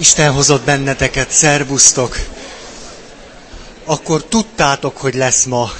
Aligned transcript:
Isten 0.00 0.32
hozott 0.32 0.64
benneteket, 0.64 1.30
szervusztok! 1.30 2.16
Akkor 3.84 4.24
tudtátok, 4.24 4.96
hogy 4.96 5.14
lesz 5.14 5.44
ma 5.44 5.70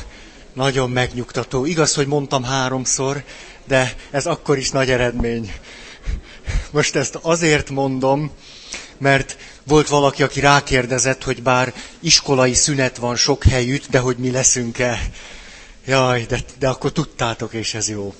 nagyon 0.52 0.90
megnyugtató. 0.90 1.64
Igaz, 1.64 1.94
hogy 1.94 2.06
mondtam 2.06 2.44
háromszor, 2.44 3.24
de 3.66 3.94
ez 4.10 4.26
akkor 4.26 4.58
is 4.58 4.70
nagy 4.70 4.90
eredmény. 4.90 5.52
Most 6.70 6.96
ezt 6.96 7.18
azért 7.22 7.70
mondom, 7.70 8.30
mert 8.98 9.36
volt 9.64 9.88
valaki, 9.88 10.22
aki 10.22 10.40
rákérdezett, 10.40 11.24
hogy 11.24 11.42
bár 11.42 11.74
iskolai 12.00 12.54
szünet 12.54 12.96
van 12.96 13.16
sok 13.16 13.44
helyütt, 13.44 13.90
de 13.90 13.98
hogy 13.98 14.16
mi 14.16 14.30
leszünk-e. 14.30 15.00
Jaj, 15.86 16.24
de, 16.28 16.40
de 16.58 16.68
akkor 16.68 16.92
tudtátok, 16.92 17.52
és 17.52 17.74
ez 17.74 17.88
jó. 17.88 18.14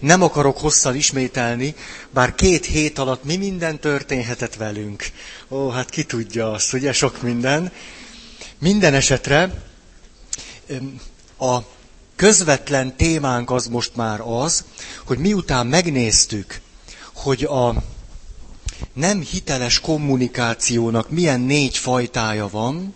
Nem 0.00 0.22
akarok 0.22 0.58
hosszan 0.58 0.96
ismételni, 0.96 1.74
bár 2.10 2.34
két 2.34 2.66
hét 2.66 2.98
alatt 2.98 3.24
mi 3.24 3.36
minden 3.36 3.80
történhetett 3.80 4.54
velünk. 4.54 5.04
Ó, 5.48 5.68
hát 5.68 5.90
ki 5.90 6.04
tudja 6.04 6.50
azt, 6.52 6.72
ugye, 6.72 6.92
sok 6.92 7.22
minden. 7.22 7.72
Minden 8.58 8.94
esetre 8.94 9.62
a 11.38 11.58
közvetlen 12.16 12.96
témánk 12.96 13.50
az 13.50 13.66
most 13.66 13.96
már 13.96 14.20
az, 14.20 14.64
hogy 15.06 15.18
miután 15.18 15.66
megnéztük, 15.66 16.60
hogy 17.14 17.44
a 17.44 17.82
nem 18.92 19.20
hiteles 19.20 19.80
kommunikációnak 19.80 21.10
milyen 21.10 21.40
négy 21.40 21.76
fajtája 21.76 22.48
van, 22.48 22.94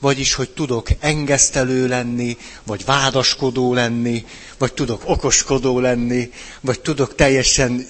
vagyis, 0.00 0.34
hogy 0.34 0.50
tudok 0.50 0.88
engesztelő 1.00 1.88
lenni, 1.88 2.36
vagy 2.64 2.84
vádaskodó 2.84 3.74
lenni, 3.74 4.24
vagy 4.58 4.72
tudok 4.72 5.02
okoskodó 5.04 5.78
lenni, 5.78 6.30
vagy 6.60 6.80
tudok 6.80 7.14
teljesen, 7.14 7.86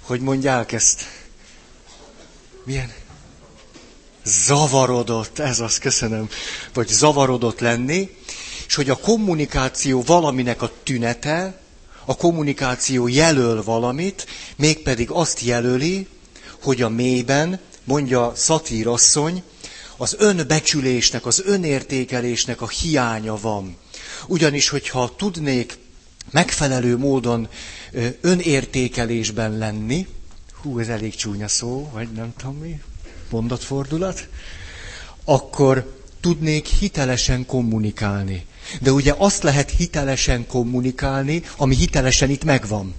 hogy 0.00 0.20
mondják 0.20 0.72
ezt? 0.72 1.02
Milyen? 2.64 2.92
Zavarodott, 4.24 5.38
ez 5.38 5.60
az, 5.60 5.78
köszönöm, 5.78 6.28
vagy 6.72 6.88
zavarodott 6.88 7.60
lenni, 7.60 8.16
és 8.66 8.74
hogy 8.74 8.90
a 8.90 8.96
kommunikáció 8.96 10.02
valaminek 10.02 10.62
a 10.62 10.72
tünete, 10.82 11.60
a 12.04 12.16
kommunikáció 12.16 13.08
jelöl 13.08 13.62
valamit, 13.62 14.26
mégpedig 14.56 15.10
azt 15.10 15.40
jelöli, 15.40 16.06
hogy 16.62 16.82
a 16.82 16.88
mélyben, 16.88 17.60
mondja 17.84 18.32
szatírasszony, 18.34 19.42
az 19.96 20.16
önbecsülésnek, 20.18 21.26
az 21.26 21.42
önértékelésnek 21.46 22.60
a 22.60 22.68
hiánya 22.68 23.36
van. 23.40 23.76
Ugyanis, 24.26 24.68
hogyha 24.68 25.14
tudnék 25.16 25.78
megfelelő 26.30 26.96
módon 26.96 27.48
önértékelésben 28.20 29.58
lenni, 29.58 30.06
hú, 30.62 30.78
ez 30.78 30.88
elég 30.88 31.14
csúnya 31.14 31.48
szó, 31.48 31.90
vagy 31.92 32.08
nem 32.12 32.32
tudom 32.36 32.56
mi, 32.56 32.80
mondatfordulat, 33.30 34.28
akkor 35.24 35.94
tudnék 36.20 36.66
hitelesen 36.66 37.46
kommunikálni. 37.46 38.46
De 38.80 38.92
ugye 38.92 39.14
azt 39.16 39.42
lehet 39.42 39.70
hitelesen 39.70 40.46
kommunikálni, 40.46 41.42
ami 41.56 41.74
hitelesen 41.76 42.30
itt 42.30 42.44
megvan. 42.44 42.94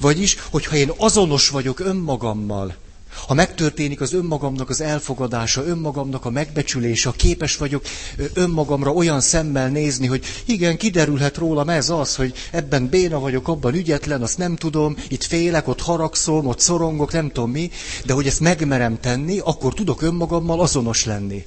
Vagyis, 0.00 0.36
hogyha 0.50 0.76
én 0.76 0.92
azonos 0.96 1.48
vagyok 1.48 1.80
önmagammal, 1.80 2.76
ha 3.26 3.34
megtörténik 3.34 4.00
az 4.00 4.12
önmagamnak 4.12 4.68
az 4.68 4.80
elfogadása, 4.80 5.64
önmagamnak 5.64 6.24
a 6.24 6.30
megbecsülése, 6.30 7.10
képes 7.16 7.56
vagyok 7.56 7.82
önmagamra 8.34 8.92
olyan 8.92 9.20
szemmel 9.20 9.68
nézni, 9.68 10.06
hogy 10.06 10.24
igen, 10.44 10.76
kiderülhet 10.76 11.36
rólam 11.36 11.68
ez 11.68 11.90
az, 11.90 12.16
hogy 12.16 12.34
ebben 12.50 12.88
béna 12.88 13.18
vagyok, 13.18 13.48
abban 13.48 13.74
ügyetlen, 13.74 14.22
azt 14.22 14.38
nem 14.38 14.56
tudom, 14.56 14.96
itt 15.08 15.24
félek, 15.24 15.68
ott 15.68 15.80
haragszom, 15.80 16.46
ott 16.46 16.60
szorongok, 16.60 17.12
nem 17.12 17.30
tudom 17.30 17.50
mi, 17.50 17.70
de 18.04 18.12
hogy 18.12 18.26
ezt 18.26 18.40
megmerem 18.40 19.00
tenni, 19.00 19.38
akkor 19.38 19.74
tudok 19.74 20.02
önmagammal 20.02 20.60
azonos 20.60 21.04
lenni. 21.04 21.44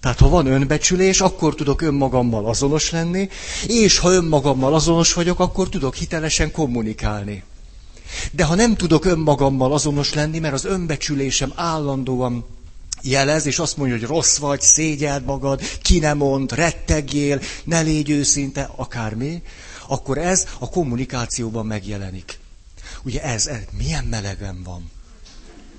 Tehát 0.00 0.18
ha 0.18 0.28
van 0.28 0.46
önbecsülés, 0.46 1.20
akkor 1.20 1.54
tudok 1.54 1.82
önmagammal 1.82 2.46
azonos 2.46 2.90
lenni, 2.90 3.28
és 3.66 3.98
ha 3.98 4.10
önmagammal 4.10 4.74
azonos 4.74 5.12
vagyok, 5.12 5.40
akkor 5.40 5.68
tudok 5.68 5.94
hitelesen 5.94 6.52
kommunikálni. 6.52 7.42
De 8.32 8.44
ha 8.44 8.54
nem 8.54 8.76
tudok 8.76 9.04
önmagammal 9.04 9.72
azonos 9.72 10.14
lenni, 10.14 10.38
mert 10.38 10.54
az 10.54 10.64
önbecsülésem 10.64 11.52
állandóan 11.54 12.44
jelez, 13.02 13.46
és 13.46 13.58
azt 13.58 13.76
mondja, 13.76 13.96
hogy 13.98 14.06
rossz 14.06 14.36
vagy, 14.36 14.60
szégyeld 14.60 15.24
magad, 15.24 15.62
ki 15.82 15.98
nem 15.98 16.16
mond, 16.16 16.52
rettegjél, 16.52 17.40
ne 17.64 17.80
légy 17.80 18.10
őszinte, 18.10 18.70
akármi, 18.76 19.42
akkor 19.88 20.18
ez 20.18 20.46
a 20.58 20.68
kommunikációban 20.68 21.66
megjelenik. 21.66 22.38
Ugye 23.02 23.22
ez, 23.22 23.46
ez 23.46 23.60
milyen 23.70 24.04
melegen 24.04 24.62
van? 24.62 24.90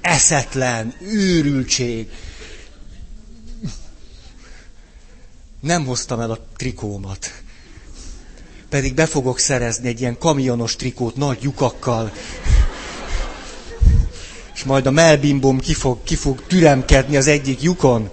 Eszetlen, 0.02 0.96
őrültség. 1.02 2.10
Nem 5.60 5.86
hoztam 5.86 6.20
el 6.20 6.32
a 6.32 6.40
trikómat 6.56 7.32
pedig 8.72 8.94
be 8.94 9.06
fogok 9.06 9.40
szerezni 9.40 9.88
egy 9.88 10.00
ilyen 10.02 10.18
kamionos 10.18 10.76
trikót 10.76 11.16
nagy 11.16 11.38
lyukakkal. 11.42 12.12
És 14.54 14.64
majd 14.64 14.86
a 14.86 14.92
melbimbom 14.92 15.60
ki 15.60 15.74
fog, 15.74 16.04
ki 16.04 16.16
fog 16.16 16.44
türemkedni 16.48 17.18
az 17.18 17.28
egyik 17.28 17.62
lyukon. 17.62 18.10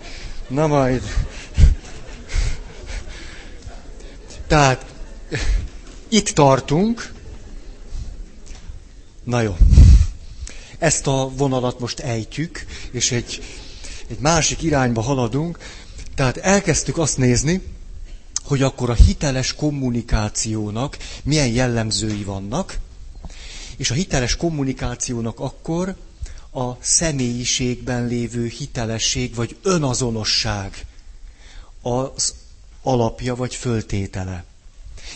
Na 0.48 0.66
majd. 0.66 1.02
Tehát 4.46 4.84
itt 6.08 6.28
tartunk. 6.28 7.12
Na 9.24 9.40
jó. 9.40 9.56
Ezt 10.78 11.06
a 11.06 11.30
vonalat 11.36 11.80
most 11.80 12.00
ejtjük, 12.00 12.64
és 12.90 13.12
egy, 13.12 13.42
egy 14.08 14.18
másik 14.20 14.62
irányba 14.62 15.00
haladunk. 15.00 15.58
Tehát 16.14 16.36
elkezdtük 16.36 16.98
azt 16.98 17.16
nézni, 17.18 17.62
hogy 18.48 18.62
akkor 18.62 18.90
a 18.90 18.94
hiteles 18.94 19.54
kommunikációnak 19.54 20.96
milyen 21.22 21.48
jellemzői 21.48 22.24
vannak, 22.24 22.78
és 23.76 23.90
a 23.90 23.94
hiteles 23.94 24.36
kommunikációnak 24.36 25.40
akkor 25.40 25.96
a 26.52 26.72
személyiségben 26.80 28.06
lévő 28.06 28.46
hitelesség 28.46 29.34
vagy 29.34 29.56
önazonosság 29.62 30.86
az 31.82 32.34
alapja 32.82 33.34
vagy 33.34 33.54
föltétele. 33.54 34.44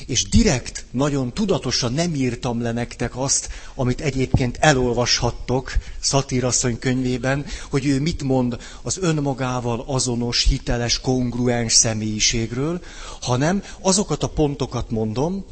És 0.06 0.28
direkt, 0.28 0.84
nagyon 0.90 1.32
tudatosan 1.32 1.92
nem 1.92 2.14
írtam 2.14 2.62
le 2.62 2.72
nektek 2.72 3.16
azt, 3.16 3.48
amit 3.74 4.00
egyébként 4.00 4.56
elolvashattok 4.60 5.72
Szatírasszony 6.00 6.78
könyvében, 6.78 7.46
hogy 7.70 7.86
ő 7.86 8.00
mit 8.00 8.22
mond 8.22 8.56
az 8.82 8.98
önmagával 9.00 9.84
azonos, 9.86 10.44
hiteles, 10.44 11.00
kongruens 11.00 11.72
személyiségről, 11.72 12.80
hanem 13.20 13.62
azokat 13.80 14.22
a 14.22 14.28
pontokat 14.28 14.90
mondom, 14.90 15.44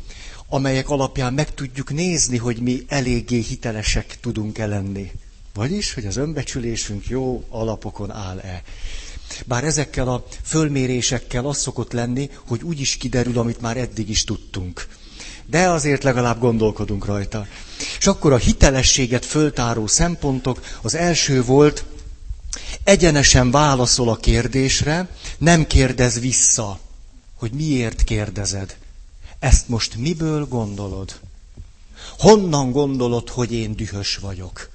amelyek 0.48 0.90
alapján 0.90 1.32
meg 1.32 1.54
tudjuk 1.54 1.92
nézni, 1.92 2.36
hogy 2.36 2.60
mi 2.60 2.84
eléggé 2.88 3.38
hitelesek 3.38 4.20
tudunk-e 4.20 4.66
lenni. 4.66 5.10
Vagyis, 5.54 5.94
hogy 5.94 6.06
az 6.06 6.16
önbecsülésünk 6.16 7.06
jó 7.06 7.44
alapokon 7.48 8.10
áll-e. 8.10 8.62
Bár 9.46 9.64
ezekkel 9.64 10.08
a 10.08 10.24
fölmérésekkel 10.42 11.46
az 11.46 11.58
szokott 11.58 11.92
lenni, 11.92 12.30
hogy 12.46 12.62
úgy 12.62 12.80
is 12.80 12.96
kiderül, 12.96 13.38
amit 13.38 13.60
már 13.60 13.76
eddig 13.76 14.08
is 14.08 14.24
tudtunk. 14.24 14.86
De 15.46 15.68
azért 15.68 16.02
legalább 16.02 16.40
gondolkodunk 16.40 17.04
rajta. 17.04 17.46
És 17.98 18.06
akkor 18.06 18.32
a 18.32 18.36
hitelességet 18.36 19.24
föltáró 19.24 19.86
szempontok, 19.86 20.60
az 20.82 20.94
első 20.94 21.42
volt, 21.44 21.84
egyenesen 22.84 23.50
válaszol 23.50 24.08
a 24.08 24.16
kérdésre, 24.16 25.08
nem 25.38 25.66
kérdez 25.66 26.20
vissza, 26.20 26.78
hogy 27.34 27.52
miért 27.52 28.04
kérdezed. 28.04 28.76
Ezt 29.38 29.68
most 29.68 29.96
miből 29.96 30.46
gondolod? 30.46 31.20
Honnan 32.18 32.70
gondolod, 32.72 33.28
hogy 33.28 33.52
én 33.52 33.76
dühös 33.76 34.16
vagyok? 34.16 34.70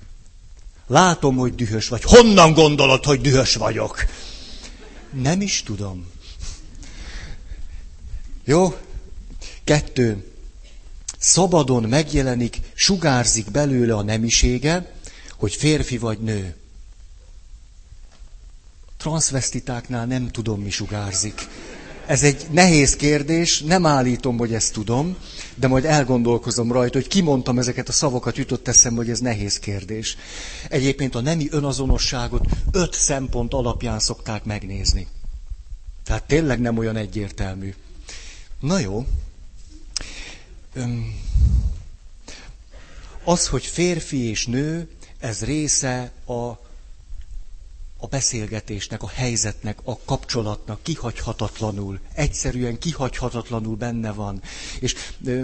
Látom, 0.88 1.36
hogy 1.36 1.56
dühös 1.56 1.88
vagy. 1.88 2.04
Honnan 2.04 2.54
gondolod, 2.54 3.06
hogy 3.06 3.22
dühös 3.22 3.56
vagyok? 3.56 4.06
Nem 5.22 5.42
is 5.42 5.64
tudom. 5.64 6.12
Jó? 8.44 8.78
Kettő. 9.64 10.32
Szabadon 11.20 11.84
megjelenik, 11.84 12.60
sugárzik 12.74 13.52
belőle 13.52 13.96
a 13.96 14.02
nemisége, 14.02 14.94
hogy 15.36 15.56
férfi 15.56 15.98
vagy 15.98 16.20
nő. 16.20 16.56
Transvestitáknál 18.98 20.06
nem 20.06 20.32
tudom, 20.32 20.62
mi 20.62 20.70
sugárzik. 20.70 21.48
Ez 22.08 22.24
egy 22.24 22.46
nehéz 22.52 22.96
kérdés, 22.96 23.62
nem 23.62 23.86
állítom, 23.86 24.38
hogy 24.38 24.54
ezt 24.54 24.74
tudom, 24.74 25.18
de 25.56 25.68
majd 25.68 25.86
elgondolkozom 25.86 26.72
rajta, 26.72 26.98
hogy 26.98 27.08
kimondtam 27.08 27.60
ezeket 27.60 27.90
a 27.90 27.92
szavakat, 27.92 28.38
jutott 28.38 28.68
eszembe, 28.68 28.98
hogy 29.02 29.10
ez 29.10 29.20
nehéz 29.20 29.60
kérdés. 29.60 30.18
Egyébként 30.70 31.16
a 31.16 31.22
nemi 31.22 31.48
önazonosságot 31.52 32.46
öt 32.72 32.94
szempont 32.94 33.54
alapján 33.54 34.00
szokták 34.00 34.44
megnézni. 34.44 35.08
Tehát 36.04 36.24
tényleg 36.24 36.60
nem 36.60 36.78
olyan 36.78 36.96
egyértelmű. 36.96 37.74
Na 38.60 38.80
jó. 38.80 39.06
Az, 43.24 43.48
hogy 43.48 43.66
férfi 43.66 44.30
és 44.30 44.46
nő, 44.46 44.88
ez 45.20 45.44
része 45.44 46.12
a 46.28 46.52
a 48.06 48.08
beszélgetésnek, 48.08 49.04
a 49.04 49.08
helyzetnek, 49.08 49.78
a 49.84 50.00
kapcsolatnak 50.06 50.80
kihagyhatatlanul, 50.84 52.00
egyszerűen 52.14 52.78
kihagyhatatlanul 52.78 53.76
benne 53.76 54.12
van. 54.12 54.42
És 54.80 54.96
ö, 55.26 55.42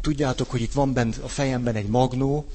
tudjátok, 0.00 0.50
hogy 0.50 0.60
itt 0.60 0.72
van 0.72 0.92
bent 0.92 1.16
a 1.16 1.28
fejemben 1.28 1.74
egy 1.74 1.86
magnó, 1.86 2.46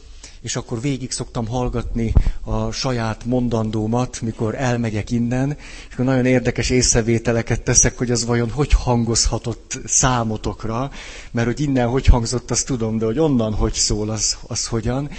és 0.42 0.56
akkor 0.56 0.82
végig 0.82 1.12
szoktam 1.12 1.48
hallgatni 1.48 2.14
a 2.44 2.72
saját 2.72 3.26
mondandómat, 3.26 4.22
mikor 4.22 4.56
elmegyek 4.56 5.12
innen, 5.12 5.58
és 5.88 5.94
akkor 5.94 6.06
nagyon 6.06 6.26
érdekes 6.26 6.70
észrevételeket 6.70 7.62
teszek, 7.62 7.98
hogy 7.98 8.12
az 8.12 8.26
vajon 8.26 8.50
hogy 8.50 8.72
hangozhatott 8.72 9.80
számotokra, 9.86 10.92
mert 11.32 11.48
hogy 11.48 11.60
innen 11.60 11.88
hogy 11.88 12.06
hangzott, 12.06 12.52
azt 12.52 12.66
tudom, 12.66 12.98
de 12.98 13.06
hogy 13.06 13.20
onnan 13.20 13.54
hogy 13.54 13.74
szól, 13.74 14.10
az, 14.10 14.38
az 14.48 14.68
hogyan. 14.68 15.10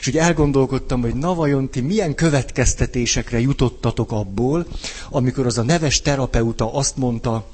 És 0.00 0.06
ugye 0.06 0.20
elgondolkodtam, 0.20 1.00
hogy 1.00 1.14
na 1.14 1.34
vajon 1.34 1.70
ti 1.70 1.80
milyen 1.80 2.14
következtetésekre 2.14 3.40
jutottatok 3.40 4.12
abból, 4.12 4.66
amikor 5.10 5.46
az 5.46 5.58
a 5.58 5.62
neves 5.62 6.00
terapeuta 6.00 6.74
azt 6.74 6.96
mondta, 6.96 7.46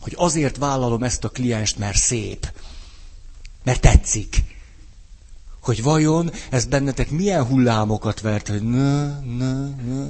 hogy 0.00 0.14
azért 0.16 0.56
vállalom 0.56 1.02
ezt 1.02 1.24
a 1.24 1.28
klienst, 1.28 1.78
mert 1.78 1.96
szép, 1.96 2.52
mert 3.64 3.80
tetszik 3.80 4.44
hogy 5.66 5.82
vajon 5.82 6.30
ez 6.50 6.64
bennetek 6.64 7.10
milyen 7.10 7.44
hullámokat 7.44 8.20
vert, 8.20 8.48
hogy 8.48 8.62
nö, 8.62 9.06
nö, 9.36 9.66
nö. 9.86 10.06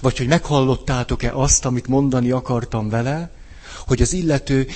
Vagy 0.00 0.18
hogy 0.18 0.26
meghallottátok-e 0.26 1.32
azt, 1.34 1.64
amit 1.64 1.86
mondani 1.86 2.30
akartam 2.30 2.88
vele, 2.88 3.30
hogy 3.86 4.02
az 4.02 4.12
illető 4.12 4.66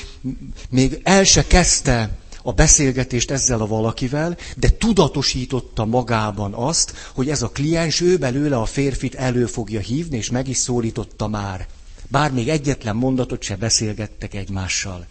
még 0.68 1.00
el 1.02 1.24
se 1.24 1.46
kezdte 1.46 2.10
a 2.48 2.52
beszélgetést 2.52 3.30
ezzel 3.30 3.60
a 3.60 3.66
valakivel, 3.66 4.36
de 4.56 4.70
tudatosította 4.70 5.84
magában 5.84 6.54
azt, 6.54 6.92
hogy 7.14 7.28
ez 7.30 7.42
a 7.42 7.48
kliens 7.48 8.00
ő 8.00 8.16
belőle 8.16 8.56
a 8.56 8.64
férfit 8.64 9.14
elő 9.14 9.46
fogja 9.46 9.80
hívni, 9.80 10.16
és 10.16 10.30
meg 10.30 10.48
is 10.48 10.56
szólította 10.56 11.28
már. 11.28 11.66
Bár 12.06 12.32
még 12.32 12.48
egyetlen 12.48 12.96
mondatot 12.96 13.42
se 13.42 13.56
beszélgettek 13.56 14.34
egymással. 14.34 15.06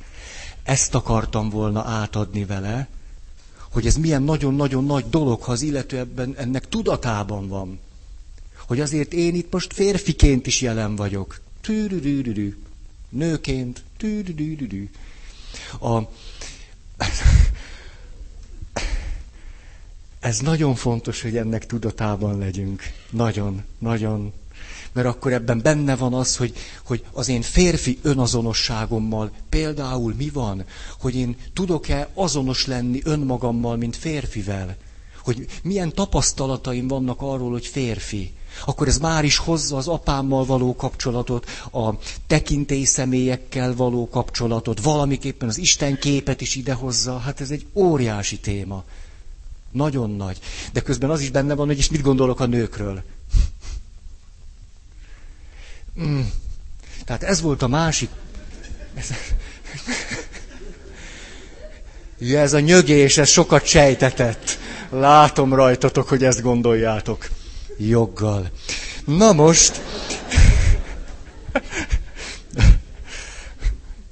Ezt 0.63 0.95
akartam 0.95 1.50
volna 1.50 1.84
átadni 1.84 2.45
vele, 2.45 2.88
hogy 3.72 3.86
ez 3.86 3.95
milyen 3.95 4.24
nagyon-nagyon 4.24 4.86
nagy 4.86 5.10
dolog, 5.10 5.42
ha 5.42 5.51
az 5.51 5.62
illető 5.62 5.98
ebben 5.98 6.36
ennek 6.38 6.69
tudatában 6.69 7.48
van. 7.48 7.80
Hogy 8.68 8.80
azért 8.80 9.13
én 9.13 9.36
itt 9.36 9.51
most 9.51 9.74
férfiként 9.74 10.48
is 10.48 10.62
jelen 10.62 10.95
vagyok. 10.95 11.42
Tűrűrűrű. 11.62 12.57
Nőként. 13.10 13.84
Tűrűrűrű. 13.98 14.89
A... 15.80 16.01
Ez 20.20 20.40
nagyon 20.40 20.76
fontos, 20.76 21.22
hogy 21.22 21.38
ennek 21.38 21.66
tudatában 21.66 22.38
legyünk. 22.38 22.82
Nagyon, 23.10 23.64
nagyon. 23.80 24.34
Mert 24.92 25.08
akkor 25.08 25.34
ebben 25.34 25.62
benne 25.62 25.96
van 25.96 26.14
az, 26.14 26.36
hogy, 26.38 26.54
hogy 26.84 27.04
az 27.12 27.28
én 27.30 27.42
férfi 27.42 28.00
önazonosságommal 28.02 29.32
például 29.50 30.14
mi 30.18 30.30
van, 30.30 30.64
hogy 31.00 31.16
én 31.16 31.36
tudok-e 31.54 32.10
azonos 32.14 32.66
lenni 32.66 33.02
önmagammal, 33.04 33.76
mint 33.76 33.96
férfivel, 33.96 34.76
hogy 35.27 35.45
milyen 35.63 35.94
tapasztalataim 35.94 36.88
vannak 36.88 37.21
arról, 37.21 37.51
hogy 37.51 37.65
férfi. 37.65 38.31
Akkor 38.65 38.88
ez 38.88 38.97
már 38.97 39.24
is 39.24 39.38
hozza 39.38 39.77
az 39.77 39.88
apámmal 39.88 40.45
való 40.45 40.75
kapcsolatot, 40.75 41.50
a 41.71 41.89
tekintély 42.27 42.83
személyekkel 42.83 43.75
való 43.75 44.09
kapcsolatot, 44.09 44.81
valamiképpen 44.81 45.47
az 45.47 45.57
Isten 45.57 46.00
képet 46.00 46.41
is 46.41 46.56
idehozza. 46.56 47.18
Hát 47.18 47.41
ez 47.41 47.51
egy 47.51 47.65
óriási 47.74 48.39
téma. 48.39 48.83
Nagyon 49.71 50.09
nagy. 50.09 50.39
De 50.74 50.81
közben 50.81 51.09
az 51.09 51.21
is 51.21 51.29
benne 51.29 51.53
van, 51.53 51.68
hogy 51.68 51.77
és 51.77 51.89
mit 51.89 52.01
gondolok 52.01 52.39
a 52.39 52.45
nőkről. 52.45 53.03
Mm. 56.01 56.21
Tehát 57.06 57.24
ez 57.24 57.41
volt 57.41 57.62
a 57.62 57.68
másik. 57.68 58.09
Ja, 62.19 62.39
ez 62.39 62.53
a 62.53 62.59
nyögés, 62.59 63.18
ez 63.18 63.29
sokat 63.29 63.65
sejtetett. 63.65 64.57
Látom 64.89 65.54
rajtatok, 65.54 66.07
hogy 66.07 66.24
ezt 66.24 66.42
gondoljátok. 66.42 67.30
Joggal. 67.78 68.50
Na 69.06 69.34
most. 69.34 69.81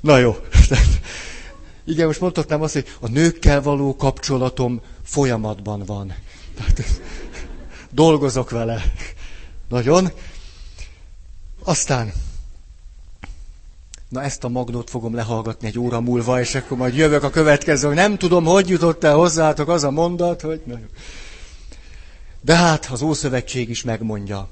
Na 0.02 0.18
jó. 0.18 0.38
Igen, 1.86 2.06
most 2.06 2.20
mondhatnám 2.20 2.62
azt, 2.62 2.74
hogy 2.74 2.88
a 3.00 3.08
nőkkel 3.08 3.62
való 3.62 3.96
kapcsolatom 3.96 4.82
folyamatban 5.04 5.84
van. 5.86 6.14
Tehát 6.56 6.84
dolgozok 7.92 8.50
vele. 8.50 8.82
Nagyon. 9.70 10.12
Aztán, 11.64 12.14
na 14.16 14.24
ezt 14.24 14.44
a 14.44 14.50
magnót 14.50 14.90
fogom 14.90 15.16
lehallgatni 15.16 15.68
egy 15.68 15.80
óra 15.80 16.00
múlva, 16.00 16.40
és 16.40 16.56
akkor 16.56 16.78
majd 16.78 16.96
jövök 16.96 17.24
a 17.24 17.30
következő, 17.30 17.94
nem 17.94 18.18
tudom, 18.18 18.46
hogy 18.46 18.70
jutott 18.70 19.04
el 19.04 19.16
hozzátok 19.16 19.70
az 19.70 19.84
a 19.84 19.92
mondat, 19.92 20.42
hogy... 20.42 20.62
De 22.42 22.56
hát 22.56 22.86
az 22.92 23.02
Ószövetség 23.02 23.70
is 23.70 23.84
megmondja, 23.84 24.50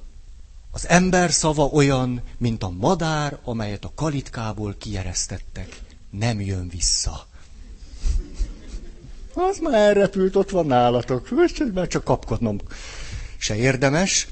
az 0.71 0.87
ember 0.87 1.31
szava 1.31 1.65
olyan, 1.65 2.21
mint 2.37 2.63
a 2.63 2.69
madár, 2.69 3.39
amelyet 3.43 3.85
a 3.85 3.91
kalitkából 3.95 4.75
kieresztettek. 4.79 5.81
Nem 6.09 6.41
jön 6.41 6.69
vissza. 6.69 7.27
Az 9.33 9.59
már 9.59 9.73
elrepült, 9.73 10.35
ott 10.35 10.49
van 10.49 10.65
nálatok. 10.65 11.29
Már 11.73 11.87
csak 11.87 12.03
kapkodnom 12.03 12.57
se 13.37 13.55
érdemes. 13.55 14.27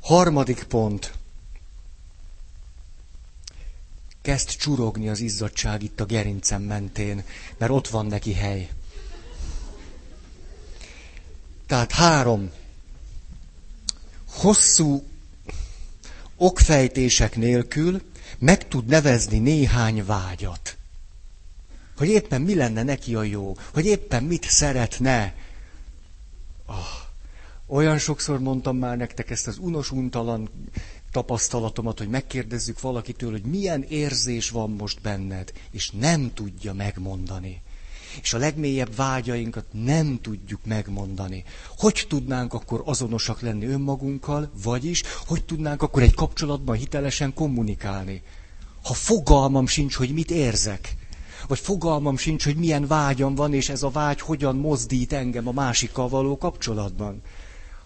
Harmadik 0.00 0.62
pont 0.62 1.12
kezd 4.22 4.48
csurogni 4.48 5.08
az 5.08 5.20
izzadság 5.20 5.82
itt 5.82 6.00
a 6.00 6.04
gerincem 6.04 6.62
mentén, 6.62 7.24
mert 7.58 7.72
ott 7.72 7.88
van 7.88 8.06
neki 8.06 8.32
hely. 8.32 8.68
Tehát 11.66 11.92
három. 11.92 12.50
Hosszú 14.28 15.02
okfejtések 16.36 17.36
nélkül 17.36 18.02
meg 18.38 18.68
tud 18.68 18.86
nevezni 18.86 19.38
néhány 19.38 20.04
vágyat. 20.04 20.76
Hogy 21.96 22.08
éppen 22.08 22.42
mi 22.42 22.54
lenne 22.54 22.82
neki 22.82 23.14
a 23.14 23.22
jó, 23.22 23.56
hogy 23.72 23.86
éppen 23.86 24.24
mit 24.24 24.50
szeretne. 24.50 25.34
Oh, 26.66 26.76
olyan 27.66 27.98
sokszor 27.98 28.38
mondtam 28.40 28.76
már 28.76 28.96
nektek 28.96 29.30
ezt 29.30 29.46
az 29.46 29.58
unos, 29.58 29.90
untalan 29.90 30.48
tapasztalatomat, 31.12 31.98
hogy 31.98 32.08
megkérdezzük 32.08 32.80
valakitől, 32.80 33.30
hogy 33.30 33.42
milyen 33.44 33.82
érzés 33.82 34.50
van 34.50 34.70
most 34.70 35.00
benned, 35.00 35.52
és 35.70 35.90
nem 35.90 36.30
tudja 36.34 36.72
megmondani. 36.72 37.62
És 38.22 38.32
a 38.32 38.38
legmélyebb 38.38 38.94
vágyainkat 38.94 39.64
nem 39.70 40.18
tudjuk 40.22 40.64
megmondani. 40.64 41.44
Hogy 41.78 42.04
tudnánk 42.08 42.54
akkor 42.54 42.82
azonosak 42.84 43.40
lenni 43.40 43.66
önmagunkkal, 43.66 44.50
vagyis 44.62 45.02
hogy 45.26 45.44
tudnánk 45.44 45.82
akkor 45.82 46.02
egy 46.02 46.14
kapcsolatban 46.14 46.76
hitelesen 46.76 47.34
kommunikálni? 47.34 48.22
Ha 48.82 48.94
fogalmam 48.94 49.66
sincs, 49.66 49.94
hogy 49.94 50.12
mit 50.12 50.30
érzek, 50.30 50.96
vagy 51.48 51.58
fogalmam 51.58 52.16
sincs, 52.16 52.44
hogy 52.44 52.56
milyen 52.56 52.86
vágyam 52.86 53.34
van, 53.34 53.54
és 53.54 53.68
ez 53.68 53.82
a 53.82 53.90
vágy 53.90 54.20
hogyan 54.20 54.56
mozdít 54.56 55.12
engem 55.12 55.48
a 55.48 55.52
másikkal 55.52 56.08
való 56.08 56.38
kapcsolatban. 56.38 57.22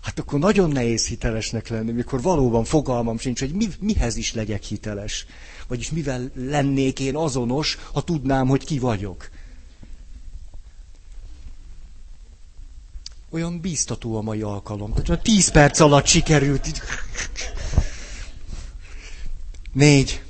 Hát 0.06 0.18
akkor 0.18 0.38
nagyon 0.38 0.70
nehéz 0.70 1.06
hitelesnek 1.06 1.68
lenni, 1.68 1.92
mikor 1.92 2.22
valóban 2.22 2.64
fogalmam 2.64 3.18
sincs, 3.18 3.40
hogy 3.40 3.52
mi, 3.52 3.68
mihez 3.80 4.16
is 4.16 4.34
legyek 4.34 4.62
hiteles. 4.62 5.26
Vagyis 5.66 5.90
mivel 5.90 6.30
lennék 6.34 7.00
én 7.00 7.16
azonos, 7.16 7.78
ha 7.92 8.02
tudnám, 8.02 8.46
hogy 8.46 8.64
ki 8.64 8.78
vagyok. 8.78 9.30
Olyan 13.30 13.60
bíztató 13.60 14.16
a 14.16 14.20
mai 14.22 14.42
alkalom. 14.42 14.92
Tehát 14.94 15.22
tíz 15.22 15.48
perc 15.48 15.80
alatt 15.80 16.06
sikerült. 16.06 16.82
Négy. 19.72 20.22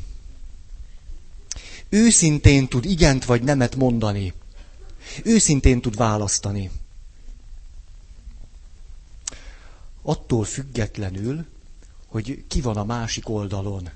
Őszintén 1.89 2.69
tud 2.69 2.85
igent 2.85 3.25
vagy 3.25 3.43
nemet 3.43 3.77
mondani. 3.77 4.33
Őszintén 5.25 5.81
tud 5.81 5.97
választani. 5.97 6.71
Attól 10.07 10.45
függetlenül, 10.45 11.47
hogy 12.07 12.45
ki 12.49 12.61
van 12.61 12.77
a 12.77 12.85
másik 12.85 13.29
oldalon. 13.29 13.89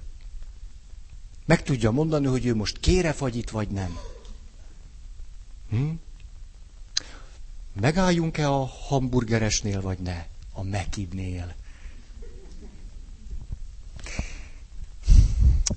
Meg 1.47 1.63
tudja 1.63 1.91
mondani, 1.91 2.27
hogy 2.27 2.47
ő 2.47 2.55
most 2.55 2.81
kére 2.81 3.13
fagyit, 3.13 3.51
vagy 3.51 3.69
nem. 3.69 3.99
Hm? 5.71 5.91
Megálljunk-e 7.81 8.51
a 8.51 8.67
hamburgeresnél, 8.67 9.81
vagy 9.81 9.99
ne? 9.99 10.27
A 10.53 10.63
Mekibnél. 10.63 11.55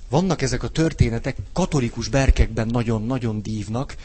Vannak 0.08 0.42
ezek 0.42 0.62
a 0.62 0.68
történetek, 0.68 1.36
katolikus 1.52 2.08
berkekben 2.08 2.66
nagyon-nagyon 2.66 3.42
dívnak. 3.42 3.96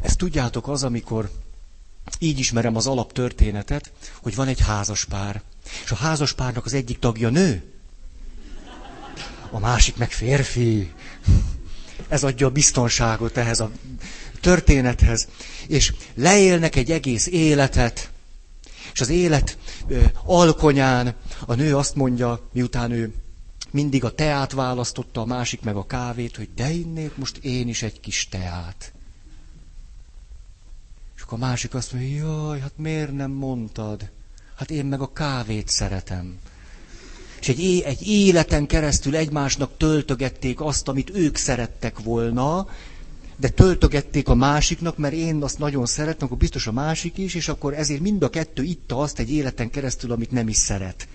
Ezt 0.00 0.18
tudjátok 0.18 0.68
az, 0.68 0.82
amikor 0.82 1.30
így 2.18 2.38
ismerem 2.38 2.76
az 2.76 2.86
alaptörténetet, 2.86 3.92
hogy 4.22 4.34
van 4.34 4.48
egy 4.48 4.60
házaspár, 4.60 5.42
és 5.84 5.90
a 5.90 5.94
házaspárnak 5.94 6.64
az 6.64 6.74
egyik 6.74 6.98
tagja 6.98 7.28
nő, 7.28 7.62
a 9.50 9.58
másik 9.58 9.96
meg 9.96 10.10
férfi. 10.10 10.92
Ez 12.08 12.24
adja 12.24 12.46
a 12.46 12.50
biztonságot 12.50 13.36
ehhez 13.36 13.60
a 13.60 13.70
történethez. 14.40 15.28
És 15.66 15.92
leélnek 16.14 16.76
egy 16.76 16.90
egész 16.90 17.26
életet, 17.26 18.10
és 18.92 19.00
az 19.00 19.08
élet 19.08 19.58
alkonyán 20.24 21.14
a 21.46 21.54
nő 21.54 21.76
azt 21.76 21.94
mondja, 21.94 22.48
miután 22.52 22.90
ő 22.90 23.14
mindig 23.70 24.04
a 24.04 24.14
teát 24.14 24.52
választotta, 24.52 25.20
a 25.20 25.24
másik 25.24 25.60
meg 25.60 25.76
a 25.76 25.86
kávét, 25.86 26.36
hogy 26.36 26.48
de 26.54 26.70
innék 26.70 27.16
most 27.16 27.36
én 27.36 27.68
is 27.68 27.82
egy 27.82 28.00
kis 28.00 28.28
teát. 28.28 28.92
Akkor 31.30 31.42
a 31.42 31.46
másik 31.46 31.74
azt 31.74 31.92
mondja, 31.92 32.16
jaj, 32.16 32.60
hát 32.60 32.72
miért 32.76 33.12
nem 33.12 33.30
mondtad? 33.30 34.10
Hát 34.56 34.70
én 34.70 34.84
meg 34.84 35.00
a 35.00 35.12
kávét 35.12 35.68
szeretem. 35.68 36.38
És 37.40 37.48
egy, 37.48 37.82
egy 37.84 38.06
életen 38.08 38.66
keresztül 38.66 39.16
egymásnak 39.16 39.76
töltögették 39.76 40.60
azt, 40.60 40.88
amit 40.88 41.10
ők 41.14 41.36
szerettek 41.36 41.98
volna, 41.98 42.68
de 43.36 43.48
töltögették 43.48 44.28
a 44.28 44.34
másiknak, 44.34 44.96
mert 44.96 45.14
én 45.14 45.42
azt 45.42 45.58
nagyon 45.58 45.86
szeretem, 45.86 46.26
akkor 46.26 46.38
biztos 46.38 46.66
a 46.66 46.72
másik 46.72 47.18
is, 47.18 47.34
és 47.34 47.48
akkor 47.48 47.74
ezért 47.74 48.00
mind 48.00 48.22
a 48.22 48.30
kettő 48.30 48.62
itta 48.62 48.98
azt 48.98 49.18
egy 49.18 49.30
életen 49.32 49.70
keresztül, 49.70 50.12
amit 50.12 50.30
nem 50.30 50.48
is 50.48 50.56
szeret. 50.56 51.08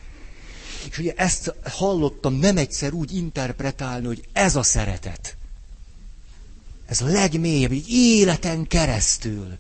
És 0.90 0.98
ugye 0.98 1.14
ezt 1.16 1.54
hallottam 1.64 2.34
nem 2.34 2.58
egyszer 2.58 2.94
úgy 2.94 3.16
interpretálni, 3.16 4.06
hogy 4.06 4.24
ez 4.34 4.56
a 4.56 4.64
szeretet. 4.64 5.38
Ez 6.86 7.02
a 7.02 7.06
legmélyebb, 7.08 7.72
így 7.72 7.90
életen 7.90 8.68
keresztül. 8.68 9.58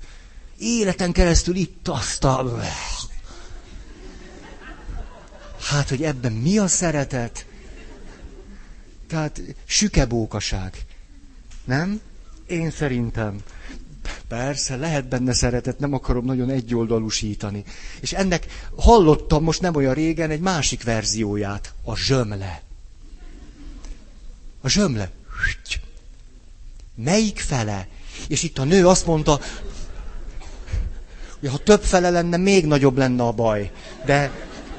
Életen 0.58 1.12
keresztül 1.12 1.56
itt 1.56 1.88
azt 1.88 2.24
a... 2.24 2.60
Hát, 5.62 5.90
hogy 5.90 6.04
ebben 6.04 6.32
mi 6.32 6.58
a 6.58 6.68
szeretet? 6.68 7.46
Tehát 9.08 9.42
sükebókaság. 9.66 10.86
Nem? 11.64 12.02
Én 12.48 12.72
szerintem. 12.72 13.40
Persze, 14.28 14.76
lehet 14.76 15.08
benne 15.08 15.34
szeretet, 15.34 15.80
nem 15.80 15.94
akarom 15.94 16.26
nagyon 16.26 16.50
egyoldalúsítani. 16.50 17.64
És 18.00 18.14
ennek 18.14 18.46
hallottam 18.76 19.44
most 19.44 19.62
nem 19.62 19.76
olyan 19.76 19.94
régen 19.94 20.30
egy 20.30 20.40
másik 20.40 20.84
verzióját, 20.84 21.74
a 21.84 21.96
zsömle. 21.96 22.62
A 24.62 24.70
zsömle. 24.70 25.12
Melyik 26.96 27.40
fele? 27.40 27.88
És 28.28 28.44
itt 28.44 28.58
a 28.58 28.64
nő 28.64 28.88
azt 28.88 29.06
mondta, 29.06 29.40
hogy 31.46 31.54
ha 31.54 31.64
több 31.64 31.84
fele 31.84 32.10
lenne, 32.10 32.38
még 32.38 32.66
nagyobb 32.66 32.98
lenne 32.98 33.24
a 33.24 33.32
baj. 33.32 33.72
De 34.06 34.32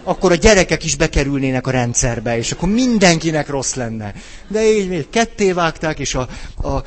akkor 0.02 0.32
a 0.32 0.34
gyerekek 0.34 0.84
is 0.84 0.96
bekerülnének 0.96 1.66
a 1.66 1.70
rendszerbe, 1.70 2.36
és 2.36 2.52
akkor 2.52 2.68
mindenkinek 2.68 3.48
rossz 3.48 3.74
lenne. 3.74 4.14
De 4.48 4.72
így 4.72 4.88
még 4.88 5.08
ketté 5.10 5.52
vágták, 5.52 5.98
és 5.98 6.14
a, 6.14 6.28
a, 6.62 6.82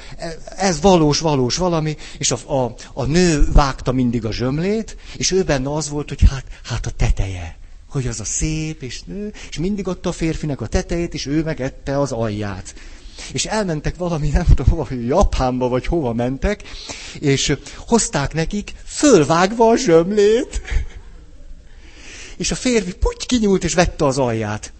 ez 0.57 0.81
valós, 0.81 1.19
valós 1.19 1.57
valami, 1.57 1.97
és 2.17 2.31
a, 2.31 2.63
a, 2.63 2.73
a 2.93 3.03
nő 3.03 3.47
vágta 3.53 3.91
mindig 3.91 4.25
a 4.25 4.31
zsömlét, 4.31 4.97
és 5.15 5.31
ő 5.31 5.43
benne 5.43 5.73
az 5.73 5.89
volt, 5.89 6.09
hogy 6.09 6.21
hát, 6.29 6.45
hát 6.63 6.85
a 6.85 6.91
teteje. 6.97 7.57
Hogy 7.89 8.07
az 8.07 8.19
a 8.19 8.25
szép, 8.25 8.81
és 8.81 9.01
nő, 9.03 9.33
és 9.49 9.57
mindig 9.57 9.87
adta 9.87 10.09
a 10.09 10.11
férfinek 10.11 10.61
a 10.61 10.67
tetejét, 10.67 11.13
és 11.13 11.25
ő 11.25 11.43
megette 11.43 11.99
az 11.99 12.11
alját. 12.11 12.73
És 13.31 13.45
elmentek 13.45 13.95
valami, 13.97 14.29
nem 14.29 14.45
tudom, 14.45 14.67
hova, 14.67 14.87
Japánba, 15.07 15.67
vagy 15.67 15.85
hova 15.85 16.13
mentek, 16.13 16.63
és 17.19 17.55
hozták 17.87 18.33
nekik 18.33 18.73
fölvágva 18.85 19.69
a 19.69 19.77
zsömlét 19.77 20.61
és 22.39 22.51
a 22.51 22.55
férfi 22.55 22.93
puty 22.93 23.25
kinyúlt, 23.25 23.63
és 23.63 23.73
vette 23.73 24.05
az 24.05 24.17
alját. 24.17 24.71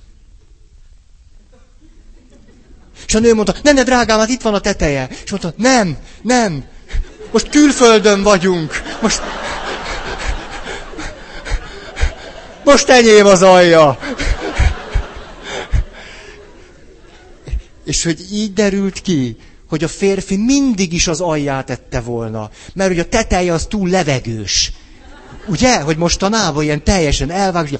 És 3.08 3.15
a 3.15 3.19
nő 3.19 3.34
mondta, 3.34 3.55
ne, 3.63 3.72
ne, 3.72 3.84
drágám, 3.84 4.19
hát 4.19 4.29
itt 4.29 4.41
van 4.41 4.53
a 4.53 4.60
teteje. 4.60 5.10
És 5.24 5.29
mondta, 5.31 5.53
nem, 5.58 5.98
nem, 6.22 6.65
most 7.31 7.50
külföldön 7.50 8.24
vagyunk. 8.24 8.81
Most, 9.01 9.22
most 12.63 12.89
enyém 12.89 13.25
az 13.25 13.41
alja. 13.41 14.00
És 17.89 18.03
hogy 18.03 18.34
így 18.34 18.53
derült 18.53 19.01
ki, 19.01 19.38
hogy 19.69 19.84
a 19.84 19.88
férfi 19.88 20.38
mindig 20.38 20.93
is 20.93 21.08
az 21.08 21.22
alját 21.22 21.69
ette 21.69 22.01
volna. 22.01 22.50
Mert 22.74 22.89
hogy 22.89 23.00
a 23.00 23.10
teteje 23.10 23.53
az 23.53 23.65
túl 23.65 23.89
levegős. 23.89 24.72
Ugye, 25.48 25.81
hogy 25.81 25.98
mostanában 25.98 26.63
ilyen 26.63 26.84
teljesen 26.84 27.31
elvág, 27.31 27.79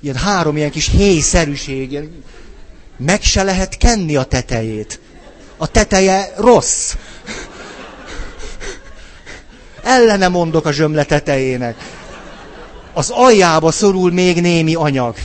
ilyen 0.00 0.16
három 0.16 0.56
ilyen 0.56 0.70
kis 0.70 0.88
héjszerűség, 0.88 1.90
ilyen, 1.90 2.22
meg 2.96 3.22
se 3.22 3.42
lehet 3.42 3.76
kenni 3.76 4.16
a 4.16 4.22
tetejét. 4.24 5.00
A 5.56 5.66
teteje 5.66 6.32
rossz. 6.36 6.94
Ellene 9.82 10.28
mondok 10.28 10.66
a 10.66 10.72
zsömle 10.72 11.04
tetejének. 11.04 11.76
Az 12.92 13.10
aljába 13.10 13.70
szorul 13.70 14.12
még 14.12 14.40
némi 14.40 14.74
anyag. 14.74 15.16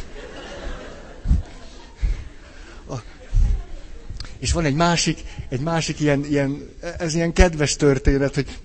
És 4.39 4.51
van 4.51 4.65
egy 4.65 4.75
másik, 4.75 5.23
egy 5.49 5.59
másik 5.59 5.99
ilyen, 5.99 6.25
ilyen, 6.25 6.69
ez 6.97 7.13
ilyen 7.13 7.33
kedves 7.33 7.75
történet, 7.75 8.35
hogy, 8.35 8.59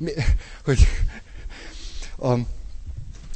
hogy 0.64 0.86
a, 2.18 2.38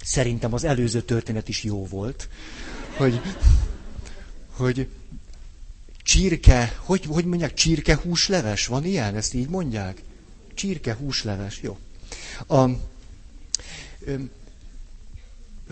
Szerintem 0.06 0.52
az 0.52 0.64
előző 0.64 1.00
történet 1.02 1.48
is 1.48 1.62
jó 1.64 1.86
volt, 1.86 2.28
hogy, 2.96 3.20
hogy 4.50 4.88
csirke, 6.02 6.76
hogy, 6.78 7.04
hogy 7.08 7.24
mondják, 7.24 7.54
csirke 7.54 7.96
húsleves, 7.96 8.66
van 8.66 8.84
ilyen, 8.84 9.16
ezt 9.16 9.34
így 9.34 9.48
mondják? 9.48 10.02
Csirke 10.54 10.94
húsleves, 10.94 11.60
jó. 11.62 11.78
A, 12.46 12.68
ö, 14.00 14.14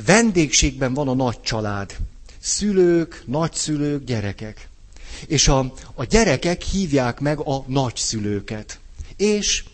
vendégségben 0.04 0.94
van 0.94 1.08
a 1.08 1.14
nagy 1.14 1.40
család. 1.40 1.96
Szülők, 2.38 3.22
nagyszülők, 3.26 4.04
gyerekek. 4.04 4.68
És 5.26 5.48
a, 5.48 5.72
a 5.94 6.04
gyerekek 6.04 6.62
hívják 6.62 7.20
meg 7.20 7.38
a 7.38 7.64
nagyszülőket. 7.66 8.78
És 9.16 9.64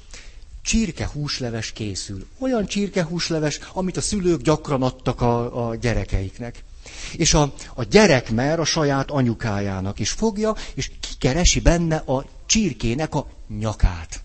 csirke 0.62 1.10
húsleves 1.12 1.72
készül. 1.72 2.26
Olyan 2.38 2.66
csirke 2.66 3.04
húsleves, 3.04 3.58
amit 3.72 3.96
a 3.96 4.00
szülők 4.00 4.42
gyakran 4.42 4.82
adtak 4.82 5.20
a, 5.20 5.68
a 5.68 5.74
gyerekeiknek. 5.76 6.64
És 7.12 7.34
a, 7.34 7.52
a 7.74 7.82
gyerek 7.82 8.30
mer 8.30 8.60
a 8.60 8.64
saját 8.64 9.10
anyukájának 9.10 9.98
is 9.98 10.10
fogja, 10.10 10.54
és 10.74 10.90
kikeresi 11.00 11.60
benne 11.60 11.96
a 11.96 12.24
csirkének 12.46 13.14
a 13.14 13.26
nyakát. 13.58 14.22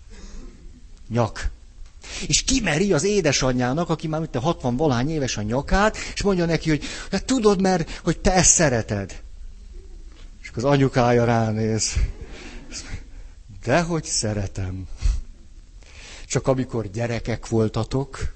Nyak. 1.08 1.50
És 2.26 2.42
kimeri 2.42 2.92
az 2.92 3.04
édesanyjának, 3.04 3.88
aki 3.88 4.06
már 4.06 4.20
mint 4.20 4.36
60 4.36 4.76
valány 4.76 5.10
éves 5.10 5.36
a 5.36 5.42
nyakát, 5.42 5.96
és 6.14 6.22
mondja 6.22 6.44
neki, 6.44 6.68
hogy 6.68 6.84
hát 7.10 7.24
tudod, 7.24 7.60
mert 7.60 8.00
hogy 8.04 8.18
te 8.18 8.32
ezt 8.32 8.50
szereted. 8.52 9.22
Az 10.56 10.64
anyukája 10.64 11.24
ránéz. 11.24 11.92
Dehogy 13.64 14.04
szeretem. 14.04 14.88
Csak 16.26 16.46
amikor 16.46 16.90
gyerekek 16.90 17.48
voltatok, 17.48 18.34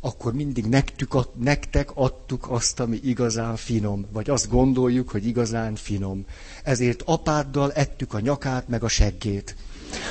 akkor 0.00 0.32
mindig 0.32 0.64
nektük, 0.64 1.14
nektek 1.42 1.90
adtuk 1.94 2.50
azt, 2.50 2.80
ami 2.80 3.00
igazán 3.02 3.56
finom, 3.56 4.06
vagy 4.12 4.30
azt 4.30 4.48
gondoljuk, 4.48 5.10
hogy 5.10 5.26
igazán 5.26 5.74
finom. 5.74 6.24
Ezért 6.62 7.02
apáddal 7.04 7.72
ettük 7.72 8.14
a 8.14 8.20
nyakát, 8.20 8.68
meg 8.68 8.84
a 8.84 8.88
seggét. 8.88 9.56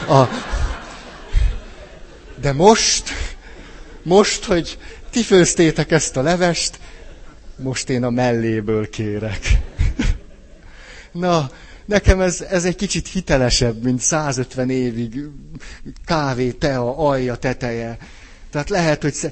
A... 0.07 0.24
De 2.39 2.53
most, 2.53 3.09
most, 4.03 4.43
hogy 4.43 4.77
ti 5.09 5.24
főztétek 5.24 5.91
ezt 5.91 6.17
a 6.17 6.21
levest, 6.21 6.79
most 7.55 7.89
én 7.89 8.03
a 8.03 8.09
melléből 8.09 8.89
kérek. 8.89 9.39
Na, 11.19 11.50
Nekem 11.88 12.21
ez, 12.21 12.41
ez 12.41 12.65
egy 12.65 12.75
kicsit 12.75 13.07
hitelesebb, 13.07 13.83
mint 13.83 14.00
150 14.01 14.69
évig 14.69 15.19
kávé, 16.05 16.51
tea, 16.51 16.97
alja, 16.97 17.36
teteje. 17.36 17.97
Tehát 18.50 18.69
lehet, 18.69 19.01
hogy 19.01 19.13
sze... 19.13 19.31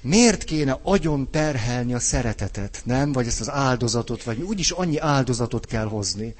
miért 0.00 0.44
kéne 0.44 0.78
agyon 0.82 1.30
terhelni 1.30 1.94
a 1.94 1.98
szeretetet, 1.98 2.80
nem? 2.84 3.12
Vagy 3.12 3.26
ezt 3.26 3.40
az 3.40 3.50
áldozatot, 3.50 4.22
vagy 4.22 4.40
úgyis 4.40 4.70
annyi 4.70 4.98
áldozatot 4.98 5.66
kell 5.66 5.84
hozni. 5.86 6.34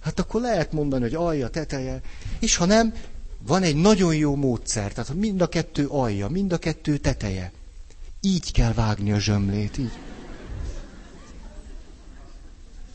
Hát 0.00 0.20
akkor 0.20 0.40
lehet 0.40 0.72
mondani, 0.72 1.02
hogy 1.02 1.14
alja, 1.14 1.48
teteje, 1.48 2.00
és 2.40 2.56
ha 2.56 2.64
nem, 2.64 2.94
van 3.46 3.62
egy 3.62 3.76
nagyon 3.76 4.14
jó 4.14 4.34
módszer, 4.36 4.92
tehát 4.92 5.14
mind 5.14 5.40
a 5.40 5.46
kettő 5.46 5.86
alja, 5.86 6.28
mind 6.28 6.52
a 6.52 6.58
kettő 6.58 6.96
teteje. 6.96 7.52
Így 8.20 8.52
kell 8.52 8.72
vágni 8.72 9.12
a 9.12 9.18
zsömlét, 9.18 9.78
így. 9.78 9.92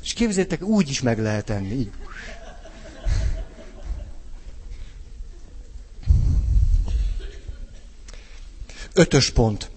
És 0.03 0.13
képzeljétek, 0.13 0.63
úgy 0.63 0.89
is 0.89 1.01
meg 1.01 1.19
lehet 1.19 1.49
enni. 1.49 1.73
Így. 1.73 1.91
Ötös 8.93 9.29
pont. 9.29 9.69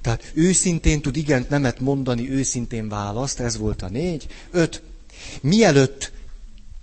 Tehát 0.00 0.30
őszintén 0.34 1.00
tud 1.02 1.16
igent, 1.16 1.48
nemet 1.48 1.80
mondani, 1.80 2.30
őszintén 2.30 2.88
választ, 2.88 3.40
ez 3.40 3.56
volt 3.56 3.82
a 3.82 3.88
négy. 3.88 4.26
Öt. 4.50 4.82
Mielőtt 5.40 6.12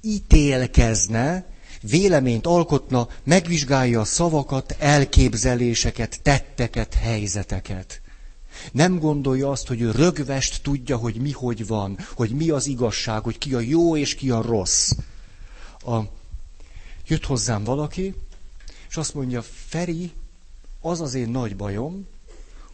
ítélkezne, 0.01 1.45
véleményt 1.81 2.45
alkotna, 2.45 3.07
megvizsgálja 3.23 3.99
a 3.99 4.05
szavakat, 4.05 4.75
elképzeléseket, 4.79 6.19
tetteket, 6.21 6.93
helyzeteket. 6.93 8.01
Nem 8.71 8.99
gondolja 8.99 9.49
azt, 9.49 9.67
hogy 9.67 9.81
ő 9.81 9.91
rögvest 9.91 10.61
tudja, 10.63 10.97
hogy 10.97 11.15
mi 11.15 11.31
hogy 11.31 11.67
van, 11.67 11.97
hogy 12.15 12.29
mi 12.31 12.49
az 12.49 12.67
igazság, 12.67 13.23
hogy 13.23 13.37
ki 13.37 13.53
a 13.53 13.59
jó 13.59 13.97
és 13.97 14.15
ki 14.15 14.29
a 14.29 14.41
rossz. 14.41 14.91
A, 15.85 15.99
jött 17.07 17.25
hozzám 17.25 17.63
valaki, 17.63 18.13
és 18.89 18.97
azt 18.97 19.13
mondja, 19.13 19.41
Feri, 19.41 20.11
az 20.81 21.01
az 21.01 21.13
én 21.13 21.29
nagy 21.29 21.55
bajom, 21.55 22.07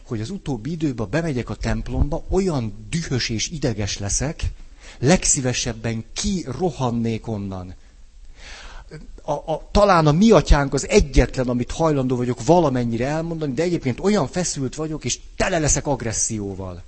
hogy 0.06 0.20
az 0.20 0.30
utóbbi 0.30 0.70
időben 0.70 1.10
bemegyek 1.10 1.50
a 1.50 1.54
templomba, 1.54 2.24
olyan 2.28 2.86
dühös 2.90 3.28
és 3.28 3.50
ideges 3.50 3.98
leszek, 3.98 4.42
legszívesebben 4.98 6.04
kirohannék 6.12 7.26
onnan. 7.26 7.74
A, 9.22 9.32
a, 9.32 9.68
talán 9.70 10.06
a 10.06 10.12
mi 10.12 10.30
atyánk 10.30 10.74
az 10.74 10.88
egyetlen, 10.88 11.48
amit 11.48 11.70
hajlandó 11.70 12.16
vagyok 12.16 12.44
valamennyire 12.44 13.06
elmondani, 13.06 13.52
de 13.52 13.62
egyébként 13.62 14.00
olyan 14.00 14.26
feszült 14.28 14.74
vagyok, 14.74 15.04
és 15.04 15.18
tele 15.36 15.58
leszek 15.58 15.86
agresszióval. 15.86 16.82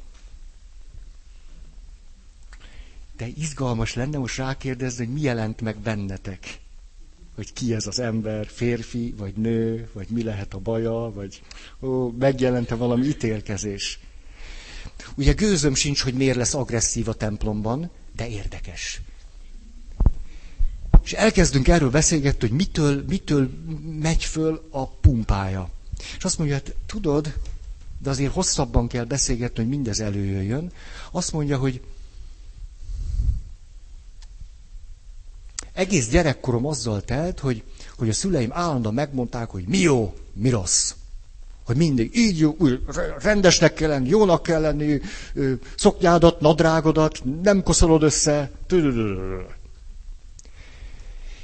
De 3.16 3.26
izgalmas 3.36 3.94
lenne 3.94 4.18
most 4.18 4.36
rákérdezni, 4.36 5.04
hogy 5.04 5.14
mi 5.14 5.20
jelent 5.20 5.60
meg 5.60 5.76
bennetek 5.76 6.60
hogy 7.34 7.52
ki 7.52 7.74
ez 7.74 7.86
az 7.86 7.98
ember, 7.98 8.46
férfi, 8.46 9.14
vagy 9.16 9.34
nő, 9.34 9.88
vagy 9.92 10.06
mi 10.08 10.22
lehet 10.22 10.54
a 10.54 10.58
baja, 10.58 11.12
vagy 11.14 11.42
ó, 11.80 12.10
megjelente 12.10 12.74
valami 12.74 13.06
ítélkezés. 13.06 13.98
Ugye 15.14 15.32
gőzöm 15.32 15.74
sincs, 15.74 16.02
hogy 16.02 16.14
miért 16.14 16.36
lesz 16.36 16.54
agresszív 16.54 17.08
a 17.08 17.14
templomban, 17.14 17.90
de 18.16 18.28
érdekes. 18.28 19.00
És 21.04 21.12
elkezdünk 21.12 21.68
erről 21.68 21.90
beszélgetni, 21.90 22.48
hogy 22.48 22.56
mitől, 22.56 23.04
mitől 23.08 23.50
megy 24.00 24.24
föl 24.24 24.68
a 24.70 24.86
pumpája. 24.88 25.70
És 26.16 26.24
azt 26.24 26.38
mondja, 26.38 26.56
hát 26.56 26.74
tudod, 26.86 27.34
de 28.02 28.10
azért 28.10 28.32
hosszabban 28.32 28.86
kell 28.88 29.04
beszélgetni, 29.04 29.62
hogy 29.62 29.72
mindez 29.72 30.00
előjöjjön. 30.00 30.72
Azt 31.10 31.32
mondja, 31.32 31.58
hogy 31.58 31.80
egész 35.72 36.08
gyerekkorom 36.08 36.66
azzal 36.66 37.00
telt, 37.02 37.38
hogy, 37.40 37.62
hogy 37.98 38.08
a 38.08 38.12
szüleim 38.12 38.52
állandóan 38.52 38.94
megmondták, 38.94 39.50
hogy 39.50 39.64
mi 39.66 39.78
jó, 39.78 40.14
mi 40.32 40.48
rossz. 40.48 40.94
Hogy 41.64 41.76
mindig 41.76 42.16
így 42.16 42.38
jó, 42.38 42.54
úgy, 42.58 42.80
rendesnek 43.18 43.74
kell 43.74 43.88
lenni, 43.88 44.08
jónak 44.08 44.42
kell 44.42 44.60
lenni, 44.60 45.00
szoknyádat, 45.76 46.40
nadrágodat, 46.40 47.22
nem 47.42 47.62
koszolod 47.62 48.02
össze. 48.02 48.50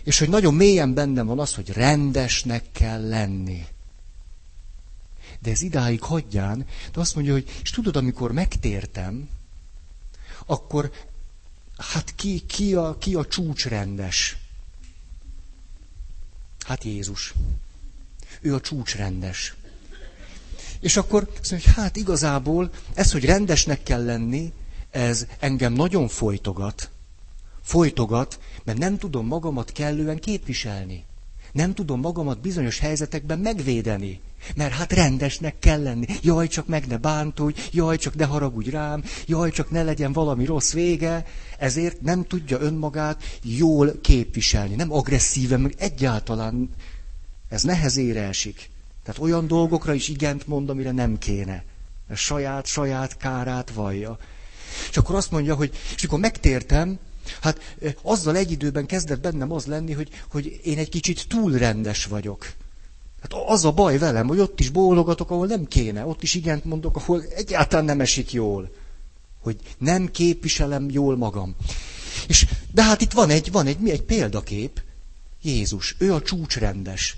És 0.09 0.19
hogy 0.19 0.29
nagyon 0.29 0.55
mélyen 0.55 0.95
bennem 0.95 1.27
van 1.27 1.39
az, 1.39 1.55
hogy 1.55 1.69
rendesnek 1.69 2.65
kell 2.73 3.09
lenni. 3.09 3.67
De 5.41 5.51
ez 5.51 5.63
idáig 5.63 6.03
hagyján, 6.03 6.67
de 6.93 7.01
azt 7.01 7.15
mondja, 7.15 7.33
hogy, 7.33 7.61
és 7.63 7.71
tudod, 7.71 7.97
amikor 7.97 8.33
megtértem, 8.33 9.29
akkor 10.47 10.91
Hát 11.77 12.15
ki, 12.15 12.41
ki, 12.47 12.75
a, 12.75 12.99
ki 12.99 13.15
a 13.15 13.27
csúcsrendes? 13.27 14.37
Hát 16.67 16.85
Jézus. 16.85 17.35
Ő 18.41 18.55
a 18.55 18.61
csúcsrendes. 18.61 19.55
És 20.81 20.97
akkor 20.97 21.31
azt 21.41 21.51
mondja, 21.51 21.73
hogy 21.73 21.83
hát 21.83 21.97
igazából 21.97 22.71
ez, 22.95 23.13
hogy 23.13 23.25
rendesnek 23.25 23.83
kell 23.83 24.05
lenni, 24.05 24.53
ez 24.91 25.27
engem 25.39 25.73
nagyon 25.73 26.09
folytogat. 26.09 26.91
Folytogat, 27.69 28.41
mert 28.65 28.79
nem 28.79 28.99
tudom 28.99 29.27
magamat 29.27 29.73
kellően 29.73 30.19
képviselni. 30.19 31.05
Nem 31.53 31.75
tudom 31.75 32.01
magamat 32.01 32.41
bizonyos 32.41 32.79
helyzetekben 32.79 33.39
megvédeni. 33.39 34.21
Mert 34.57 34.73
hát 34.73 34.93
rendesnek 34.93 35.59
kell 35.59 35.83
lenni. 35.83 36.07
Jaj, 36.23 36.47
csak 36.47 36.67
meg 36.67 36.87
ne 36.87 36.97
bántulj, 36.97 37.55
jaj, 37.71 37.97
csak 37.97 38.15
ne 38.15 38.25
haragudj 38.25 38.71
rám, 38.71 39.05
jaj, 39.27 39.51
csak 39.51 39.71
ne 39.71 39.83
legyen 39.83 40.13
valami 40.13 40.45
rossz 40.45 40.73
vége. 40.73 41.25
Ezért 41.59 42.01
nem 42.01 42.25
tudja 42.25 42.61
önmagát 42.61 43.23
jól 43.43 44.01
képviselni. 44.01 44.75
Nem 44.75 44.93
agresszíven, 44.93 45.61
meg 45.61 45.75
egyáltalán 45.79 46.71
ez 47.49 47.63
nehezére 47.63 48.23
esik. 48.23 48.71
Tehát 49.05 49.21
olyan 49.21 49.47
dolgokra 49.47 49.95
is 49.95 50.09
igent 50.09 50.47
mond, 50.47 50.71
amire 50.71 50.91
nem 50.91 51.19
kéne. 51.19 51.65
Mert 52.07 52.21
saját, 52.21 52.67
saját 52.67 53.17
kárát 53.17 53.71
vallja. 53.71 54.19
És 54.91 54.97
akkor 54.97 55.15
azt 55.15 55.31
mondja, 55.31 55.55
hogy, 55.55 55.73
és 55.97 56.05
akkor 56.05 56.19
megtértem, 56.19 56.99
Hát 57.41 57.77
azzal 58.03 58.37
egy 58.37 58.51
időben 58.51 58.87
kezdett 58.87 59.21
bennem 59.21 59.53
az 59.53 59.67
lenni, 59.67 59.93
hogy, 59.93 60.09
hogy 60.31 60.61
én 60.63 60.79
egy 60.79 60.89
kicsit 60.89 61.29
túl 61.29 61.53
rendes 61.53 62.05
vagyok. 62.05 62.53
Hát 63.21 63.33
az 63.47 63.65
a 63.65 63.73
baj 63.73 63.99
velem, 63.99 64.27
hogy 64.27 64.39
ott 64.39 64.61
is 64.61 64.69
bólogatok, 64.71 65.31
ahol 65.31 65.47
nem 65.47 65.67
kéne, 65.67 66.07
ott 66.07 66.23
is 66.23 66.35
igent 66.35 66.65
mondok, 66.65 66.97
ahol 66.97 67.23
egyáltalán 67.23 67.85
nem 67.85 68.01
esik 68.01 68.33
jól. 68.33 68.71
Hogy 69.41 69.57
nem 69.79 70.11
képviselem 70.11 70.91
jól 70.91 71.17
magam. 71.17 71.57
És, 72.29 72.47
de 72.73 72.83
hát 72.83 73.01
itt 73.01 73.13
van 73.13 73.31
egy, 73.31 73.51
van 73.51 73.67
egy, 73.67 73.79
mi 73.79 73.91
egy 73.91 74.03
példakép, 74.03 74.83
Jézus, 75.43 75.95
ő 75.99 76.15
a 76.15 76.23
csúcsrendes. 76.23 77.17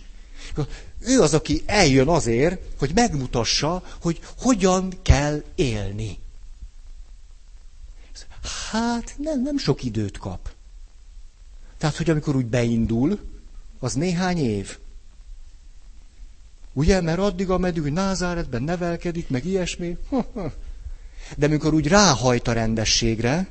Ő 1.01 1.21
az, 1.21 1.35
aki 1.35 1.63
eljön 1.67 2.09
azért, 2.09 2.61
hogy 2.79 2.91
megmutassa, 2.95 3.83
hogy 4.01 4.21
hogyan 4.39 4.93
kell 5.03 5.43
élni. 5.55 6.19
Hát 8.71 9.15
nem, 9.17 9.43
nem 9.43 9.59
sok 9.59 9.85
időt 9.85 10.19
kap. 10.19 10.51
Tehát, 11.79 11.97
hogy 11.97 12.11
amikor 12.11 12.37
úgy 12.37 12.47
beindul, 12.47 13.19
az 13.79 13.95
néhány 13.95 14.39
év. 14.39 14.79
Ugye, 16.73 17.01
mert 17.01 17.19
addig, 17.19 17.51
ameddig, 17.51 17.83
hogy 17.83 17.93
Názáretben 17.93 18.63
nevelkedik, 18.63 19.29
meg 19.29 19.45
ilyesmi. 19.45 19.97
De 21.37 21.47
amikor 21.47 21.75
úgy 21.75 21.87
ráhajt 21.87 22.49
a 22.49 22.53
rendességre, 22.53 23.49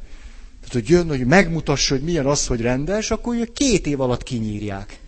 tehát, 0.59 0.73
hogy 0.73 0.89
jön, 0.89 1.07
hogy 1.07 1.25
megmutassa, 1.25 1.93
hogy 1.93 2.03
milyen 2.03 2.25
az, 2.25 2.47
hogy 2.47 2.61
rendes, 2.61 3.11
akkor 3.11 3.35
ugye 3.35 3.45
két 3.53 3.87
év 3.87 4.01
alatt 4.01 4.23
kinyírják. 4.23 4.99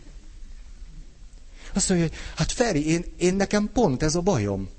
Azt 1.73 1.89
mondja, 1.89 2.07
hogy 2.07 2.17
hát 2.35 2.51
Feri, 2.51 2.87
én, 2.87 3.05
én 3.17 3.35
nekem 3.35 3.69
pont 3.73 4.03
ez 4.03 4.15
a 4.15 4.21
bajom. 4.21 4.69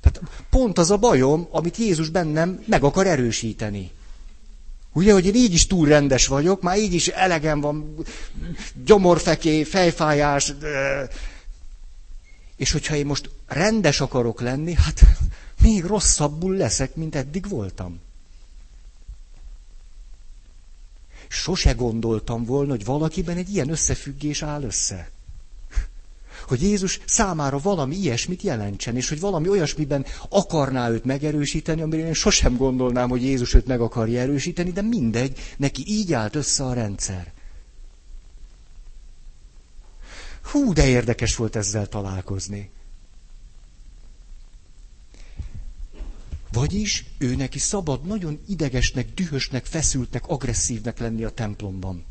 Tehát 0.00 0.20
pont 0.50 0.78
az 0.78 0.90
a 0.90 0.96
bajom, 0.96 1.48
amit 1.50 1.76
Jézus 1.76 2.08
bennem 2.08 2.62
meg 2.66 2.82
akar 2.82 3.06
erősíteni. 3.06 3.90
Ugye, 4.92 5.12
hogy 5.12 5.26
én 5.26 5.34
így 5.34 5.52
is 5.52 5.66
túl 5.66 5.88
rendes 5.88 6.26
vagyok, 6.26 6.62
már 6.62 6.78
így 6.78 6.94
is 6.94 7.08
elegem 7.08 7.60
van, 7.60 7.94
gyomorfeké, 8.84 9.64
fejfájás. 9.64 10.54
És 12.56 12.72
hogyha 12.72 12.94
én 12.94 13.06
most 13.06 13.30
rendes 13.46 14.00
akarok 14.00 14.40
lenni, 14.40 14.74
hát 14.74 15.00
még 15.62 15.84
rosszabbul 15.84 16.56
leszek, 16.56 16.94
mint 16.94 17.14
eddig 17.14 17.48
voltam. 17.48 18.00
Sose 21.28 21.72
gondoltam 21.72 22.44
volna, 22.44 22.70
hogy 22.70 22.84
valakiben 22.84 23.36
egy 23.36 23.54
ilyen 23.54 23.70
összefüggés 23.70 24.42
áll 24.42 24.62
össze 24.62 25.10
hogy 26.48 26.62
Jézus 26.62 27.00
számára 27.06 27.58
valami 27.58 27.96
ilyesmit 27.96 28.42
jelentsen, 28.42 28.96
és 28.96 29.08
hogy 29.08 29.20
valami 29.20 29.48
olyasmiben 29.48 30.06
akarná 30.28 30.90
őt 30.90 31.04
megerősíteni, 31.04 31.82
amire 31.82 32.06
én 32.06 32.14
sosem 32.14 32.56
gondolnám, 32.56 33.08
hogy 33.08 33.22
Jézus 33.22 33.54
őt 33.54 33.66
meg 33.66 33.80
akarja 33.80 34.20
erősíteni, 34.20 34.70
de 34.70 34.82
mindegy, 34.82 35.38
neki 35.56 35.82
így 35.86 36.12
állt 36.12 36.34
össze 36.34 36.64
a 36.64 36.72
rendszer. 36.72 37.32
Hú, 40.42 40.72
de 40.72 40.86
érdekes 40.86 41.36
volt 41.36 41.56
ezzel 41.56 41.86
találkozni. 41.88 42.70
Vagyis 46.52 47.04
ő 47.18 47.36
neki 47.36 47.58
szabad 47.58 48.06
nagyon 48.06 48.40
idegesnek, 48.48 49.14
dühösnek, 49.14 49.64
feszültnek, 49.64 50.26
agresszívnek 50.26 50.98
lenni 50.98 51.24
a 51.24 51.30
templomban. 51.30 52.04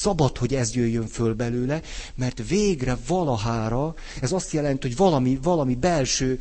Szabad, 0.00 0.38
hogy 0.38 0.54
ez 0.54 0.74
jöjjön 0.74 1.06
föl 1.06 1.34
belőle, 1.34 1.80
mert 2.14 2.48
végre 2.48 2.96
valahára, 3.06 3.94
ez 4.20 4.32
azt 4.32 4.52
jelenti, 4.52 4.86
hogy 4.86 4.96
valami, 4.96 5.38
valami 5.42 5.74
belső 5.74 6.38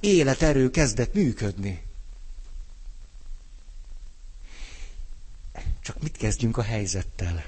életerő 0.00 0.70
kezdett 0.70 1.14
működni. 1.14 1.82
Csak 5.82 6.02
mit 6.02 6.16
kezdjünk 6.16 6.56
a 6.56 6.62
helyzettel? 6.62 7.44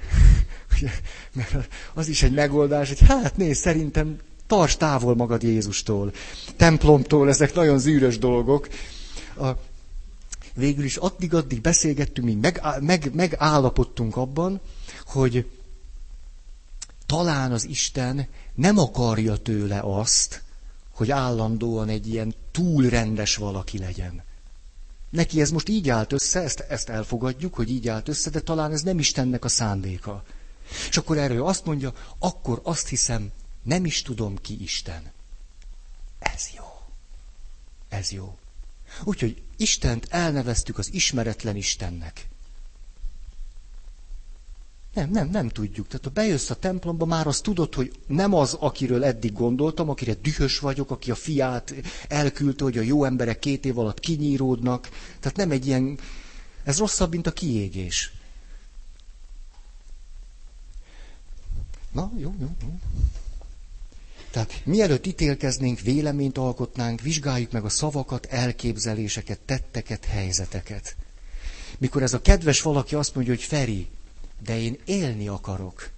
Mert 1.33 1.69
az 1.95 2.09
is 2.09 2.23
egy 2.23 2.35
megoldás, 2.35 2.89
hogy 2.89 3.01
hát 3.09 3.37
nézd, 3.37 3.61
szerintem 3.61 4.19
tarts 4.47 4.77
távol 4.77 5.15
magad 5.15 5.43
Jézustól, 5.43 6.13
templomtól, 6.57 7.29
ezek 7.29 7.55
nagyon 7.55 7.79
zűrös 7.79 8.19
dolgok. 8.19 8.69
A, 9.37 9.49
végül 10.59 10.85
is 10.85 10.97
addig-addig 10.97 11.61
beszélgettünk, 11.61 12.27
mi 12.27 12.35
meg, 12.35 12.63
meg, 12.81 13.15
abban, 14.17 14.61
hogy 15.07 15.51
talán 17.07 17.53
az 17.53 17.65
Isten 17.65 18.27
nem 18.55 18.79
akarja 18.79 19.37
tőle 19.37 19.81
azt, 19.81 20.43
hogy 20.91 21.11
állandóan 21.11 21.89
egy 21.89 22.09
ilyen 22.09 22.35
túl 22.51 22.89
rendes 22.89 23.37
valaki 23.37 23.79
legyen. 23.79 24.23
Neki 25.11 25.41
ez 25.41 25.51
most 25.51 25.69
így 25.69 25.89
állt 25.89 26.13
össze, 26.13 26.43
ezt, 26.43 26.61
ezt 26.61 26.89
elfogadjuk, 26.89 27.55
hogy 27.55 27.71
így 27.71 27.89
állt 27.89 28.09
össze, 28.09 28.31
de 28.31 28.41
talán 28.41 28.73
ez 28.73 28.83
nem 28.83 28.99
Istennek 28.99 29.45
a 29.45 29.49
szándéka. 29.49 30.25
És 30.89 30.97
akkor 30.97 31.19
erről 31.19 31.47
azt 31.47 31.65
mondja, 31.65 31.93
akkor 32.19 32.61
azt 32.63 32.89
hiszem, 32.89 33.31
nem 33.63 33.85
is 33.85 34.03
tudom 34.03 34.37
ki 34.37 34.63
Isten. 34.63 35.11
Ez 36.19 36.49
jó. 36.57 36.65
Ez 37.89 38.11
jó. 38.11 38.37
Úgyhogy 39.05 39.43
Istent 39.57 40.07
elneveztük 40.11 40.79
az 40.79 40.93
ismeretlen 40.93 41.57
Istennek. 41.57 42.29
Nem, 44.95 45.11
nem, 45.11 45.29
nem 45.29 45.49
tudjuk. 45.49 45.87
Tehát 45.87 46.05
ha 46.05 46.11
bejössz 46.11 46.51
a 46.51 46.55
templomba, 46.55 47.05
már 47.05 47.27
azt 47.27 47.43
tudod, 47.43 47.75
hogy 47.75 47.93
nem 48.07 48.35
az, 48.35 48.55
akiről 48.55 49.05
eddig 49.05 49.33
gondoltam, 49.33 49.89
akire 49.89 50.15
dühös 50.15 50.59
vagyok, 50.59 50.91
aki 50.91 51.11
a 51.11 51.15
fiát 51.15 51.75
elküldte, 52.09 52.65
hogy 52.65 52.79
a 52.79 52.83
jó 52.83 53.05
emberek 53.05 53.39
két 53.39 53.65
év 53.65 53.79
alatt 53.79 54.01
kinyíródnak. 54.01 54.89
Tehát 55.21 55.37
nem 55.37 55.51
egy 55.51 55.67
ilyen... 55.67 55.99
Ez 56.65 56.79
rosszabb, 56.79 57.11
mint 57.11 57.27
a 57.27 57.33
kiégés. 57.33 58.13
Na, 61.93 62.13
jó, 62.17 62.35
jó, 62.41 62.49
jó. 62.63 62.79
Tehát 64.31 64.61
mielőtt 64.65 65.07
ítélkeznénk, 65.07 65.81
véleményt 65.81 66.39
alkotnánk, 66.39 67.01
vizsgáljuk 67.01 67.51
meg 67.53 67.65
a 67.65 67.69
szavakat, 67.69 68.27
elképzeléseket, 68.27 69.41
tetteket, 69.41 70.05
helyzeteket. 70.05 70.97
Mikor 71.79 72.03
ez 72.03 72.15
a 72.15 72.21
kedves 72.21 72.63
valaki 72.63 72.95
azt 72.95 73.15
mondja, 73.15 73.33
hogy 73.33 73.43
Feri, 73.43 73.89
de 74.43 74.59
én 74.59 74.79
élni 74.85 75.29
akarok. 75.29 75.91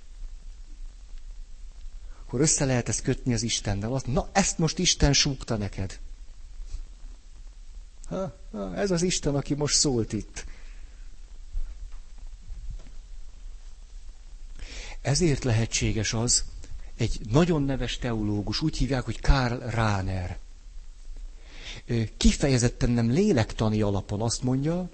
Akkor 2.27 2.41
össze 2.41 2.65
lehet 2.65 2.89
ezt 2.89 3.03
kötni 3.03 3.33
az 3.35 3.43
Istennel. 3.43 3.93
Azt, 3.93 4.07
na, 4.07 4.29
ezt 4.33 4.59
most 4.59 4.79
Isten 4.79 5.13
súgta 5.13 5.57
neked. 5.57 5.99
Ha, 8.09 8.37
ha, 8.53 8.77
ez 8.77 8.91
az 8.91 9.03
Isten, 9.03 9.35
aki 9.35 9.55
most 9.55 9.77
szólt 9.77 10.13
itt. 10.13 10.45
Ezért 15.01 15.45
lehetséges 15.45 16.13
az, 16.13 16.45
egy 17.01 17.21
nagyon 17.31 17.63
neves 17.63 17.99
teológus, 17.99 18.61
úgy 18.61 18.77
hívják, 18.77 19.05
hogy 19.05 19.21
Karl 19.21 19.55
Rahner. 19.55 20.39
Kifejezetten 22.17 22.91
nem 22.91 23.11
lélektani 23.11 23.83
alapon 23.83 24.21
azt 24.21 24.43
mondja, 24.43 24.91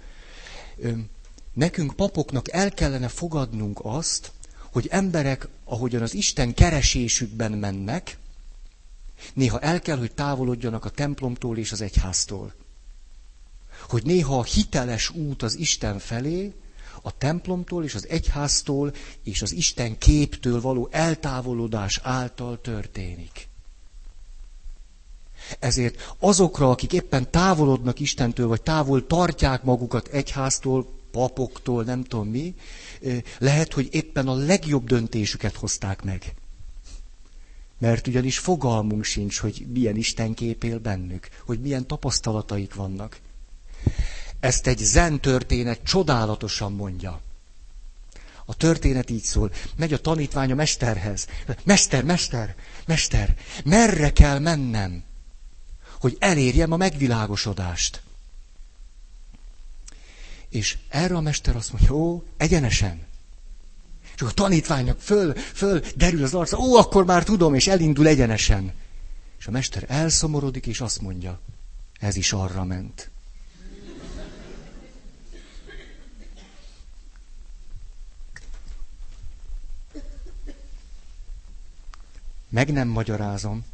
nekünk 1.52 1.94
papoknak 1.94 2.50
el 2.52 2.70
kellene 2.74 3.08
fogadnunk 3.08 3.78
azt, 3.82 4.32
hogy 4.72 4.86
emberek, 4.90 5.48
ahogyan 5.64 6.02
az 6.02 6.14
Isten 6.14 6.54
keresésükben 6.54 7.52
mennek, 7.52 8.18
néha 9.34 9.60
el 9.60 9.80
kell, 9.80 9.98
hogy 9.98 10.12
távolodjanak 10.12 10.84
a 10.84 10.90
templomtól 10.90 11.58
és 11.58 11.72
az 11.72 11.80
egyháztól. 11.80 12.54
Hogy 13.88 14.04
néha 14.04 14.38
a 14.38 14.44
hiteles 14.44 15.10
út 15.10 15.42
az 15.42 15.54
Isten 15.54 15.98
felé, 15.98 16.54
a 17.02 17.18
templomtól 17.18 17.84
és 17.84 17.94
az 17.94 18.08
egyháztól 18.08 18.92
és 19.22 19.42
az 19.42 19.52
Isten 19.52 19.98
képtől 19.98 20.60
való 20.60 20.88
eltávolodás 20.90 22.00
által 22.02 22.60
történik. 22.60 23.48
Ezért 25.58 26.14
azokra, 26.18 26.70
akik 26.70 26.92
éppen 26.92 27.30
távolodnak 27.30 28.00
Istentől, 28.00 28.46
vagy 28.46 28.62
távol 28.62 29.06
tartják 29.06 29.62
magukat 29.62 30.08
egyháztól, 30.08 30.94
papoktól, 31.10 31.84
nem 31.84 32.04
tudom 32.04 32.28
mi, 32.28 32.54
lehet, 33.38 33.72
hogy 33.72 33.88
éppen 33.90 34.28
a 34.28 34.34
legjobb 34.34 34.86
döntésüket 34.86 35.54
hozták 35.54 36.02
meg. 36.02 36.34
Mert 37.78 38.06
ugyanis 38.06 38.38
fogalmunk 38.38 39.04
sincs, 39.04 39.38
hogy 39.38 39.66
milyen 39.72 39.96
Isten 39.96 40.34
kép 40.34 40.64
él 40.64 40.78
bennük, 40.78 41.28
hogy 41.44 41.60
milyen 41.60 41.86
tapasztalataik 41.86 42.74
vannak. 42.74 43.18
Ezt 44.46 44.66
egy 44.66 44.78
zen 44.78 45.20
történet 45.20 45.80
csodálatosan 45.82 46.72
mondja. 46.72 47.20
A 48.44 48.54
történet 48.54 49.10
így 49.10 49.22
szól. 49.22 49.52
Megy 49.76 49.92
a 49.92 50.00
tanítvány 50.00 50.52
a 50.52 50.54
mesterhez. 50.54 51.26
Mester, 51.64 52.04
mester, 52.04 52.54
mester, 52.86 53.36
merre 53.64 54.12
kell 54.12 54.38
mennem, 54.38 55.02
hogy 56.00 56.16
elérjem 56.18 56.72
a 56.72 56.76
megvilágosodást? 56.76 58.02
És 60.48 60.78
erre 60.88 61.16
a 61.16 61.20
mester 61.20 61.56
azt 61.56 61.72
mondja, 61.72 61.94
ó, 61.94 62.22
egyenesen. 62.36 63.06
És 64.14 64.22
a 64.22 64.30
tanítványnak 64.30 65.00
föl, 65.00 65.34
föl 65.34 65.82
derül 65.96 66.22
az 66.22 66.34
arca, 66.34 66.58
ó, 66.58 66.74
akkor 66.74 67.04
már 67.04 67.24
tudom, 67.24 67.54
és 67.54 67.66
elindul 67.66 68.06
egyenesen. 68.06 68.72
És 69.38 69.46
a 69.46 69.50
mester 69.50 69.84
elszomorodik, 69.88 70.66
és 70.66 70.80
azt 70.80 71.00
mondja, 71.00 71.40
ez 72.00 72.16
is 72.16 72.32
arra 72.32 72.64
ment. 72.64 73.10
Meg 82.56 82.72
nem 82.72 82.88
magyarázom. 82.88 83.64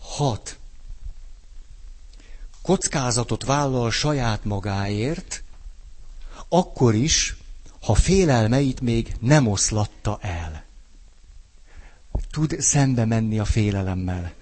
Hat. 0.00 0.58
Kockázatot 2.62 3.44
vállal 3.44 3.90
saját 3.90 4.44
magáért, 4.44 5.42
akkor 6.48 6.94
is, 6.94 7.36
ha 7.80 7.94
félelmeit 7.94 8.80
még 8.80 9.16
nem 9.20 9.46
oszlatta 9.46 10.18
el. 10.20 10.64
Tud 12.30 12.60
szembe 12.60 13.04
menni 13.04 13.38
a 13.38 13.44
félelemmel. 13.44 14.32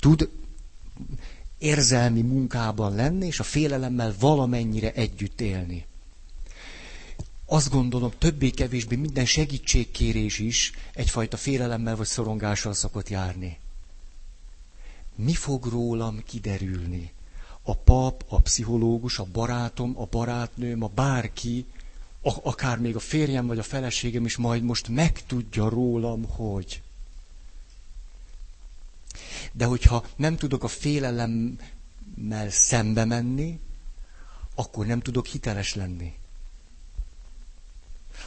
Tud 0.00 0.30
érzelmi 1.58 2.22
munkában 2.22 2.94
lenni, 2.94 3.26
és 3.26 3.40
a 3.40 3.44
félelemmel 3.44 4.14
valamennyire 4.18 4.92
együtt 4.92 5.40
élni 5.40 5.86
azt 7.54 7.70
gondolom, 7.70 8.12
többé-kevésbé 8.18 8.96
minden 8.96 9.24
segítségkérés 9.26 10.38
is 10.38 10.72
egyfajta 10.94 11.36
félelemmel 11.36 11.96
vagy 11.96 12.06
szorongással 12.06 12.72
szokott 12.72 13.08
járni. 13.08 13.58
Mi 15.14 15.34
fog 15.34 15.64
rólam 15.64 16.22
kiderülni? 16.26 17.12
A 17.62 17.76
pap, 17.76 18.24
a 18.28 18.40
pszichológus, 18.40 19.18
a 19.18 19.26
barátom, 19.32 19.98
a 19.98 20.04
barátnőm, 20.04 20.82
a 20.82 20.90
bárki, 20.94 21.66
akár 22.22 22.78
még 22.78 22.96
a 22.96 23.00
férjem 23.00 23.46
vagy 23.46 23.58
a 23.58 23.62
feleségem 23.62 24.24
is 24.24 24.36
majd 24.36 24.62
most 24.62 24.88
megtudja 24.88 25.68
rólam, 25.68 26.24
hogy. 26.24 26.82
De 29.52 29.64
hogyha 29.64 30.06
nem 30.16 30.36
tudok 30.36 30.64
a 30.64 30.68
félelemmel 30.68 31.58
szembe 32.48 33.04
menni, 33.04 33.58
akkor 34.54 34.86
nem 34.86 35.00
tudok 35.00 35.26
hiteles 35.26 35.74
lenni 35.74 36.14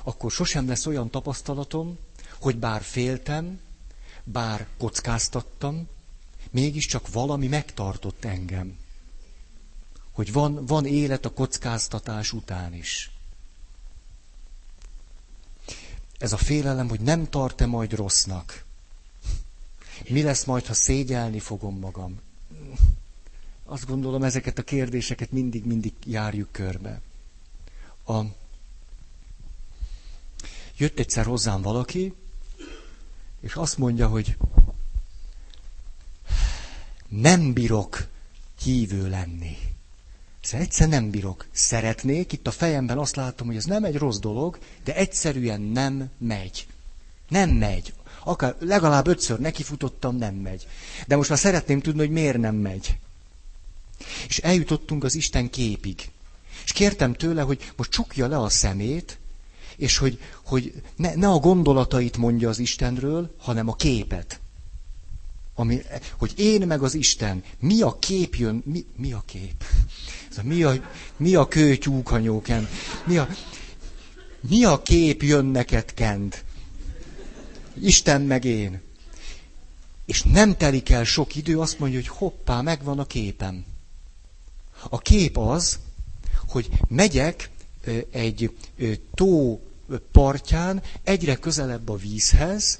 akkor 0.07 0.31
sosem 0.31 0.67
lesz 0.67 0.85
olyan 0.85 1.09
tapasztalatom, 1.09 1.97
hogy 2.39 2.57
bár 2.57 2.81
féltem, 2.81 3.59
bár 4.23 4.67
kockáztattam, 4.77 5.87
mégiscsak 6.51 7.07
valami 7.11 7.47
megtartott 7.47 8.25
engem. 8.25 8.77
Hogy 10.11 10.31
van, 10.31 10.65
van 10.65 10.85
élet 10.85 11.25
a 11.25 11.33
kockáztatás 11.33 12.31
után 12.33 12.73
is. 12.73 13.11
Ez 16.17 16.33
a 16.33 16.37
félelem, 16.37 16.89
hogy 16.89 16.99
nem 16.99 17.29
tart-e 17.29 17.65
majd 17.65 17.93
rossznak. 17.93 18.63
Mi 20.09 20.21
lesz 20.23 20.43
majd, 20.43 20.65
ha 20.65 20.73
szégyelni 20.73 21.39
fogom 21.39 21.79
magam? 21.79 22.19
Azt 23.65 23.85
gondolom, 23.87 24.23
ezeket 24.23 24.57
a 24.57 24.63
kérdéseket 24.63 25.31
mindig-mindig 25.31 25.93
járjuk 26.05 26.51
körbe. 26.51 27.01
A 28.05 28.21
Jött 30.77 30.99
egyszer 30.99 31.25
hozzám 31.25 31.61
valaki, 31.61 32.13
és 33.41 33.53
azt 33.53 33.77
mondja, 33.77 34.07
hogy 34.07 34.37
nem 37.07 37.53
bírok 37.53 38.07
hívő 38.63 39.09
lenni. 39.09 39.57
Szóval 40.41 40.65
egyszer 40.65 40.87
nem 40.87 41.09
bírok. 41.09 41.45
Szeretnék, 41.51 42.31
itt 42.31 42.47
a 42.47 42.51
fejemben 42.51 42.97
azt 42.97 43.15
látom, 43.15 43.47
hogy 43.47 43.55
ez 43.55 43.65
nem 43.65 43.83
egy 43.83 43.95
rossz 43.95 44.17
dolog, 44.17 44.59
de 44.83 44.95
egyszerűen 44.95 45.61
nem 45.61 46.09
megy. 46.17 46.67
Nem 47.29 47.49
megy. 47.49 47.93
Akár 48.23 48.55
legalább 48.59 49.07
ötször 49.07 49.39
nekifutottam, 49.39 50.15
nem 50.15 50.35
megy. 50.35 50.67
De 51.07 51.15
most 51.15 51.29
már 51.29 51.39
szeretném 51.39 51.81
tudni, 51.81 51.99
hogy 51.99 52.09
miért 52.09 52.37
nem 52.37 52.55
megy. 52.55 52.97
És 54.27 54.37
eljutottunk 54.37 55.03
az 55.03 55.15
Isten 55.15 55.49
képig. 55.49 56.09
És 56.63 56.71
kértem 56.71 57.13
tőle, 57.13 57.41
hogy 57.41 57.71
most 57.75 57.91
csukja 57.91 58.27
le 58.27 58.39
a 58.39 58.49
szemét, 58.49 59.17
és 59.77 59.97
hogy, 59.97 60.19
hogy 60.43 60.81
ne, 60.95 61.15
ne 61.15 61.27
a 61.29 61.39
gondolatait 61.39 62.17
mondja 62.17 62.49
az 62.49 62.59
Istenről, 62.59 63.35
hanem 63.37 63.67
a 63.67 63.75
képet. 63.75 64.39
Ami, 65.55 65.81
hogy 66.17 66.33
én 66.35 66.67
meg 66.67 66.83
az 66.83 66.93
Isten, 66.93 67.43
mi 67.59 67.81
a 67.81 67.99
kép 67.99 68.35
jön, 68.35 68.63
mi, 68.65 68.85
mi 68.95 69.13
a 69.13 69.23
kép? 69.25 69.63
Ez 70.29 70.37
mi, 70.43 70.63
a, 70.63 70.73
mi 71.17 71.35
a 71.35 71.47
kőtyúkanyóken? 71.47 72.67
Mi 73.05 73.17
a, 73.17 73.27
mi 74.49 74.63
a 74.63 74.81
kép 74.81 75.23
jön 75.23 75.45
neked 75.45 75.93
kend? 75.93 76.43
Isten 77.81 78.21
meg 78.21 78.45
én. 78.45 78.81
És 80.05 80.23
nem 80.23 80.57
telik 80.57 80.89
el 80.89 81.03
sok 81.03 81.35
idő, 81.35 81.59
azt 81.59 81.79
mondja, 81.79 81.99
hogy 81.99 82.07
hoppá, 82.07 82.61
megvan 82.61 82.99
a 82.99 83.05
képem. 83.05 83.65
A 84.89 84.99
kép 84.99 85.37
az, 85.37 85.79
hogy 86.47 86.69
megyek 86.87 87.49
egy 88.11 88.55
tó 89.13 89.61
partján 90.11 90.81
egyre 91.03 91.35
közelebb 91.35 91.89
a 91.89 91.95
vízhez, 91.95 92.79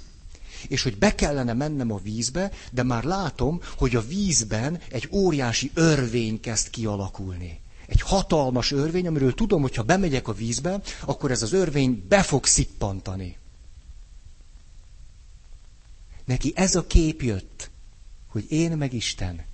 és 0.67 0.83
hogy 0.83 0.97
be 0.97 1.15
kellene 1.15 1.53
mennem 1.53 1.91
a 1.91 1.99
vízbe, 1.99 2.51
de 2.71 2.83
már 2.83 3.03
látom, 3.03 3.61
hogy 3.77 3.95
a 3.95 4.07
vízben 4.07 4.79
egy 4.89 5.09
óriási 5.11 5.71
örvény 5.73 6.39
kezd 6.39 6.69
kialakulni. 6.69 7.59
Egy 7.87 8.01
hatalmas 8.01 8.71
örvény, 8.71 9.07
amiről 9.07 9.33
tudom, 9.33 9.61
hogy 9.61 9.75
ha 9.75 9.83
bemegyek 9.83 10.27
a 10.27 10.33
vízbe, 10.33 10.81
akkor 11.05 11.31
ez 11.31 11.41
az 11.41 11.53
örvény 11.53 12.05
be 12.07 12.23
fog 12.23 12.45
szippantani. 12.45 13.37
Neki 16.25 16.53
ez 16.55 16.75
a 16.75 16.87
kép 16.87 17.21
jött, 17.21 17.69
hogy 18.27 18.45
én 18.51 18.71
meg 18.71 18.93
Isten. 18.93 19.45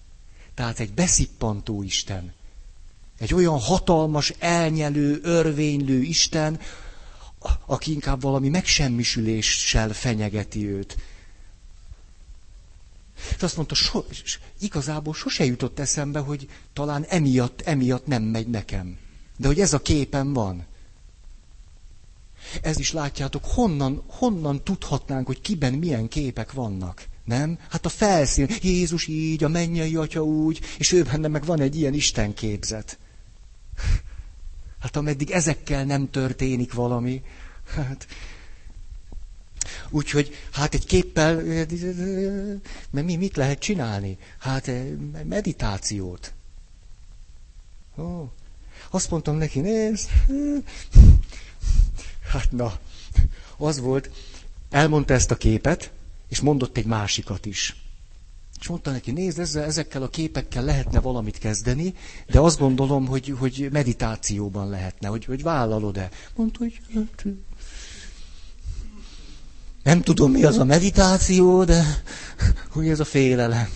Tehát 0.53 0.79
egy 0.79 0.93
beszippantó 0.93 1.83
Isten. 1.83 2.33
Egy 3.17 3.33
olyan 3.33 3.59
hatalmas, 3.59 4.33
elnyelő, 4.39 5.19
örvénylő 5.23 6.01
Isten, 6.01 6.59
aki 7.65 7.91
inkább 7.91 8.21
valami 8.21 8.49
megsemmisüléssel 8.49 9.93
fenyegeti 9.93 10.67
őt. 10.67 10.97
És 13.35 13.43
azt 13.43 13.55
mondta, 13.55 13.75
so, 13.75 14.03
igazából 14.59 15.13
sose 15.13 15.45
jutott 15.45 15.79
eszembe, 15.79 16.19
hogy 16.19 16.49
talán 16.73 17.03
emiatt, 17.03 17.61
emiatt 17.61 18.05
nem 18.05 18.23
megy 18.23 18.47
nekem. 18.47 18.97
De 19.37 19.47
hogy 19.47 19.59
ez 19.59 19.73
a 19.73 19.81
képen 19.81 20.33
van. 20.33 20.65
Ez 22.61 22.79
is 22.79 22.91
látjátok, 22.91 23.45
honnan, 23.45 24.03
honnan 24.07 24.63
tudhatnánk, 24.63 25.27
hogy 25.27 25.41
kiben 25.41 25.73
milyen 25.73 26.07
képek 26.07 26.51
vannak. 26.51 27.07
Nem? 27.23 27.59
Hát 27.69 27.85
a 27.85 27.89
felszín, 27.89 28.49
Jézus 28.61 29.07
így, 29.07 29.43
a 29.43 29.47
mennyei 29.47 29.95
atya 29.95 30.23
úgy, 30.23 30.59
és 30.77 30.91
ő 30.91 31.03
benne 31.03 31.27
meg 31.27 31.45
van 31.45 31.59
egy 31.59 31.75
ilyen 31.75 31.93
Isten 31.93 32.33
képzet. 32.33 32.97
Hát 34.83 34.95
ameddig 34.95 35.31
ezekkel 35.31 35.85
nem 35.85 36.09
történik 36.09 36.73
valami, 36.73 37.21
hát... 37.75 38.07
Úgyhogy, 39.89 40.35
hát 40.51 40.73
egy 40.73 40.85
képpel, 40.85 41.35
mert 42.89 43.05
mi 43.05 43.15
mit 43.15 43.35
lehet 43.35 43.59
csinálni? 43.59 44.17
Hát 44.39 44.67
eh, 44.67 44.85
meditációt. 45.23 46.33
Ó, 47.97 48.31
azt 48.89 49.09
mondtam 49.09 49.35
neki, 49.35 49.59
nézd, 49.59 50.09
hát 52.31 52.51
na, 52.51 52.79
az 53.57 53.79
volt, 53.79 54.09
elmondta 54.69 55.13
ezt 55.13 55.31
a 55.31 55.37
képet, 55.37 55.91
és 56.27 56.39
mondott 56.39 56.77
egy 56.77 56.85
másikat 56.85 57.45
is. 57.45 57.82
És 58.63 58.69
mondta 58.69 58.91
neki, 58.91 59.11
nézd, 59.11 59.39
ezzel, 59.39 59.63
ezekkel 59.63 60.03
a 60.03 60.09
képekkel 60.09 60.63
lehetne 60.63 60.99
valamit 60.99 61.37
kezdeni, 61.37 61.93
de 62.27 62.39
azt 62.39 62.59
gondolom, 62.59 63.07
hogy, 63.07 63.35
hogy 63.39 63.69
meditációban 63.71 64.69
lehetne, 64.69 65.07
hogy, 65.07 65.25
hogy 65.25 65.43
vállalod-e. 65.43 66.09
Mondta, 66.35 66.59
hogy 66.59 66.81
hát, 66.93 67.25
nem 69.83 70.01
tudom, 70.01 70.31
mi 70.31 70.43
az 70.43 70.57
a 70.57 70.63
meditáció, 70.63 71.63
de 71.63 72.03
hogy 72.69 72.87
ez 72.87 72.99
a 72.99 73.05
félelem. 73.05 73.67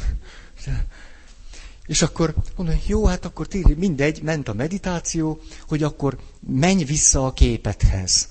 És 1.85 2.01
akkor 2.01 2.35
mondom, 2.55 2.79
jó, 2.85 3.05
hát 3.05 3.25
akkor 3.25 3.47
ti, 3.47 3.75
mindegy, 3.77 4.21
ment 4.21 4.47
a 4.47 4.53
meditáció, 4.53 5.39
hogy 5.67 5.83
akkor 5.83 6.17
menj 6.39 6.83
vissza 6.83 7.25
a 7.25 7.33
képethez. 7.33 8.29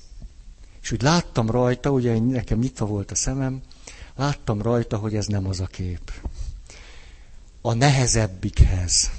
És 0.81 0.91
úgy 0.91 1.01
láttam 1.01 1.49
rajta, 1.49 1.89
ugye 1.89 2.19
nekem 2.19 2.59
nyitva 2.59 2.85
volt 2.85 3.11
a 3.11 3.15
szemem, 3.15 3.61
láttam 4.15 4.61
rajta, 4.61 4.97
hogy 4.97 5.15
ez 5.15 5.25
nem 5.25 5.47
az 5.47 5.59
a 5.59 5.65
kép 5.65 6.11
a 7.67 7.73
nehezebbikhez. 7.73 9.09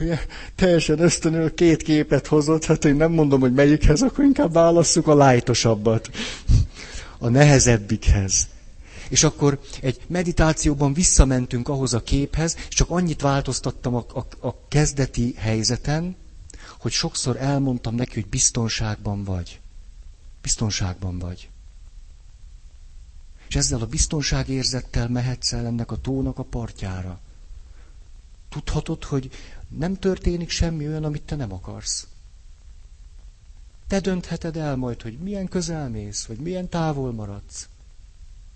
Ugye, 0.00 0.18
teljesen 0.54 1.00
ösztönül 1.00 1.54
két 1.54 1.82
képet 1.82 2.26
hozott, 2.26 2.64
hát 2.64 2.84
én 2.84 2.94
nem 2.96 3.12
mondom, 3.12 3.40
hogy 3.40 3.52
melyikhez, 3.54 4.02
akkor 4.02 4.24
inkább 4.24 4.52
válasszuk 4.52 5.06
a 5.06 5.14
lájtosabbat. 5.14 6.10
A 7.18 7.28
nehezebbikhez. 7.28 8.46
És 9.08 9.22
akkor 9.24 9.60
egy 9.80 10.00
meditációban 10.06 10.92
visszamentünk 10.92 11.68
ahhoz 11.68 11.94
a 11.94 12.02
képhez, 12.02 12.56
és 12.68 12.74
csak 12.74 12.90
annyit 12.90 13.20
változtattam 13.20 13.94
a, 13.94 14.04
a, 14.14 14.46
a 14.46 14.54
kezdeti 14.68 15.34
helyzeten, 15.38 16.16
hogy 16.78 16.92
sokszor 16.92 17.36
elmondtam 17.36 17.94
neki, 17.94 18.14
hogy 18.14 18.26
biztonságban 18.28 19.24
vagy. 19.24 19.60
Biztonságban 20.42 21.18
vagy. 21.18 21.48
És 23.48 23.56
ezzel 23.56 23.80
a 23.80 23.86
biztonságérzettel 23.86 25.08
mehetsz 25.08 25.52
el 25.52 25.66
ennek 25.66 25.90
a 25.90 26.00
tónak 26.00 26.38
a 26.38 26.42
partjára. 26.42 27.20
Tudhatod, 28.48 29.04
hogy 29.04 29.30
nem 29.68 29.98
történik 29.98 30.50
semmi 30.50 30.88
olyan, 30.88 31.04
amit 31.04 31.22
te 31.22 31.36
nem 31.36 31.52
akarsz. 31.52 32.06
Te 33.86 34.00
döntheted 34.00 34.56
el 34.56 34.76
majd, 34.76 35.02
hogy 35.02 35.18
milyen 35.18 35.48
közel 35.48 35.88
mész, 35.88 36.24
vagy 36.24 36.38
milyen 36.38 36.68
távol 36.68 37.12
maradsz. 37.12 37.68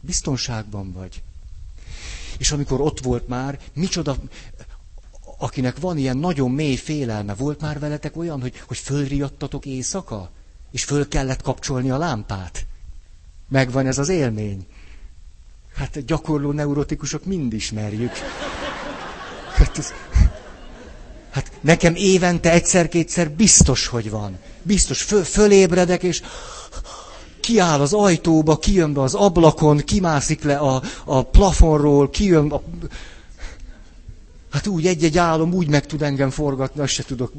Biztonságban 0.01 0.93
vagy. 0.93 1.23
És 2.39 2.53
amikor 2.53 2.81
ott 2.81 3.01
volt 3.01 3.29
már, 3.29 3.61
micsoda, 3.73 4.17
akinek 5.39 5.79
van 5.79 5.99
ilyen 5.99 6.17
nagyon 6.17 6.51
mély 6.51 6.77
félelme, 6.77 7.35
volt 7.35 7.61
már 7.61 7.79
veletek 7.79 8.17
olyan, 8.17 8.41
hogy, 8.41 8.59
hogy 8.59 8.79
fölriadtatok 8.79 9.67
éjszaka, 9.67 10.31
és 10.71 10.85
föl 10.85 11.09
kellett 11.09 11.43
kapcsolni 11.43 11.91
a 11.91 11.99
lámpát. 11.99 12.67
Megvan 13.49 13.87
ez 13.87 13.99
az 13.99 14.09
élmény. 14.09 14.67
Hát 15.81 16.05
gyakorló 16.05 16.53
neurotikusok 16.53 17.25
mind 17.25 17.53
ismerjük. 17.53 18.13
Hát, 19.55 19.79
ez, 19.79 19.93
hát 21.31 21.53
nekem 21.61 21.95
évente 21.95 22.53
egyszer-kétszer 22.53 23.31
biztos, 23.31 23.87
hogy 23.87 24.11
van. 24.11 24.39
Biztos, 24.63 25.03
föl, 25.03 25.25
fölébredek, 25.25 26.03
és 26.03 26.23
kiáll 27.41 27.81
az 27.81 27.93
ajtóba, 27.93 28.59
kijön 28.59 28.93
be 28.93 29.01
az 29.01 29.15
ablakon, 29.15 29.79
kimászik 29.79 30.43
le 30.43 30.57
a, 30.57 30.83
a 31.05 31.23
plafonról, 31.23 32.11
kijön 32.11 32.51
a... 32.51 32.63
Hát 34.51 34.67
úgy 34.67 34.87
egy-egy 34.87 35.19
álom 35.19 35.53
úgy 35.53 35.69
meg 35.69 35.87
tud 35.87 36.03
engem 36.03 36.31
forgatni, 36.31 36.81
azt 36.81 36.93
se 36.93 37.03
tudok. 37.03 37.33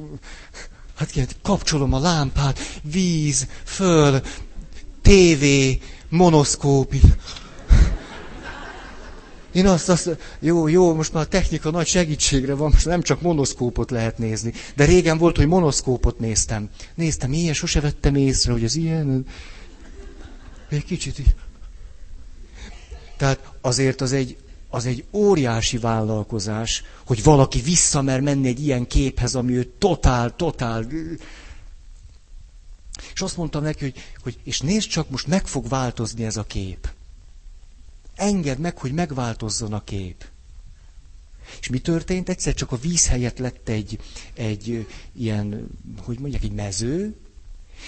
Hát 0.96 1.36
kapcsolom 1.42 1.94
a 1.94 2.00
lámpát, 2.00 2.60
víz, 2.82 3.48
föl, 3.64 4.22
tévé, 5.02 5.82
monoszkóp. 6.10 6.94
Én 9.52 9.68
azt, 9.68 9.90
azt, 9.90 10.18
jó, 10.40 10.68
jó, 10.68 10.94
most 10.94 11.14
már 11.14 11.24
a 11.24 11.28
technika 11.28 11.72
nagy 11.72 11.88
segítségre 11.88 12.54
van, 12.54 12.70
most 12.74 12.86
nem 12.86 13.02
csak 13.02 13.22
monoszkópot 13.22 13.92
lehet 13.92 14.18
nézni. 14.18 14.54
De 14.76 14.86
régen 14.86 15.18
volt, 15.18 15.38
hogy 15.38 15.48
monoszkópot 15.48 16.20
néztem. 16.20 16.70
Néztem 16.96 17.34
ilyen, 17.34 17.54
sose 17.54 17.82
vettem 17.82 18.16
észre, 18.16 18.52
hogy 18.52 18.64
ez 18.64 18.76
ilyen. 18.76 19.26
Egy 20.70 20.86
kicsit 20.86 21.20
így. 21.20 21.36
Tehát 23.18 23.52
azért 23.62 24.02
az 24.02 24.12
egy, 24.12 24.38
az 24.70 24.86
egy 24.86 25.06
óriási 25.12 25.78
vállalkozás, 25.78 26.84
hogy 27.06 27.24
valaki 27.24 27.62
visszamer 27.62 28.22
menni 28.22 28.48
egy 28.48 28.64
ilyen 28.64 28.88
képhez, 28.88 29.36
ami 29.36 29.54
ő 29.54 29.64
totál, 29.78 30.36
totál... 30.36 30.88
És 33.14 33.22
azt 33.22 33.38
mondtam 33.38 33.64
neki, 33.64 33.84
hogy, 33.84 33.96
hogy 34.24 34.38
és 34.44 34.60
nézd 34.60 34.88
csak, 34.88 35.10
most 35.10 35.28
meg 35.28 35.48
fog 35.48 35.68
változni 35.68 36.24
ez 36.24 36.38
a 36.38 36.44
kép. 36.44 36.90
Engedd 38.22 38.58
meg, 38.60 38.78
hogy 38.78 38.92
megváltozzon 38.92 39.74
a 39.74 39.84
kép. 39.84 40.26
És 41.60 41.70
mi 41.70 41.80
történt? 41.80 42.30
Egyszer 42.30 42.54
csak 42.54 42.72
a 42.72 42.78
víz 42.78 43.08
helyett 43.08 43.38
lett 43.38 43.70
egy, 43.70 44.00
egy 44.34 44.88
ilyen, 45.14 45.68
hogy 46.04 46.20
mondják, 46.20 46.44
egy 46.44 46.52
mező, 46.52 47.16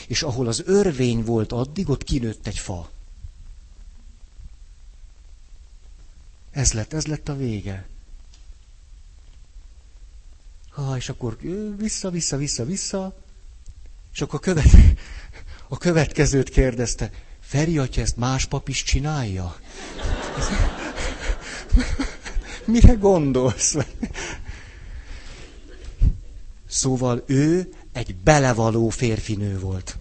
és 0.08 0.24
ahol 0.24 0.48
az 0.48 0.64
örvény 0.66 1.24
volt 1.24 1.52
addig, 1.52 1.90
ott 1.90 2.04
kinőtt 2.04 2.48
egy 2.48 2.58
fa. 2.58 2.90
Ez 6.52 6.74
lett, 6.74 6.94
ez 6.94 7.06
lett 7.06 7.30
a 7.30 7.36
vége. 7.36 7.88
Ha, 10.70 10.98
és 10.98 11.10
akkor 11.10 11.38
vissza, 11.78 12.10
vissza, 12.10 12.38
vissza, 12.38 12.66
vissza, 12.66 13.16
és 14.14 14.22
akkor 14.22 14.40
követ, 14.40 14.76
a 15.68 15.78
következőt 15.78 16.50
kérdezte, 16.50 17.12
Feri 17.40 17.78
atya 17.78 18.02
ezt 18.02 18.18
más 18.18 18.46
pap 18.46 18.70
is 18.70 18.84
csinálja? 18.84 19.56
Mire 22.66 22.94
gondolsz? 22.94 23.76
Szóval 26.68 27.24
ő 27.26 27.74
egy 27.92 28.16
belevaló 28.16 28.90
férfinő 28.90 29.60
volt. 29.60 29.98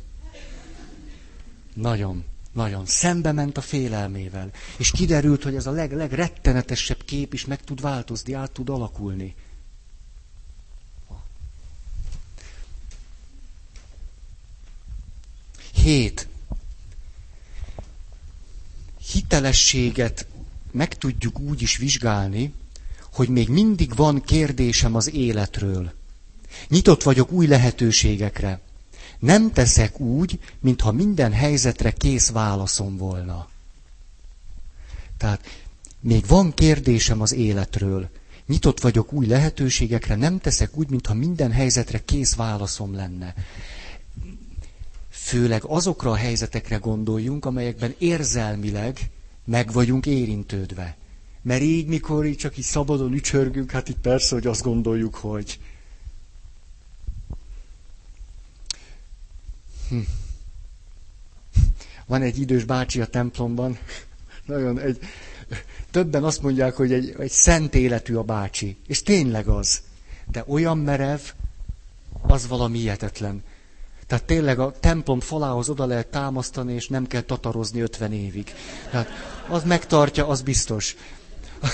Nagyon, 1.75 2.25
nagyon. 2.53 2.87
Szembe 2.87 3.33
ment 3.33 3.57
a 3.57 3.61
félelmével. 3.61 4.51
És 4.77 4.91
kiderült, 4.91 5.43
hogy 5.43 5.55
ez 5.55 5.67
a 5.67 5.71
leg, 5.71 5.93
legrettenetesebb 5.93 7.05
kép 7.05 7.35
is 7.35 7.45
meg 7.45 7.65
tud 7.65 7.81
változni, 7.81 8.33
át 8.33 8.51
tud 8.51 8.69
alakulni. 8.69 9.35
Hét 15.75 16.29
hitelességet 19.13 20.27
meg 20.73 20.99
tudjuk 20.99 21.41
úgy 21.41 21.63
is 21.63 21.77
vizsgálni, 21.77 22.53
hogy 23.13 23.29
még 23.29 23.49
mindig 23.49 23.95
van 23.95 24.23
kérdésem 24.23 24.95
az 24.95 25.15
életről. 25.15 25.93
Nyitott 26.69 27.03
vagyok 27.03 27.33
új 27.33 27.47
lehetőségekre. 27.47 28.61
Nem 29.19 29.53
teszek 29.53 30.01
úgy, 30.01 30.39
mintha 30.61 30.93
minden 30.93 31.33
helyzetre 31.33 31.91
kész 31.91 32.31
válaszom 32.31 32.97
volna. 32.97 33.49
Tehát 35.17 35.41
még 36.01 36.27
van 36.27 36.55
kérdésem 36.55 37.21
az 37.21 37.33
életről. 37.33 38.09
Nyitott 38.47 38.81
vagyok 38.81 39.13
új 39.13 39.27
lehetőségekre, 39.27 40.15
nem 40.15 40.39
teszek 40.39 40.77
úgy, 40.77 40.91
mintha 40.91 41.15
minden 41.15 41.53
helyzetre 41.53 42.05
kész 42.05 42.35
válaszom 42.35 42.95
lenne. 42.95 43.35
Főleg 45.11 45.65
azokra 45.65 46.11
a 46.11 46.17
helyzetekre 46.17 46.77
gondoljunk, 46.77 47.45
amelyekben 47.45 47.95
érzelmileg 47.99 49.11
meg 49.45 49.73
vagyunk 49.73 50.07
érintődve. 50.07 50.97
Mert 51.43 51.63
így, 51.63 51.87
mikor 51.87 52.27
így 52.27 52.37
csak 52.37 52.59
így 52.59 52.65
szabadon 52.65 53.13
ücsörgünk, 53.13 53.71
hát 53.71 53.89
itt 53.89 54.01
persze, 54.01 54.35
hogy 54.35 54.47
azt 54.47 54.63
gondoljuk, 54.63 55.15
hogy... 55.15 55.59
Hm. 59.89 59.99
Van 62.07 62.23
egy 62.23 62.41
idős 62.41 62.65
bácsi 62.65 63.01
a 63.01 63.07
templomban, 63.07 63.79
nagyon 64.47 64.79
egy, 64.79 64.99
többen 65.91 66.25
azt 66.25 66.43
mondják, 66.43 66.75
hogy 66.75 66.93
egy, 66.93 67.15
egy 67.19 67.31
szent 67.31 67.75
életű 67.75 68.15
a 68.15 68.23
bácsi. 68.23 68.77
És 68.87 69.03
tényleg 69.03 69.47
az. 69.49 69.83
De 70.31 70.45
olyan 70.47 70.79
merev, 70.79 71.21
az 72.21 72.49
valami 72.49 72.79
hihetetlen. 72.79 73.43
Tehát 74.13 74.27
tényleg 74.27 74.59
a 74.59 74.73
templom 74.81 75.21
falához 75.21 75.69
oda 75.69 75.87
lehet 75.87 76.07
támasztani, 76.07 76.75
és 76.75 76.89
nem 76.89 77.07
kell 77.07 77.21
tatarozni 77.21 77.81
50 77.81 78.13
évig. 78.13 78.55
Tehát 78.91 79.09
az 79.49 79.63
megtartja, 79.65 80.29
az 80.29 80.43
biztos. 80.43 80.97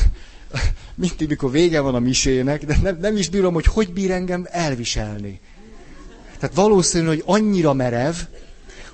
Mindig, 0.94 1.29
mikor 1.29 1.51
vége 1.51 1.81
van 1.81 1.94
a 1.94 1.98
misének, 1.98 2.64
de 2.64 2.77
nem, 2.83 2.98
nem 3.01 3.16
is 3.16 3.29
bírom, 3.29 3.55
hogy 3.55 3.64
hogy 3.64 3.92
bír 3.92 4.11
engem 4.11 4.46
elviselni. 4.51 5.40
Tehát 6.38 6.55
valószínű, 6.55 7.07
hogy 7.07 7.22
annyira 7.27 7.72
merev, 7.72 8.14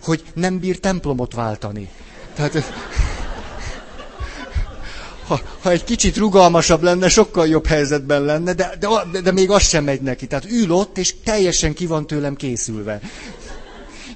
hogy 0.03 0.25
nem 0.35 0.59
bír 0.59 0.81
templomot 0.81 1.35
váltani. 1.35 1.89
Tehát 2.35 2.55
ha, 5.27 5.41
ha 5.61 5.71
egy 5.71 5.85
kicsit 5.85 6.17
rugalmasabb 6.17 6.83
lenne, 6.83 7.09
sokkal 7.09 7.49
jobb 7.49 7.67
helyzetben 7.67 8.23
lenne, 8.23 8.53
de, 8.53 8.77
de, 8.81 9.21
de 9.21 9.33
még 9.33 9.51
az 9.51 9.63
sem 9.63 9.85
megy 9.85 10.01
neki. 10.01 10.27
Tehát 10.27 10.51
ül 10.51 10.73
ott, 10.73 10.99
és 10.99 11.15
teljesen 11.25 11.75
ki 11.75 11.87
van 11.87 12.07
tőlem 12.07 12.37
készülve. 12.37 13.01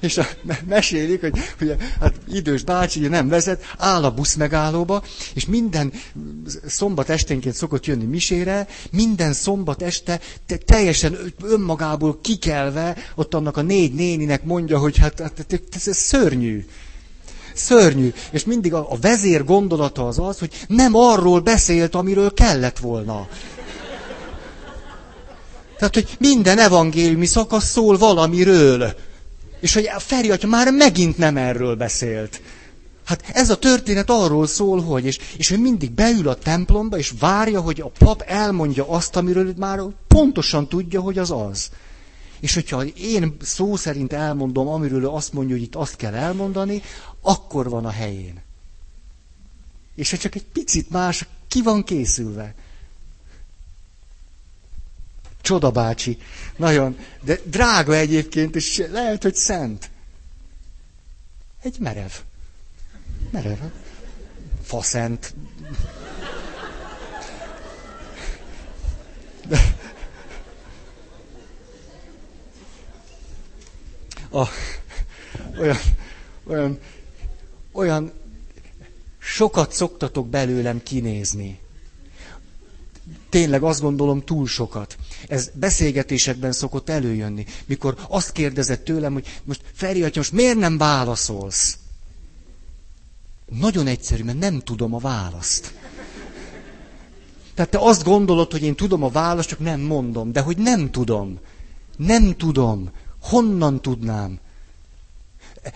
És 0.01 0.17
a, 0.17 0.27
mesélik, 0.67 1.21
hogy, 1.21 1.39
hogy 1.57 1.75
hát 1.99 2.13
idős 2.27 2.63
bácsi 2.63 3.07
nem 3.07 3.27
vezet, 3.27 3.63
áll 3.77 4.03
a 4.03 4.11
busz 4.11 4.35
megállóba, 4.35 5.03
és 5.33 5.45
minden 5.45 5.93
szombat 6.65 7.09
esténként 7.09 7.55
szokott 7.55 7.85
jönni 7.85 8.05
misére, 8.05 8.67
minden 8.91 9.33
szombat 9.33 9.81
este 9.81 10.19
te, 10.45 10.57
teljesen 10.57 11.17
önmagából 11.43 12.19
kikelve, 12.21 12.97
ott 13.15 13.33
annak 13.33 13.57
a 13.57 13.61
négy 13.61 13.93
néninek 13.93 14.43
mondja, 14.43 14.77
hogy 14.77 14.97
hát, 14.97 15.19
hát 15.19 15.61
ez, 15.71 15.87
ez 15.87 15.97
szörnyű. 15.97 16.65
Szörnyű. 17.59 18.13
És 18.31 18.45
mindig 18.45 18.73
a, 18.73 18.91
a 18.91 18.97
vezér 19.01 19.45
gondolata 19.45 20.07
az 20.07 20.19
az, 20.19 20.39
hogy 20.39 20.51
nem 20.67 20.95
arról 20.95 21.39
beszélt, 21.39 21.95
amiről 21.95 22.33
kellett 22.33 22.77
volna. 22.77 23.27
Tehát, 25.77 25.93
hogy 25.93 26.15
minden 26.19 26.59
evangéliumi 26.59 27.25
szakasz 27.25 27.69
szól 27.69 27.97
valamiről. 27.97 28.93
És 29.59 29.73
hogy 29.73 29.87
a 29.95 29.99
Feri 29.99 30.31
atya 30.31 30.47
már 30.47 30.71
megint 30.71 31.17
nem 31.17 31.37
erről 31.37 31.75
beszélt. 31.75 32.41
Hát 33.05 33.23
ez 33.33 33.49
a 33.49 33.57
történet 33.57 34.09
arról 34.09 34.47
szól, 34.47 34.81
hogy, 34.81 35.05
és, 35.05 35.17
és 35.37 35.51
ő 35.51 35.57
mindig 35.57 35.91
beül 35.91 36.27
a 36.27 36.35
templomba, 36.35 36.97
és 36.97 37.13
várja, 37.19 37.61
hogy 37.61 37.81
a 37.81 37.91
pap 37.97 38.21
elmondja 38.21 38.89
azt, 38.89 39.15
amiről 39.15 39.53
már 39.57 39.79
pontosan 40.07 40.67
tudja, 40.67 41.01
hogy 41.01 41.17
az 41.17 41.31
az. 41.31 41.69
És 42.39 42.53
hogyha 42.53 42.83
én 42.83 43.35
szó 43.41 43.75
szerint 43.75 44.13
elmondom, 44.13 44.67
amiről 44.67 45.01
ő 45.01 45.07
azt 45.07 45.33
mondja, 45.33 45.55
hogy 45.55 45.63
itt 45.63 45.75
azt 45.75 45.95
kell 45.95 46.13
elmondani, 46.13 46.81
akkor 47.21 47.69
van 47.69 47.85
a 47.85 47.91
helyén. 47.91 48.41
És 49.95 50.11
ha 50.11 50.17
csak 50.17 50.35
egy 50.35 50.45
picit 50.45 50.89
más, 50.89 51.25
ki 51.47 51.61
van 51.61 51.83
készülve. 51.83 52.55
Csoda 55.41 55.71
bácsi. 55.71 56.17
Nagyon. 56.55 56.97
De 57.21 57.39
drága 57.45 57.95
egyébként, 57.95 58.55
és 58.55 58.83
lehet, 58.91 59.23
hogy 59.23 59.35
szent. 59.35 59.89
Egy 61.61 61.79
merev. 61.79 62.11
Merev. 63.31 63.59
Faszent. 64.63 65.33
De, 69.47 69.77
a, 74.29 74.47
olyan, 75.59 75.77
olyan, 76.43 76.79
olyan 77.79 78.11
sokat 79.19 79.71
szoktatok 79.73 80.27
belőlem 80.27 80.83
kinézni. 80.83 81.59
Tényleg 83.29 83.63
azt 83.63 83.81
gondolom 83.81 84.23
túl 84.23 84.47
sokat. 84.47 84.97
Ez 85.27 85.49
beszélgetésekben 85.53 86.51
szokott 86.51 86.89
előjönni, 86.89 87.45
mikor 87.65 87.97
azt 88.07 88.31
kérdezett 88.31 88.83
tőlem, 88.83 89.13
hogy 89.13 89.41
most 89.43 89.61
Feri 89.73 90.03
atya, 90.03 90.19
most 90.19 90.31
miért 90.31 90.57
nem 90.57 90.77
válaszolsz? 90.77 91.77
Nagyon 93.45 93.87
egyszerű, 93.87 94.23
mert 94.23 94.39
nem 94.39 94.59
tudom 94.59 94.93
a 94.93 94.99
választ. 94.99 95.73
Tehát 97.53 97.71
te 97.71 97.77
azt 97.79 98.03
gondolod, 98.03 98.51
hogy 98.51 98.63
én 98.63 98.75
tudom 98.75 99.03
a 99.03 99.09
választ, 99.09 99.49
csak 99.49 99.59
nem 99.59 99.79
mondom. 99.79 100.31
De 100.31 100.41
hogy 100.41 100.57
nem 100.57 100.91
tudom. 100.91 101.39
Nem 101.97 102.35
tudom. 102.37 102.89
Honnan 103.21 103.81
tudnám? 103.81 104.39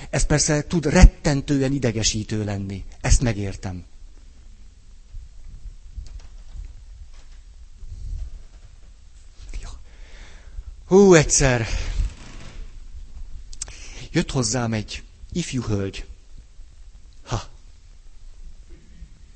Ez 0.09 0.25
persze 0.25 0.67
tud 0.67 0.85
rettentően 0.85 1.71
idegesítő 1.71 2.43
lenni. 2.43 2.83
Ezt 3.01 3.21
megértem. 3.21 3.85
Hú, 10.93 11.13
egyszer 11.13 11.67
jött 14.11 14.31
hozzám 14.31 14.73
egy 14.73 15.03
ifjú 15.31 15.61
hölgy. 15.63 16.05
Ha. 17.25 17.43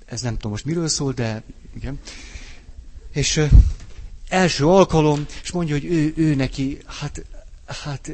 Ez 0.06 0.22
nem 0.22 0.34
tudom 0.34 0.52
most 0.52 0.66
miről 0.66 0.88
szól, 0.88 1.14
de 1.14 1.44
igen. 1.76 2.00
És 3.12 3.36
ö, 3.36 3.46
első 4.28 4.68
alkalom, 4.68 5.26
és 5.44 5.52
mondja, 5.52 5.76
hogy 5.76 5.86
ő, 5.86 6.14
ő 6.16 6.36
neki, 6.36 6.78
hát, 6.86 7.26
hát 7.66 8.12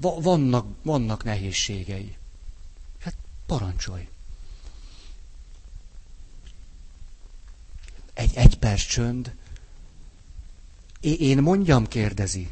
vannak, 0.00 0.66
vannak 0.82 1.24
nehézségei. 1.24 2.16
Hát 3.00 3.14
parancsolj. 3.46 4.08
Egy, 8.14 8.30
egy 8.34 8.58
perc 8.58 8.86
csönd. 8.86 9.34
Én 11.00 11.38
mondjam, 11.38 11.86
kérdezi. 11.86 12.50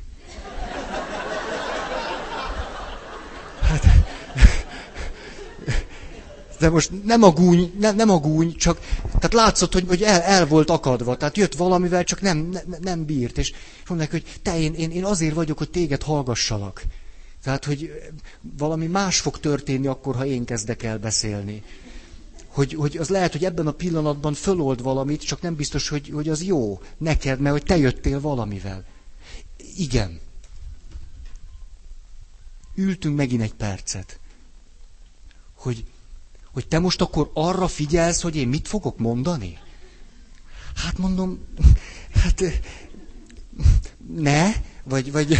Hát, 3.60 3.86
de 6.58 6.70
most 6.70 7.04
nem 7.04 7.22
a 7.22 7.30
gúny, 7.30 7.74
nem, 7.78 7.96
nem 7.96 8.10
a 8.10 8.18
gúny, 8.18 8.56
csak, 8.56 8.80
tehát 9.02 9.32
látszott, 9.32 9.72
hogy, 9.72 9.84
hogy 9.88 10.02
el, 10.02 10.20
el 10.20 10.46
volt 10.46 10.70
akadva, 10.70 11.16
tehát 11.16 11.36
jött 11.36 11.54
valamivel, 11.54 12.04
csak 12.04 12.20
nem, 12.20 12.38
ne, 12.38 12.60
nem 12.80 13.04
bírt, 13.04 13.38
és 13.38 13.52
mondják, 13.88 14.10
hogy 14.10 14.24
te, 14.42 14.58
én, 14.58 14.74
én, 14.74 14.90
én 14.90 15.04
azért 15.04 15.34
vagyok, 15.34 15.58
hogy 15.58 15.70
téged 15.70 16.02
hallgassalak. 16.02 16.82
Tehát, 17.42 17.64
hogy 17.64 18.10
valami 18.40 18.86
más 18.86 19.20
fog 19.20 19.40
történni 19.40 19.86
akkor, 19.86 20.16
ha 20.16 20.26
én 20.26 20.44
kezdek 20.44 20.82
el 20.82 20.98
beszélni. 20.98 21.62
Hogy, 22.46 22.74
hogy 22.74 22.96
az 22.96 23.08
lehet, 23.08 23.32
hogy 23.32 23.44
ebben 23.44 23.66
a 23.66 23.72
pillanatban 23.72 24.34
fölold 24.34 24.82
valamit, 24.82 25.24
csak 25.24 25.40
nem 25.40 25.54
biztos, 25.54 25.88
hogy, 25.88 26.08
hogy 26.08 26.28
az 26.28 26.42
jó 26.42 26.80
neked, 26.96 27.40
mert 27.40 27.54
hogy 27.54 27.64
te 27.64 27.76
jöttél 27.76 28.20
valamivel. 28.20 28.84
Igen. 29.76 30.20
Ültünk 32.74 33.16
megint 33.16 33.42
egy 33.42 33.54
percet. 33.54 34.20
Hogy, 35.54 35.84
hogy 36.52 36.68
te 36.68 36.78
most 36.78 37.00
akkor 37.00 37.30
arra 37.34 37.68
figyelsz, 37.68 38.22
hogy 38.22 38.36
én 38.36 38.48
mit 38.48 38.68
fogok 38.68 38.98
mondani? 38.98 39.58
Hát 40.74 40.98
mondom, 40.98 41.38
hát 42.14 42.42
ne, 44.14 44.52
vagy, 44.84 45.12
vagy 45.12 45.38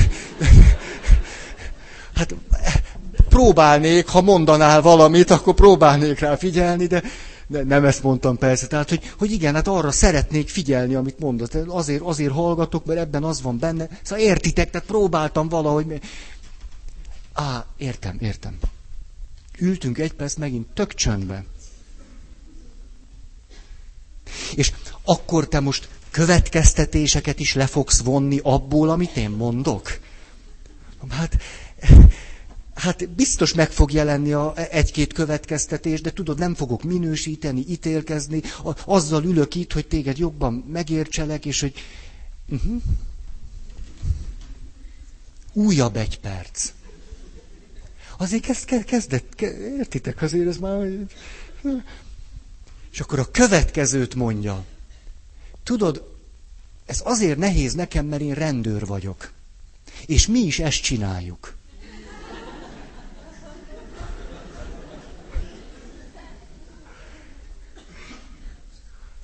hát 2.18 2.34
próbálnék, 3.28 4.06
ha 4.08 4.20
mondanál 4.20 4.82
valamit, 4.82 5.30
akkor 5.30 5.54
próbálnék 5.54 6.18
rá 6.18 6.36
figyelni, 6.36 6.86
de, 6.86 7.02
de 7.46 7.62
nem 7.62 7.84
ezt 7.84 8.02
mondtam 8.02 8.38
persze. 8.38 8.66
Tehát, 8.66 8.88
hogy, 8.88 9.12
hogy 9.18 9.32
igen, 9.32 9.54
hát 9.54 9.68
arra 9.68 9.90
szeretnék 9.90 10.48
figyelni, 10.48 10.94
amit 10.94 11.18
mondott. 11.18 11.54
Azért, 11.54 12.00
azért 12.00 12.32
hallgatok, 12.32 12.84
mert 12.84 13.00
ebben 13.00 13.24
az 13.24 13.42
van 13.42 13.58
benne. 13.58 13.88
Szóval 14.02 14.24
értitek, 14.24 14.70
tehát 14.70 14.86
próbáltam 14.86 15.48
valahogy. 15.48 16.00
Á, 17.32 17.66
értem, 17.76 18.16
értem. 18.20 18.58
Ültünk 19.58 19.98
egy 19.98 20.12
perc 20.12 20.34
megint 20.34 20.66
tök 20.74 20.94
csöndben. 20.94 21.46
És 24.54 24.72
akkor 25.04 25.48
te 25.48 25.60
most 25.60 25.88
következtetéseket 26.10 27.40
is 27.40 27.54
le 27.54 27.66
fogsz 27.66 28.00
vonni 28.00 28.40
abból, 28.42 28.90
amit 28.90 29.16
én 29.16 29.30
mondok? 29.30 29.98
Hát, 31.08 31.36
hát 32.74 33.08
biztos 33.08 33.54
meg 33.54 33.70
fog 33.70 33.92
jelenni 33.92 34.32
a, 34.32 34.52
egy-két 34.70 35.12
következtetés, 35.12 36.00
de 36.00 36.12
tudod, 36.12 36.38
nem 36.38 36.54
fogok 36.54 36.82
minősíteni, 36.82 37.64
ítélkezni, 37.68 38.42
azzal 38.84 39.24
ülök 39.24 39.54
itt, 39.54 39.72
hogy 39.72 39.86
téged 39.86 40.18
jobban 40.18 40.52
megértselek, 40.72 41.44
és 41.44 41.60
hogy... 41.60 41.74
Uh-huh. 42.48 42.82
Újabb 45.52 45.96
egy 45.96 46.20
perc. 46.20 46.72
Azért 48.18 48.48
ezt 48.48 48.84
kezdett, 48.84 49.40
értitek, 49.78 50.22
azért 50.22 50.48
ez 50.48 50.56
már... 50.56 50.86
És 52.92 53.00
akkor 53.00 53.18
a 53.18 53.30
következőt 53.30 54.14
mondja. 54.14 54.64
Tudod, 55.62 56.16
ez 56.86 57.00
azért 57.04 57.38
nehéz 57.38 57.74
nekem, 57.74 58.06
mert 58.06 58.22
én 58.22 58.34
rendőr 58.34 58.86
vagyok. 58.86 59.32
És 60.06 60.26
mi 60.26 60.38
is 60.38 60.58
ezt 60.58 60.82
csináljuk. 60.82 61.57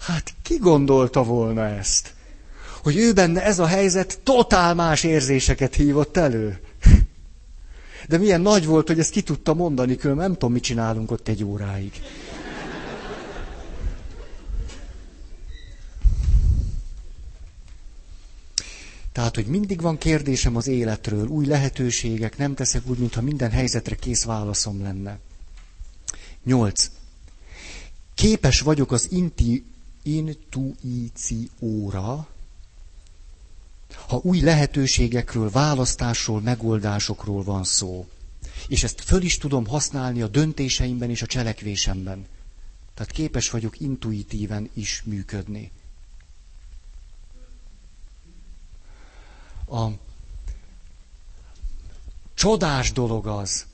Hát 0.06 0.34
ki 0.42 0.56
gondolta 0.56 1.22
volna 1.22 1.66
ezt? 1.66 2.14
Hogy 2.82 2.96
ő 2.96 3.12
benne 3.12 3.42
ez 3.42 3.58
a 3.58 3.66
helyzet 3.66 4.18
totál 4.22 4.74
más 4.74 5.02
érzéseket 5.02 5.74
hívott 5.74 6.16
elő. 6.16 6.60
De 8.08 8.18
milyen 8.18 8.40
nagy 8.40 8.66
volt, 8.66 8.86
hogy 8.86 8.98
ezt 8.98 9.10
ki 9.10 9.22
tudta 9.22 9.54
mondani, 9.54 9.96
különben 9.96 10.24
nem 10.24 10.34
tudom, 10.34 10.52
mit 10.52 10.62
csinálunk 10.62 11.10
ott 11.10 11.28
egy 11.28 11.44
óráig. 11.44 11.92
Tehát, 19.12 19.34
hogy 19.34 19.46
mindig 19.46 19.80
van 19.80 19.98
kérdésem 19.98 20.56
az 20.56 20.66
életről, 20.66 21.26
új 21.26 21.46
lehetőségek, 21.46 22.36
nem 22.38 22.54
teszek 22.54 22.82
úgy, 22.86 22.98
mintha 22.98 23.20
minden 23.20 23.50
helyzetre 23.50 23.94
kész 23.94 24.24
válaszom 24.24 24.82
lenne. 24.82 25.18
Nyolc. 26.44 26.90
Képes 28.14 28.60
vagyok 28.60 28.92
az 28.92 29.08
inti, 29.10 29.64
intuícióra, 30.04 31.48
ha 34.08 34.20
új 34.22 34.40
lehetőségekről, 34.40 35.50
választásról, 35.50 36.40
megoldásokról 36.40 37.42
van 37.42 37.64
szó. 37.64 38.08
És 38.68 38.82
ezt 38.84 39.00
föl 39.00 39.22
is 39.22 39.38
tudom 39.38 39.66
használni 39.66 40.22
a 40.22 40.28
döntéseimben 40.28 41.10
és 41.10 41.22
a 41.22 41.26
cselekvésemben. 41.26 42.26
Tehát 42.94 43.12
képes 43.12 43.50
vagyok 43.50 43.80
intuitíven 43.80 44.70
is 44.74 45.02
működni. 45.06 45.70
A 49.68 49.86
csodás 52.34 52.92
dolog 52.92 53.26
az, 53.26 53.66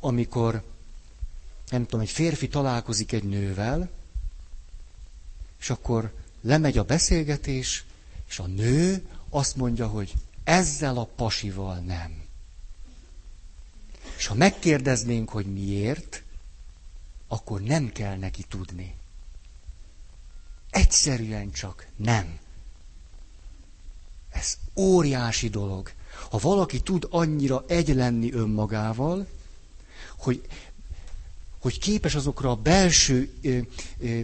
amikor, 0.00 0.62
nem 1.70 1.84
tudom, 1.84 2.00
egy 2.00 2.10
férfi 2.10 2.48
találkozik 2.48 3.12
egy 3.12 3.24
nővel, 3.24 3.90
és 5.60 5.70
akkor 5.70 6.12
lemegy 6.40 6.78
a 6.78 6.84
beszélgetés, 6.84 7.84
és 8.28 8.38
a 8.38 8.46
nő 8.46 9.06
azt 9.28 9.56
mondja, 9.56 9.86
hogy 9.86 10.14
ezzel 10.44 10.96
a 10.98 11.04
pasival 11.04 11.78
nem. 11.78 12.22
És 14.16 14.26
ha 14.26 14.34
megkérdeznénk, 14.34 15.28
hogy 15.28 15.46
miért, 15.46 16.22
akkor 17.28 17.60
nem 17.60 17.92
kell 17.92 18.16
neki 18.16 18.44
tudni. 18.48 18.94
Egyszerűen 20.70 21.50
csak 21.52 21.86
nem. 21.96 22.38
Ez 24.30 24.58
óriási 24.76 25.48
dolog. 25.48 25.92
Ha 26.30 26.38
valaki 26.38 26.80
tud 26.80 27.06
annyira 27.10 27.64
egy 27.68 27.88
lenni 27.88 28.32
önmagával, 28.32 29.26
hogy, 30.16 30.46
hogy 31.58 31.78
képes 31.78 32.14
azokra 32.14 32.50
a 32.50 32.56
belső 32.56 33.32
ö, 33.42 33.58
ö, 33.98 34.20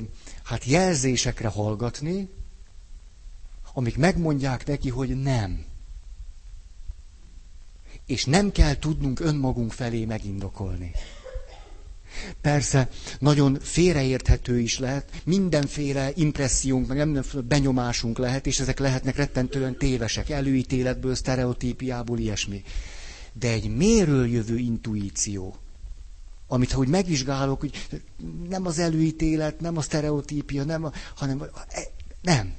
hát 0.47 0.65
jelzésekre 0.65 1.49
hallgatni, 1.49 2.29
amik 3.75 3.97
megmondják 3.97 4.67
neki, 4.67 4.89
hogy 4.89 5.21
nem. 5.23 5.65
És 8.07 8.25
nem 8.25 8.53
kell 8.53 8.79
tudnunk 8.79 9.21
önmagunk 9.21 9.73
felé 9.73 10.05
megindokolni. 10.05 10.91
Persze, 12.41 12.89
nagyon 13.19 13.59
félreérthető 13.61 14.61
is 14.61 14.79
lehet, 14.79 15.23
mindenféle 15.25 16.11
impressziónk, 16.15 16.87
meg 16.87 17.05
mindenféle 17.05 17.43
benyomásunk 17.43 18.19
lehet, 18.19 18.47
és 18.47 18.61
ezek 18.61 18.79
lehetnek 18.79 19.17
rettentően 19.17 19.77
tévesek, 19.77 20.31
előítéletből, 20.31 21.15
sztereotípiából, 21.15 22.19
ilyesmi. 22.19 22.63
De 23.33 23.49
egy 23.51 23.77
méről 23.77 24.27
jövő 24.29 24.57
intuíció, 24.59 25.57
amit 26.47 26.73
hogy 26.73 26.89
megvizsgálok, 26.89 27.61
hogy 27.61 27.89
nem 28.49 28.67
az 28.67 28.79
előítélet, 28.79 29.61
nem 29.61 29.77
a 29.77 29.83
sztereotípia, 29.83 30.65
nem 30.65 30.85
a, 30.85 30.93
hanem 31.15 31.43
e, 31.69 31.81
nem. 32.21 32.55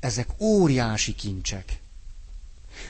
Ezek 0.00 0.28
óriási 0.38 1.14
kincsek. 1.14 1.80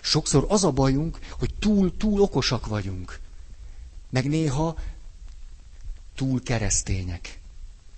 Sokszor 0.00 0.46
az 0.48 0.64
a 0.64 0.70
bajunk, 0.70 1.18
hogy 1.30 1.54
túl, 1.58 1.96
túl 1.96 2.20
okosak 2.20 2.66
vagyunk. 2.66 3.20
Meg 4.10 4.28
néha 4.28 4.76
túl 6.14 6.42
keresztények. 6.42 7.40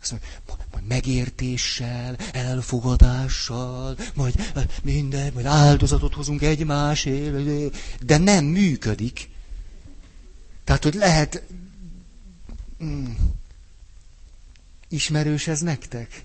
Azt 0.01 0.11
mondja, 0.11 0.29
majd 0.73 0.87
megértéssel, 0.87 2.17
elfogadással, 2.33 3.97
majd 4.15 4.53
minden, 4.83 5.33
majd 5.33 5.47
áldozatot 5.47 6.15
hozunk 6.15 6.43
egymásért, 6.43 7.77
de 8.01 8.17
nem 8.19 8.45
működik. 8.45 9.31
Tehát, 10.65 10.83
hogy 10.83 10.95
lehet... 10.95 11.43
Mm, 12.85 13.13
ismerős 14.89 15.47
ez 15.47 15.61
nektek? 15.61 16.25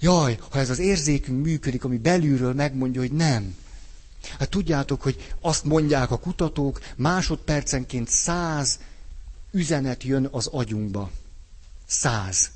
Jaj, 0.00 0.38
ha 0.50 0.58
ez 0.58 0.70
az 0.70 0.78
érzékünk 0.78 1.44
működik, 1.44 1.84
ami 1.84 1.98
belülről 1.98 2.54
megmondja, 2.54 3.00
hogy 3.00 3.12
nem. 3.12 3.56
Hát 4.38 4.48
tudjátok, 4.50 5.02
hogy 5.02 5.34
azt 5.40 5.64
mondják 5.64 6.10
a 6.10 6.18
kutatók, 6.18 6.80
másodpercenként 6.96 8.08
száz 8.08 8.78
üzenet 9.50 10.02
jön 10.02 10.28
az 10.30 10.46
agyunkba. 10.46 11.10
Száz. 11.86 12.50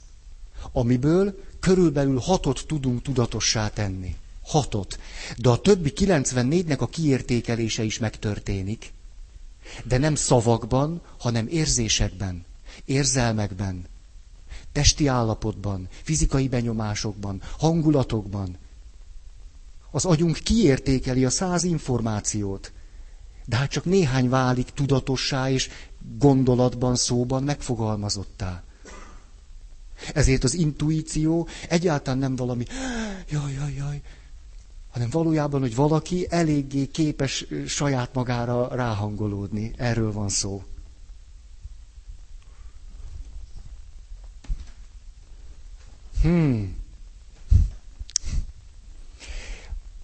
Amiből 0.73 1.45
körülbelül 1.61 2.19
hatot 2.19 2.65
tudunk 2.67 3.03
tudatossá 3.03 3.69
tenni. 3.69 4.17
Hatot. 4.43 4.99
De 5.37 5.49
a 5.49 5.61
többi 5.61 5.93
94-nek 5.97 6.79
a 6.79 6.87
kiértékelése 6.89 7.83
is 7.83 7.99
megtörténik. 7.99 8.93
De 9.85 9.99
nem 9.99 10.15
szavakban, 10.15 11.01
hanem 11.19 11.47
érzésekben, 11.49 12.45
érzelmekben, 12.85 13.87
testi 14.73 15.07
állapotban, 15.07 15.89
fizikai 16.03 16.49
benyomásokban, 16.49 17.43
hangulatokban. 17.59 18.57
Az 19.91 20.05
agyunk 20.05 20.37
kiértékeli 20.37 21.25
a 21.25 21.31
száz 21.31 21.65
információt, 21.65 22.73
de 23.45 23.57
hát 23.57 23.71
csak 23.71 23.85
néhány 23.85 24.29
válik 24.29 24.71
tudatossá 24.71 25.51
és 25.51 25.69
gondolatban, 26.19 26.97
szóban 26.97 27.43
megfogalmazottá. 27.43 28.63
Ezért 30.15 30.45
az 30.45 30.55
intuíció 30.55 31.49
egyáltalán 31.69 32.19
nem 32.19 32.37
valami, 32.37 32.65
jaj, 33.31 33.53
jaj, 33.53 33.75
jaj, 33.75 34.01
hanem 34.91 35.11
valójában, 35.11 35.61
hogy 35.61 35.75
valaki 35.75 36.27
eléggé 36.31 36.87
képes 36.87 37.47
saját 37.67 38.15
magára 38.15 38.75
ráhangolódni. 38.75 39.73
Erről 39.77 40.13
van 40.13 40.29
szó. 40.29 40.65
Hmm. 46.23 46.77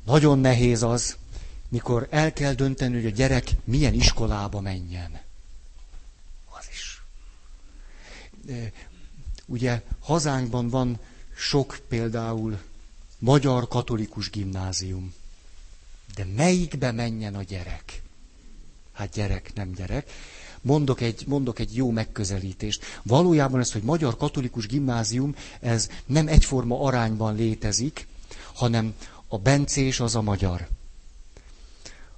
Nagyon 0.04 0.38
nehéz 0.38 0.82
az, 0.82 1.16
mikor 1.68 2.06
el 2.10 2.32
kell 2.32 2.52
dönteni, 2.54 2.94
hogy 2.94 3.06
a 3.06 3.10
gyerek 3.10 3.50
milyen 3.64 3.94
iskolába 3.94 4.60
menjen. 4.60 5.20
Az 6.58 6.66
is. 6.72 7.02
Ugye 9.46 9.82
hazánkban 10.00 10.68
van 10.68 10.98
sok 11.36 11.78
például 11.88 12.58
magyar 13.26 13.68
katolikus 13.68 14.30
gimnázium. 14.30 15.14
De 16.14 16.26
melyikbe 16.36 16.92
menjen 16.92 17.34
a 17.34 17.42
gyerek? 17.42 18.02
Hát 18.92 19.10
gyerek, 19.10 19.52
nem 19.54 19.72
gyerek. 19.72 20.10
Mondok 20.60 21.00
egy, 21.00 21.24
mondok 21.26 21.58
egy 21.58 21.76
jó 21.76 21.90
megközelítést. 21.90 22.84
Valójában 23.02 23.60
ez, 23.60 23.72
hogy 23.72 23.82
magyar 23.82 24.16
katolikus 24.16 24.66
gimnázium, 24.66 25.34
ez 25.60 25.88
nem 26.06 26.28
egyforma 26.28 26.80
arányban 26.80 27.34
létezik, 27.34 28.06
hanem 28.54 28.94
a 29.28 29.38
bencés 29.38 30.00
az 30.00 30.14
a 30.14 30.22
magyar. 30.22 30.68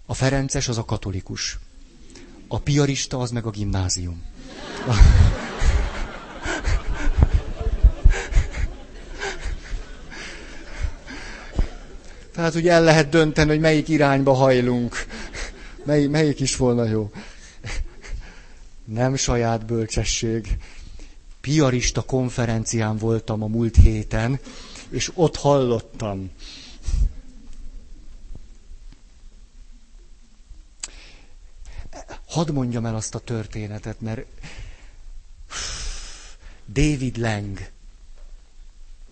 A 0.07 0.15
ferences 0.15 0.69
az 0.69 0.79
a 0.79 0.85
katolikus. 0.85 1.59
A 2.49 2.59
piarista 2.59 3.19
az 3.19 3.31
meg 3.31 3.47
a 3.47 3.51
gimnázium. 3.51 4.23
Tehát 12.39 12.55
ugye 12.55 12.73
el 12.73 12.83
lehet 12.83 13.09
dönteni, 13.09 13.49
hogy 13.49 13.61
melyik 13.61 13.89
irányba 13.89 14.33
hajlunk. 14.33 15.07
Mely, 15.85 16.07
melyik 16.07 16.41
is 16.41 16.57
volna 16.57 16.85
jó. 16.85 17.11
Nem 18.85 19.17
saját 19.17 19.67
bölcsesség. 19.67 20.57
Piarista 21.41 22.03
konferencián 22.03 22.97
voltam 22.97 23.43
a 23.43 23.47
múlt 23.47 23.77
héten, 23.77 24.41
és 24.91 25.11
ott 25.15 25.37
hallottam. 25.37 26.31
Hadd 32.27 32.53
mondjam 32.53 32.87
el 32.87 32.95
azt 32.95 33.15
a 33.15 33.19
történetet, 33.19 34.01
mert 34.01 34.27
David 36.67 37.17
Lang, 37.17 37.59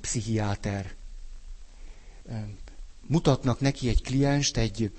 pszichiáter, 0.01 0.95
mutatnak 3.07 3.61
neki 3.61 3.88
egy 3.88 4.02
klienst 4.02 4.57
egy 4.57 4.92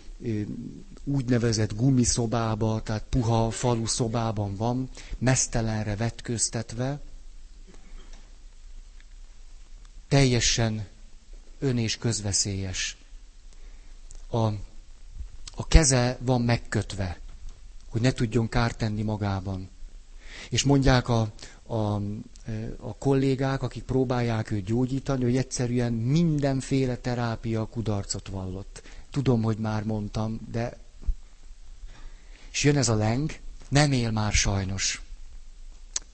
úgynevezett 1.03 1.75
gumiszobába, 1.75 2.81
tehát 2.83 3.03
puha 3.09 3.49
falu 3.51 3.85
szobában 3.85 4.55
van, 4.55 4.89
mesztelenre 5.17 5.95
vetköztetve, 5.95 6.99
teljesen 10.07 10.87
ön 11.59 11.77
és 11.77 11.97
közveszélyes. 11.97 12.97
A, 14.29 14.37
a 15.55 15.67
keze 15.67 16.17
van 16.21 16.41
megkötve, 16.41 17.19
hogy 17.89 18.01
ne 18.01 18.11
tudjon 18.11 18.49
kárt 18.49 18.77
tenni 18.77 19.01
magában. 19.01 19.69
És 20.49 20.63
mondják 20.63 21.07
a, 21.09 21.31
a, 21.67 22.01
a 22.79 22.95
kollégák, 22.97 23.61
akik 23.61 23.83
próbálják 23.83 24.51
őt 24.51 24.65
gyógyítani, 24.65 25.23
hogy 25.23 25.37
egyszerűen 25.37 25.93
mindenféle 25.93 26.97
terápia 26.97 27.65
kudarcot 27.65 28.27
vallott. 28.27 28.81
Tudom, 29.11 29.41
hogy 29.41 29.57
már 29.57 29.83
mondtam, 29.83 30.39
de... 30.51 30.77
És 32.51 32.63
jön 32.63 32.77
ez 32.77 32.89
a 32.89 32.95
leng, 32.95 33.31
nem 33.69 33.91
él 33.91 34.11
már 34.11 34.31
sajnos. 34.33 35.01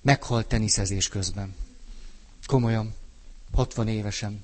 Meghalt 0.02 0.48
teniszezés 0.48 1.08
közben. 1.08 1.56
Komolyan. 2.46 2.94
60 3.54 3.88
évesen. 3.88 4.44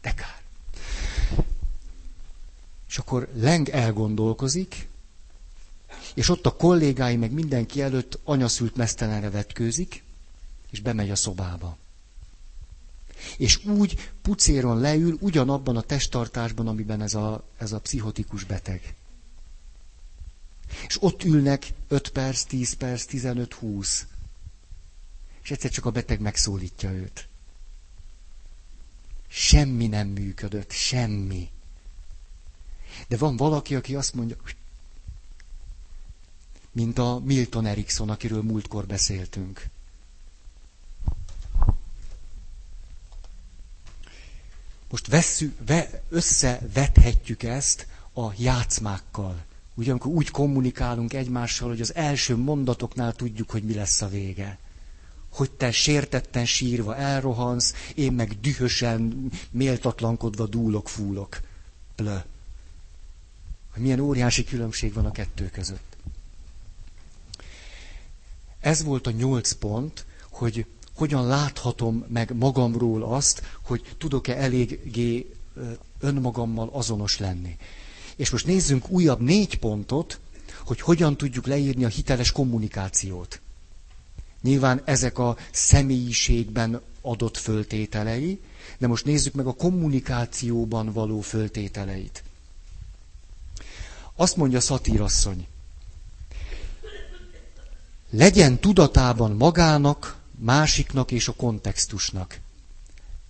De 0.00 0.14
kár. 0.14 0.40
És 2.88 2.98
akkor 2.98 3.28
Leng 3.34 3.68
elgondolkozik, 3.68 4.88
és 6.14 6.28
ott 6.28 6.46
a 6.46 6.56
kollégái 6.56 7.16
meg 7.16 7.30
mindenki 7.32 7.82
előtt 7.82 8.18
anyaszült 8.24 8.76
mesztelenre 8.76 9.30
vetkőzik, 9.30 10.02
és 10.70 10.80
bemegy 10.80 11.10
a 11.10 11.16
szobába. 11.16 11.76
És 13.36 13.64
úgy 13.64 14.10
pucéron 14.22 14.80
leül 14.80 15.16
ugyanabban 15.20 15.76
a 15.76 15.80
testtartásban, 15.80 16.68
amiben 16.68 17.02
ez 17.02 17.14
a, 17.14 17.44
ez 17.58 17.72
a 17.72 17.80
pszichotikus 17.80 18.44
beteg. 18.44 18.94
És 20.86 21.02
ott 21.02 21.24
ülnek 21.24 21.72
5 21.88 22.08
perc, 22.08 22.42
10 22.42 22.72
perc, 22.72 23.04
15, 23.04 23.54
20. 23.54 24.06
És 25.42 25.50
egyszer 25.50 25.70
csak 25.70 25.84
a 25.84 25.90
beteg 25.90 26.20
megszólítja 26.20 26.90
őt. 26.90 27.28
Semmi 29.28 29.86
nem 29.86 30.08
működött, 30.08 30.70
semmi. 30.70 31.50
De 33.08 33.16
van 33.16 33.36
valaki, 33.36 33.74
aki 33.74 33.94
azt 33.94 34.14
mondja, 34.14 34.36
mint 36.72 36.98
a 36.98 37.18
Milton 37.24 37.66
Erickson, 37.66 38.10
akiről 38.10 38.42
múltkor 38.42 38.86
beszéltünk. 38.86 39.68
Most 44.90 45.06
vesszük, 45.06 45.56
ve, 45.66 46.02
összevethetjük 46.08 47.42
ezt 47.42 47.86
a 48.14 48.32
játszmákkal. 48.36 49.44
Ugye, 49.74 49.90
amikor 49.90 50.12
úgy 50.12 50.30
kommunikálunk 50.30 51.12
egymással, 51.12 51.68
hogy 51.68 51.80
az 51.80 51.94
első 51.94 52.36
mondatoknál 52.36 53.12
tudjuk, 53.12 53.50
hogy 53.50 53.62
mi 53.62 53.74
lesz 53.74 54.02
a 54.02 54.08
vége. 54.08 54.58
Hogy 55.32 55.50
te 55.50 55.70
sértetten 55.72 56.46
sírva 56.46 56.96
elrohansz, 56.96 57.74
én 57.94 58.12
meg 58.12 58.40
dühösen, 58.40 59.30
méltatlankodva 59.50 60.46
dúlok, 60.46 60.88
fúlok. 60.88 61.40
Plö. 61.94 62.16
Hogy 63.72 63.82
milyen 63.82 64.00
óriási 64.00 64.44
különbség 64.44 64.92
van 64.92 65.06
a 65.06 65.12
kettő 65.12 65.48
között. 65.52 65.96
Ez 68.60 68.82
volt 68.82 69.06
a 69.06 69.10
nyolc 69.10 69.52
pont, 69.52 70.04
hogy 70.30 70.66
hogyan 71.00 71.26
láthatom 71.26 72.04
meg 72.08 72.36
magamról 72.36 73.02
azt, 73.02 73.42
hogy 73.62 73.94
tudok-e 73.98 74.36
eléggé 74.36 75.34
önmagammal 76.00 76.68
azonos 76.72 77.18
lenni. 77.18 77.56
És 78.16 78.30
most 78.30 78.46
nézzünk 78.46 78.88
újabb 78.90 79.20
négy 79.20 79.58
pontot, 79.58 80.18
hogy 80.64 80.80
hogyan 80.80 81.16
tudjuk 81.16 81.46
leírni 81.46 81.84
a 81.84 81.88
hiteles 81.88 82.32
kommunikációt. 82.32 83.40
Nyilván 84.42 84.82
ezek 84.84 85.18
a 85.18 85.36
személyiségben 85.50 86.80
adott 87.00 87.36
föltételei, 87.36 88.40
de 88.78 88.86
most 88.86 89.04
nézzük 89.04 89.34
meg 89.34 89.46
a 89.46 89.52
kommunikációban 89.52 90.92
való 90.92 91.20
föltételeit. 91.20 92.22
Azt 94.16 94.36
mondja 94.36 94.60
Szatírasszony, 94.60 95.46
legyen 98.10 98.58
tudatában 98.58 99.30
magának, 99.32 100.19
másiknak 100.40 101.10
és 101.10 101.28
a 101.28 101.32
kontextusnak. 101.32 102.40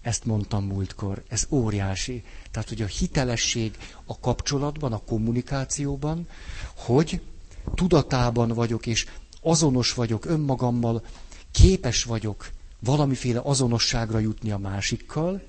Ezt 0.03 0.25
mondtam 0.25 0.65
múltkor, 0.65 1.23
ez 1.29 1.47
óriási. 1.51 2.25
Tehát, 2.51 2.69
hogy 2.69 2.83
a 2.83 2.87
hitelesség 2.87 3.77
a 4.05 4.19
kapcsolatban, 4.19 4.93
a 4.93 4.99
kommunikációban, 5.05 6.29
hogy 6.75 7.21
tudatában 7.75 8.49
vagyok, 8.49 8.87
és 8.87 9.07
azonos 9.43 9.93
vagyok 9.95 10.25
önmagammal, 10.25 11.03
képes 11.51 12.05
vagyok 12.05 12.51
valamiféle 12.79 13.41
azonosságra 13.45 14.19
jutni 14.19 14.51
a 14.51 14.59
másikkal, 14.59 15.43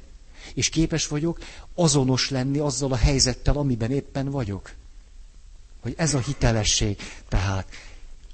és 0.53 0.69
képes 0.69 1.07
vagyok 1.07 1.39
azonos 1.75 2.29
lenni 2.29 2.57
azzal 2.57 2.91
a 2.91 2.95
helyzettel, 2.95 3.57
amiben 3.57 3.91
éppen 3.91 4.29
vagyok. 4.29 4.73
Hogy 5.81 5.93
ez 5.97 6.13
a 6.13 6.19
hitelesség. 6.19 6.97
Tehát 7.27 7.67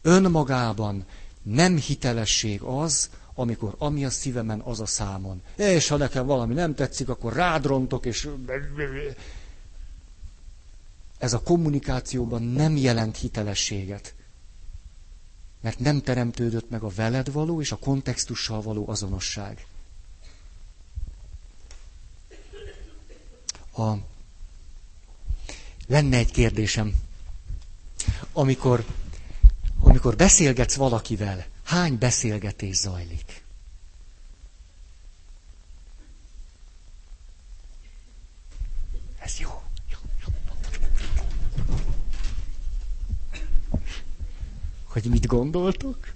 önmagában 0.01 1.05
nem 1.50 1.78
hitelesség 1.78 2.62
az, 2.62 3.10
amikor 3.34 3.76
ami 3.78 4.06
a 4.06 4.10
szívemen, 4.10 4.60
az 4.60 4.80
a 4.80 4.86
számon. 4.86 5.41
És 5.56 5.88
ha 5.88 5.98
nekem 5.98 6.26
valami 6.26 6.54
nem 6.54 6.76
tetszik, 6.76 7.10
akkor 7.10 7.34
rádrontok, 7.34 8.06
és... 8.06 8.30
Ez 11.18 11.34
a 11.34 11.41
kommunikációban 11.41 12.43
nem 12.43 12.76
jelent 12.78 13.18
hitelességet. 13.18 14.16
Mert 15.62 15.80
nem 15.80 16.02
teremtődött 16.02 16.70
meg 16.70 16.84
a 16.84 16.89
veled 16.95 17.32
való 17.32 17.62
és 17.62 17.72
a 17.72 17.76
kontextussal 17.78 18.62
való 18.62 18.88
azonosság. 18.89 19.66
A... 23.78 23.93
Lenne 25.88 26.18
egy 26.18 26.32
kérdésem. 26.32 26.93
Amikor 28.34 28.86
amikor 29.88 30.16
beszélgetsz 30.16 30.76
valakivel, 30.76 31.46
hány 31.64 31.98
beszélgetés 31.98 32.76
zajlik? 32.76 33.44
Ez 39.20 39.40
jó. 39.40 39.62
Hogy 44.84 45.06
mit 45.06 45.26
gondoltok? 45.26 46.14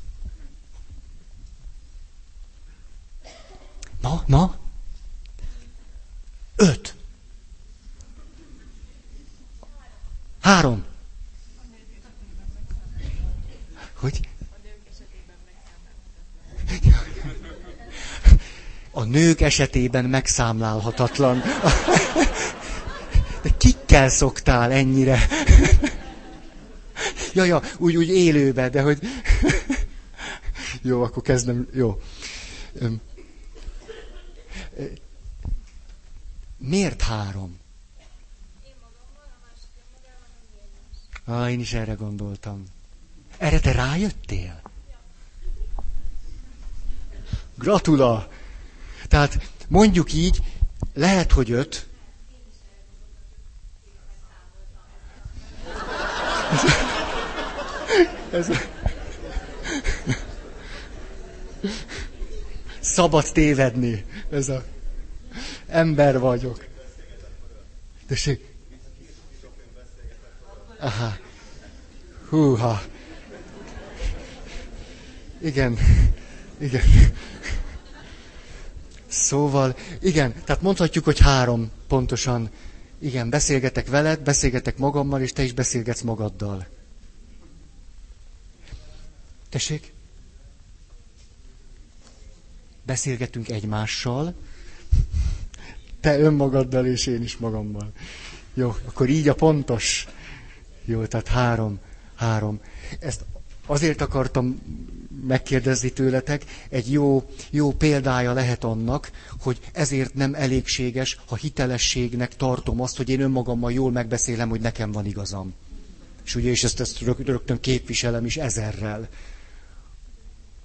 Na, 4.01 4.23
na? 4.27 4.59
Öt. 6.55 6.95
Három. 10.41 10.90
Hogy? 14.01 14.19
A 18.91 19.03
nők 19.03 19.41
esetében 19.41 20.05
megszámlálhatatlan. 20.05 21.41
De 23.41 23.49
kikkel 23.57 24.09
szoktál 24.09 24.71
ennyire? 24.71 25.19
Ja, 27.33 27.43
ja, 27.43 27.61
úgy, 27.77 27.95
úgy 27.97 28.09
élőbe, 28.09 28.69
de 28.69 28.81
hogy... 28.81 28.99
Jó, 30.81 31.03
akkor 31.03 31.23
kezdem. 31.23 31.67
Jó. 31.73 32.01
Miért 36.57 37.01
három? 37.01 37.59
Ah, 41.25 41.51
én 41.51 41.59
is 41.59 41.73
erre 41.73 41.93
gondoltam. 41.93 42.63
Erre 43.41 43.59
te 43.59 43.71
rájöttél? 43.71 44.61
Gratula! 47.55 48.29
Tehát 49.07 49.39
mondjuk 49.67 50.13
így, 50.13 50.41
lehet, 50.93 51.31
hogy 51.31 51.51
öt. 51.51 51.87
Ez, 58.31 58.49
ez, 58.49 58.57
szabad 62.79 63.31
tévedni. 63.31 64.05
Ez 64.29 64.49
a 64.49 64.63
ember 65.67 66.19
vagyok. 66.19 66.65
Tessék. 68.07 68.53
Aha. 70.79 71.17
Húha. 72.29 72.81
Igen. 75.41 75.77
Igen. 76.57 76.83
Szóval, 79.07 79.75
igen, 80.01 80.33
tehát 80.45 80.61
mondhatjuk, 80.61 81.03
hogy 81.03 81.19
három 81.19 81.71
pontosan. 81.87 82.49
Igen, 82.99 83.29
beszélgetek 83.29 83.87
veled, 83.87 84.19
beszélgetek 84.19 84.77
magammal, 84.77 85.21
és 85.21 85.33
te 85.33 85.43
is 85.43 85.53
beszélgetsz 85.53 86.01
magaddal. 86.01 86.67
Tessék? 89.49 89.93
Beszélgetünk 92.85 93.49
egymással, 93.49 94.33
te 95.99 96.19
önmagaddal, 96.19 96.85
és 96.85 97.07
én 97.07 97.21
is 97.21 97.37
magammal. 97.37 97.91
Jó, 98.53 98.75
akkor 98.85 99.09
így 99.09 99.27
a 99.27 99.35
pontos. 99.35 100.07
Jó, 100.85 101.05
tehát 101.05 101.27
három, 101.27 101.79
három. 102.15 102.61
Ezt 102.99 103.25
azért 103.71 104.01
akartam 104.01 104.61
megkérdezni 105.27 105.89
tőletek, 105.91 106.43
egy 106.69 106.91
jó, 106.91 107.29
jó 107.49 107.71
példája 107.71 108.33
lehet 108.33 108.63
annak, 108.63 109.11
hogy 109.41 109.59
ezért 109.73 110.13
nem 110.13 110.33
elégséges, 110.33 111.17
ha 111.27 111.35
hitelességnek 111.35 112.35
tartom 112.35 112.81
azt, 112.81 112.97
hogy 112.97 113.09
én 113.09 113.19
önmagammal 113.19 113.71
jól 113.71 113.91
megbeszélem, 113.91 114.49
hogy 114.49 114.61
nekem 114.61 114.91
van 114.91 115.05
igazam. 115.05 115.53
És 116.25 116.35
ugye, 116.35 116.49
és 116.49 116.63
ezt, 116.63 116.79
ezt 116.79 116.99
rögtön 117.01 117.59
képviselem 117.59 118.25
is 118.25 118.37
ezerrel. 118.37 119.07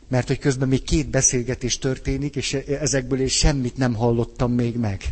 Mert 0.08 0.26
hogy 0.26 0.38
közben 0.38 0.68
még 0.68 0.82
két 0.82 1.08
beszélgetés 1.08 1.78
történik, 1.78 2.36
és 2.36 2.52
ezekből 2.54 3.20
én 3.20 3.28
semmit 3.28 3.76
nem 3.76 3.94
hallottam 3.94 4.52
még 4.52 4.76
meg. 4.76 5.02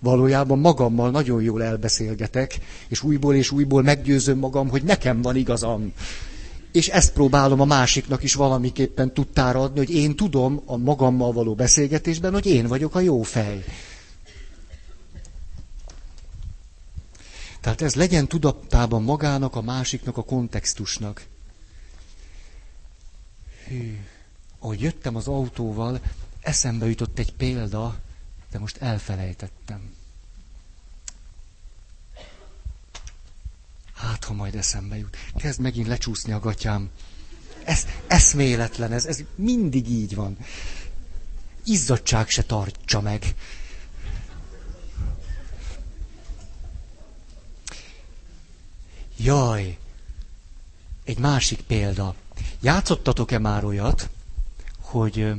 Valójában 0.00 0.58
magammal 0.58 1.10
nagyon 1.10 1.42
jól 1.42 1.62
elbeszélgetek, 1.62 2.58
és 2.88 3.02
újból 3.02 3.34
és 3.34 3.50
újból 3.50 3.82
meggyőzöm 3.82 4.38
magam, 4.38 4.68
hogy 4.68 4.82
nekem 4.82 5.22
van 5.22 5.36
igazam. 5.36 5.92
És 6.78 6.88
ezt 6.88 7.12
próbálom 7.12 7.60
a 7.60 7.64
másiknak 7.64 8.22
is 8.22 8.34
valamiképpen 8.34 9.12
tudtára 9.14 9.62
adni, 9.62 9.78
hogy 9.78 9.90
én 9.90 10.16
tudom 10.16 10.62
a 10.66 10.76
magammal 10.76 11.32
való 11.32 11.54
beszélgetésben, 11.54 12.32
hogy 12.32 12.46
én 12.46 12.66
vagyok 12.66 12.94
a 12.94 13.00
jó 13.00 13.22
fej. 13.22 13.64
Tehát 17.60 17.80
ez 17.80 17.94
legyen 17.94 18.26
tudatában 18.28 19.02
magának, 19.02 19.56
a 19.56 19.62
másiknak, 19.62 20.16
a 20.16 20.22
kontextusnak. 20.22 21.26
Hű, 23.68 23.98
ahogy 24.58 24.80
jöttem 24.80 25.16
az 25.16 25.28
autóval, 25.28 26.00
eszembe 26.40 26.86
jutott 26.88 27.18
egy 27.18 27.32
példa, 27.32 27.96
de 28.50 28.58
most 28.58 28.76
elfelejtettem. 28.76 29.94
Hát, 33.98 34.24
ha 34.24 34.32
majd 34.32 34.54
eszembe 34.54 34.96
jut. 34.98 35.16
Kezd 35.36 35.60
megint 35.60 35.86
lecsúszni 35.86 36.32
a 36.32 36.40
gatyám. 36.40 36.90
Ez 37.64 37.86
eszméletlen, 38.06 38.92
ez, 38.92 39.06
ez 39.06 39.22
mindig 39.34 39.88
így 39.88 40.14
van. 40.14 40.36
Izzadság 41.64 42.28
se 42.28 42.42
tartsa 42.42 43.00
meg. 43.00 43.34
Jaj, 49.16 49.78
egy 51.04 51.18
másik 51.18 51.60
példa. 51.60 52.14
Játszottatok-e 52.60 53.38
már 53.38 53.64
olyat, 53.64 54.08
hogy 54.80 55.32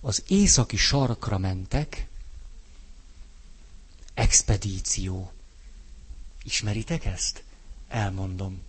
az 0.00 0.22
északi 0.28 0.76
sarkra 0.76 1.38
mentek, 1.38 2.06
expedíció. 4.14 5.32
Ismeritek 6.44 7.04
ezt? 7.04 7.42
Elmondom. 7.88 8.60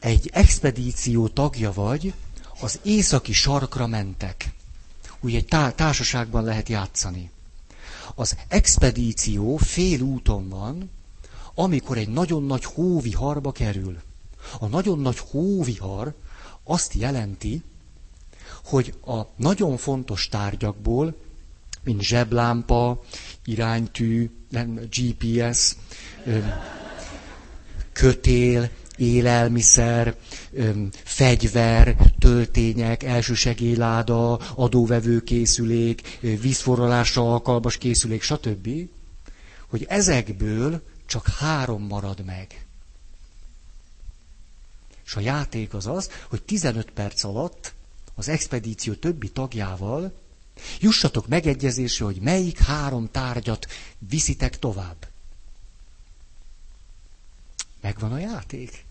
Egy 0.00 0.30
expedíció 0.32 1.28
tagja 1.28 1.72
vagy, 1.72 2.14
az 2.60 2.80
északi 2.82 3.32
sarkra 3.32 3.86
mentek. 3.86 4.52
Úgy 5.20 5.34
egy 5.34 5.46
tá- 5.46 5.76
társaságban 5.76 6.44
lehet 6.44 6.68
játszani. 6.68 7.30
Az 8.14 8.36
expedíció 8.48 9.56
fél 9.56 10.00
úton 10.00 10.48
van, 10.48 10.90
amikor 11.54 11.98
egy 11.98 12.08
nagyon 12.08 12.44
nagy 12.44 12.64
hóviharba 12.64 13.52
kerül. 13.52 14.02
A 14.60 14.66
nagyon 14.66 14.98
nagy 14.98 15.18
hóvihar 15.18 16.14
azt 16.64 16.94
jelenti, 16.94 17.62
hogy 18.64 18.94
a 19.06 19.20
nagyon 19.36 19.76
fontos 19.76 20.28
tárgyakból, 20.28 21.14
mint 21.84 22.02
zseblámpa, 22.02 23.02
iránytű, 23.44 24.30
GPS, 24.90 25.76
kötél, 27.92 28.70
élelmiszer, 28.96 30.14
fegyver, 31.04 31.96
töltények, 32.18 33.02
elsősegélyláda, 33.02 34.34
adóvevőkészülék, 34.36 36.18
vízforralásra 36.20 37.32
alkalmas 37.32 37.76
készülék, 37.78 38.22
stb., 38.22 38.68
hogy 39.68 39.84
ezekből 39.88 40.82
csak 41.06 41.26
három 41.26 41.82
marad 41.82 42.24
meg. 42.24 42.66
És 45.04 45.14
a 45.14 45.20
játék 45.20 45.74
az 45.74 45.86
az, 45.86 46.10
hogy 46.28 46.42
15 46.42 46.90
perc 46.90 47.24
alatt 47.24 47.72
az 48.14 48.28
expedíció 48.28 48.92
többi 48.92 49.28
tagjával 49.28 50.12
jussatok 50.80 51.26
megegyezésre, 51.28 52.04
hogy 52.04 52.20
melyik 52.20 52.58
három 52.58 53.10
tárgyat 53.10 53.66
viszitek 53.98 54.58
tovább. 54.58 55.06
Megvan 57.80 58.12
a 58.12 58.18
játék? 58.18 58.84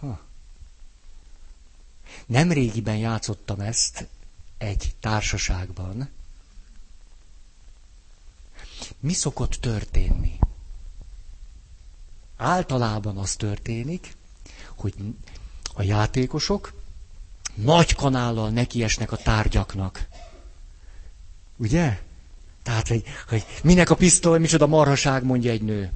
Ha. 0.00 0.20
Nem 2.26 2.52
régiben 2.52 2.96
játszottam 2.96 3.60
ezt 3.60 4.08
egy 4.58 4.94
társaságban. 5.00 6.08
Mi 9.00 9.12
szokott 9.12 9.52
történni? 9.52 10.38
Általában 12.36 13.16
az 13.18 13.36
történik, 13.36 14.16
hogy 14.74 14.94
a 15.74 15.82
játékosok 15.82 16.72
nagy 17.54 17.94
kanállal 17.94 18.50
nekiesnek 18.50 19.12
a 19.12 19.16
tárgyaknak. 19.16 20.06
Ugye? 21.56 21.98
Tehát, 22.62 22.88
hogy, 22.88 23.02
hogy 23.28 23.44
minek 23.62 23.90
a 23.90 23.94
pisztoly, 23.94 24.38
micsoda 24.38 24.66
marhaság, 24.66 25.24
mondja 25.24 25.50
egy 25.50 25.62
nő. 25.62 25.92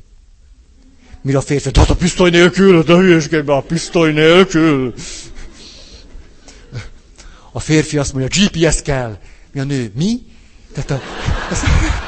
Mire 1.23 1.39
a 1.39 1.41
férfi, 1.41 1.71
tehát 1.71 1.91
a 1.91 1.97
pisztoly 1.97 2.31
nélkül, 2.31 2.83
de 2.83 2.95
hülyeskedj 2.95 3.47
be 3.47 3.55
a 3.55 3.63
pisztoly 3.63 4.13
nélkül. 4.13 4.95
A 7.53 7.61
férfi 7.61 7.99
azt 7.99 8.13
mondja, 8.13 8.47
GPS 8.47 8.83
kell. 8.83 9.19
Mi 9.53 9.61
a 9.61 9.65
nő? 9.65 9.93
Mi? 9.95 10.23
Tehát 10.73 10.91
a... 10.91 11.01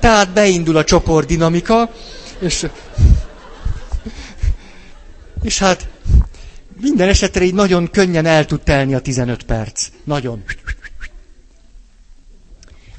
Tehát 0.00 0.32
beindul 0.32 0.76
a 0.76 0.84
csoport 0.84 1.26
dinamika, 1.26 1.90
és, 2.38 2.66
és 5.42 5.58
hát 5.58 5.88
minden 6.80 7.08
esetre 7.08 7.44
így 7.44 7.54
nagyon 7.54 7.90
könnyen 7.90 8.26
el 8.26 8.46
tud 8.46 8.62
telni 8.62 8.94
a 8.94 9.00
15 9.00 9.42
perc. 9.42 9.90
Nagyon. 10.04 10.44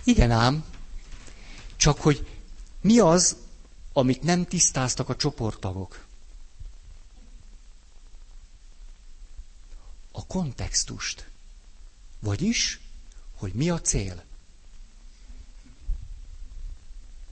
Igen 0.04 0.32
ám, 0.32 0.64
csak 1.76 2.02
hogy 2.02 2.28
mi 2.82 3.00
az, 3.00 3.36
amit 3.94 4.24
nem 4.24 4.46
tisztáztak 4.46 5.10
a 5.10 5.16
csoporttagok? 5.16 6.06
A 10.12 10.26
kontextust. 10.26 11.30
Vagyis, 12.20 12.80
hogy 13.36 13.54
mi 13.54 13.70
a 13.70 13.82
cél. 13.82 14.24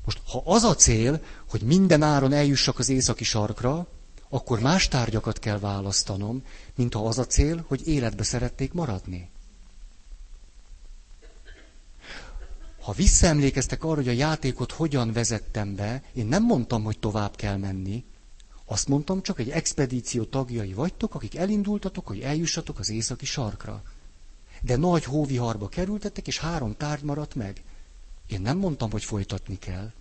Most, 0.06 0.22
ha 0.26 0.42
az 0.46 0.64
a 0.64 0.76
cél, 0.76 1.24
hogy 1.50 1.62
minden 1.62 2.02
áron 2.02 2.34
eljussak 2.34 2.80
az 2.80 2.90
északi 2.90 3.24
sarkra, 3.24 3.88
akkor 4.30 4.60
más 4.60 4.88
tárgyakat 4.88 5.40
kell 5.40 5.60
választanom, 5.60 6.44
mint 6.76 6.94
ha 6.94 7.08
az 7.08 7.18
a 7.18 7.26
cél, 7.26 7.66
hogy 7.68 7.88
életbe 7.88 8.24
szeretnék 8.24 8.74
maradni. 8.74 9.30
Ha 12.82 12.92
visszaemlékeztek 12.92 13.84
arra, 13.84 13.96
hogy 13.96 14.08
a 14.08 14.12
játékot 14.12 14.72
hogyan 14.72 15.12
vezettem 15.12 15.76
be, 15.76 16.04
én 16.14 16.26
nem 16.26 16.44
mondtam, 16.44 16.84
hogy 16.84 17.00
tovább 17.00 17.36
kell 17.36 17.58
menni. 17.58 18.04
Azt 18.66 18.88
mondtam, 18.88 19.22
csak 19.22 19.40
egy 19.40 19.50
expedíció 19.50 20.24
tagjai 20.24 20.74
vagytok, 20.74 21.16
akik 21.16 21.36
elindultatok, 21.36 22.08
hogy 22.08 22.20
eljussatok 22.20 22.80
az 22.80 22.90
északi 22.90 23.26
sarkra. 23.26 23.84
De 24.62 24.76
nagy 24.76 25.04
hóviharba 25.04 25.70
kerültetek, 25.70 26.28
és 26.28 26.40
három 26.40 26.76
tárgy 26.78 27.04
maradt 27.04 27.36
meg. 27.36 27.64
Én 28.28 28.42
nem 28.42 28.58
mondtam, 28.58 28.92
hogy 28.92 29.04
folytatni 29.04 29.58
kell. 29.60 29.92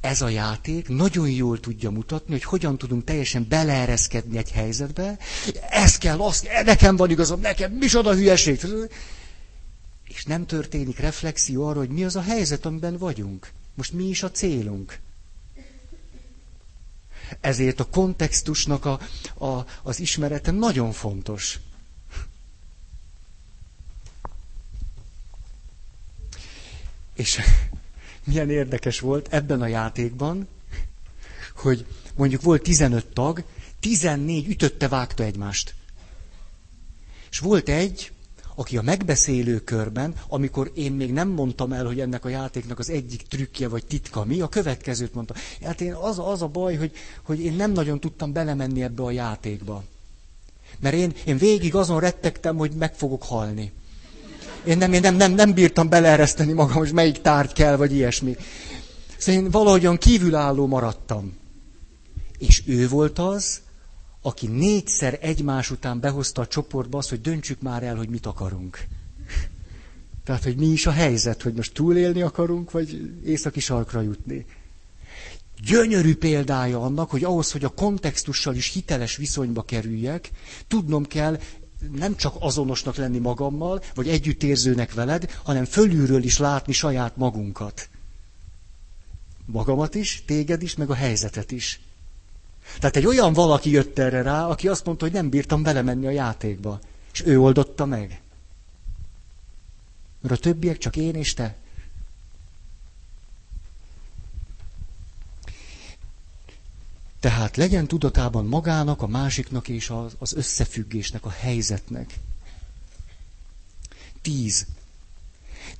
Ez 0.00 0.20
a 0.22 0.28
játék 0.28 0.88
nagyon 0.88 1.30
jól 1.30 1.60
tudja 1.60 1.90
mutatni, 1.90 2.32
hogy 2.32 2.42
hogyan 2.44 2.78
tudunk 2.78 3.04
teljesen 3.04 3.46
beleereszkedni 3.48 4.38
egy 4.38 4.50
helyzetbe. 4.50 5.18
Ez 5.70 5.98
kell, 5.98 6.20
az, 6.20 6.46
nekem 6.64 6.96
van 6.96 7.10
igazam, 7.10 7.40
nekem, 7.40 7.72
mi 7.72 7.86
oda 7.96 8.14
hülyeség. 8.14 8.60
És 10.08 10.24
nem 10.24 10.46
történik 10.46 10.98
reflexió 10.98 11.66
arra, 11.66 11.78
hogy 11.78 11.88
mi 11.88 12.04
az 12.04 12.16
a 12.16 12.22
helyzet, 12.22 12.66
amiben 12.66 12.96
vagyunk. 12.98 13.50
Most 13.74 13.92
mi 13.92 14.04
is 14.04 14.22
a 14.22 14.30
célunk. 14.30 14.98
Ezért 17.40 17.80
a 17.80 17.84
kontextusnak 17.84 18.84
a, 18.84 19.00
a, 19.44 19.64
az 19.82 20.00
ismerete 20.00 20.50
nagyon 20.50 20.92
fontos. 20.92 21.58
És 27.14 27.40
milyen 28.26 28.50
érdekes 28.50 29.00
volt 29.00 29.28
ebben 29.30 29.60
a 29.60 29.66
játékban, 29.66 30.48
hogy 31.56 31.86
mondjuk 32.14 32.42
volt 32.42 32.62
15 32.62 33.06
tag, 33.06 33.42
14 33.80 34.48
ütötte, 34.48 34.88
vágta 34.88 35.22
egymást. 35.24 35.74
És 37.30 37.38
volt 37.38 37.68
egy, 37.68 38.12
aki 38.54 38.76
a 38.76 38.82
megbeszélő 38.82 39.58
körben, 39.60 40.14
amikor 40.28 40.70
én 40.74 40.92
még 40.92 41.12
nem 41.12 41.28
mondtam 41.28 41.72
el, 41.72 41.84
hogy 41.84 42.00
ennek 42.00 42.24
a 42.24 42.28
játéknak 42.28 42.78
az 42.78 42.90
egyik 42.90 43.22
trükkje 43.22 43.68
vagy 43.68 43.86
titka 43.86 44.24
mi, 44.24 44.40
a 44.40 44.48
következőt 44.48 45.14
mondta. 45.14 45.34
Hát 45.62 45.80
én 45.80 45.92
az, 45.94 46.18
az 46.18 46.42
a 46.42 46.48
baj, 46.48 46.74
hogy, 46.76 46.92
hogy 47.22 47.40
én 47.40 47.52
nem 47.52 47.72
nagyon 47.72 48.00
tudtam 48.00 48.32
belemenni 48.32 48.82
ebbe 48.82 49.02
a 49.02 49.10
játékba. 49.10 49.84
Mert 50.78 50.94
én, 50.94 51.12
én 51.24 51.36
végig 51.36 51.74
azon 51.74 52.00
rettegtem, 52.00 52.56
hogy 52.56 52.72
meg 52.72 52.94
fogok 52.94 53.22
halni. 53.22 53.72
Én 54.66 54.78
nem, 54.78 54.92
én 54.92 55.00
nem, 55.00 55.14
nem, 55.16 55.32
nem 55.32 55.52
bírtam 55.54 55.88
beleereszteni 55.88 56.52
magam, 56.52 56.76
hogy 56.76 56.92
melyik 56.92 57.20
tárgy 57.20 57.52
kell, 57.52 57.76
vagy 57.76 57.92
ilyesmi. 57.92 58.36
Szóval 59.18 59.42
én 59.42 59.50
valahogyan 59.50 59.96
kívülálló 59.96 60.66
maradtam. 60.66 61.36
És 62.38 62.62
ő 62.66 62.88
volt 62.88 63.18
az, 63.18 63.60
aki 64.22 64.46
négyszer 64.46 65.18
egymás 65.20 65.70
után 65.70 66.00
behozta 66.00 66.42
a 66.42 66.46
csoportba 66.46 66.98
azt, 66.98 67.08
hogy 67.08 67.20
döntsük 67.20 67.60
már 67.60 67.82
el, 67.82 67.96
hogy 67.96 68.08
mit 68.08 68.26
akarunk. 68.26 68.86
Tehát, 70.24 70.42
hogy 70.42 70.56
mi 70.56 70.66
is 70.66 70.86
a 70.86 70.90
helyzet, 70.90 71.42
hogy 71.42 71.54
most 71.54 71.74
túlélni 71.74 72.22
akarunk, 72.22 72.70
vagy 72.70 73.12
északi 73.24 73.60
sarkra 73.60 74.00
jutni. 74.00 74.46
Gyönyörű 75.64 76.16
példája 76.16 76.82
annak, 76.82 77.10
hogy 77.10 77.24
ahhoz, 77.24 77.52
hogy 77.52 77.64
a 77.64 77.68
kontextussal 77.68 78.54
is 78.54 78.72
hiteles 78.72 79.16
viszonyba 79.16 79.62
kerüljek, 79.62 80.30
tudnom 80.68 81.06
kell 81.06 81.38
nem 81.92 82.16
csak 82.16 82.34
azonosnak 82.38 82.96
lenni 82.96 83.18
magammal, 83.18 83.82
vagy 83.94 84.08
együttérzőnek 84.08 84.94
veled, 84.94 85.30
hanem 85.42 85.64
fölülről 85.64 86.22
is 86.22 86.38
látni 86.38 86.72
saját 86.72 87.16
magunkat. 87.16 87.88
Magamat 89.44 89.94
is, 89.94 90.22
téged 90.26 90.62
is, 90.62 90.76
meg 90.76 90.90
a 90.90 90.94
helyzetet 90.94 91.50
is. 91.50 91.80
Tehát 92.78 92.96
egy 92.96 93.06
olyan 93.06 93.32
valaki 93.32 93.70
jött 93.70 93.98
erre 93.98 94.22
rá, 94.22 94.46
aki 94.46 94.68
azt 94.68 94.84
mondta, 94.84 95.04
hogy 95.04 95.14
nem 95.14 95.28
bírtam 95.28 95.62
belemenni 95.62 96.06
a 96.06 96.10
játékba. 96.10 96.80
És 97.12 97.22
ő 97.26 97.40
oldotta 97.40 97.84
meg. 97.84 98.20
Mert 100.20 100.34
a 100.34 100.42
többiek 100.42 100.78
csak 100.78 100.96
én 100.96 101.14
és 101.14 101.34
te. 101.34 101.56
Tehát 107.26 107.56
legyen 107.56 107.86
tudatában 107.86 108.46
magának, 108.46 109.02
a 109.02 109.06
másiknak 109.06 109.68
és 109.68 109.90
az, 109.90 110.14
az 110.18 110.32
összefüggésnek, 110.32 111.24
a 111.24 111.30
helyzetnek. 111.30 112.18
Tíz. 114.22 114.66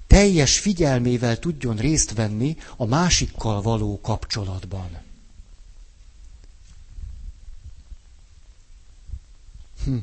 Teljes 0.07 0.59
figyelmével 0.59 1.39
tudjon 1.39 1.77
részt 1.77 2.13
venni 2.13 2.57
a 2.77 2.85
másikkal 2.85 3.63
való 3.63 4.01
kapcsolatban. 4.01 4.91
Hm. 9.85 9.97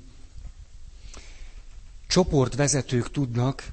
Csoportvezetők 2.07 3.11
tudnak 3.11 3.71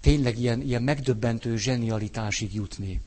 tényleg 0.00 0.38
ilyen, 0.38 0.60
ilyen 0.60 0.82
megdöbbentő 0.82 1.56
zsenialitásig 1.56 2.54
jutni. 2.54 3.00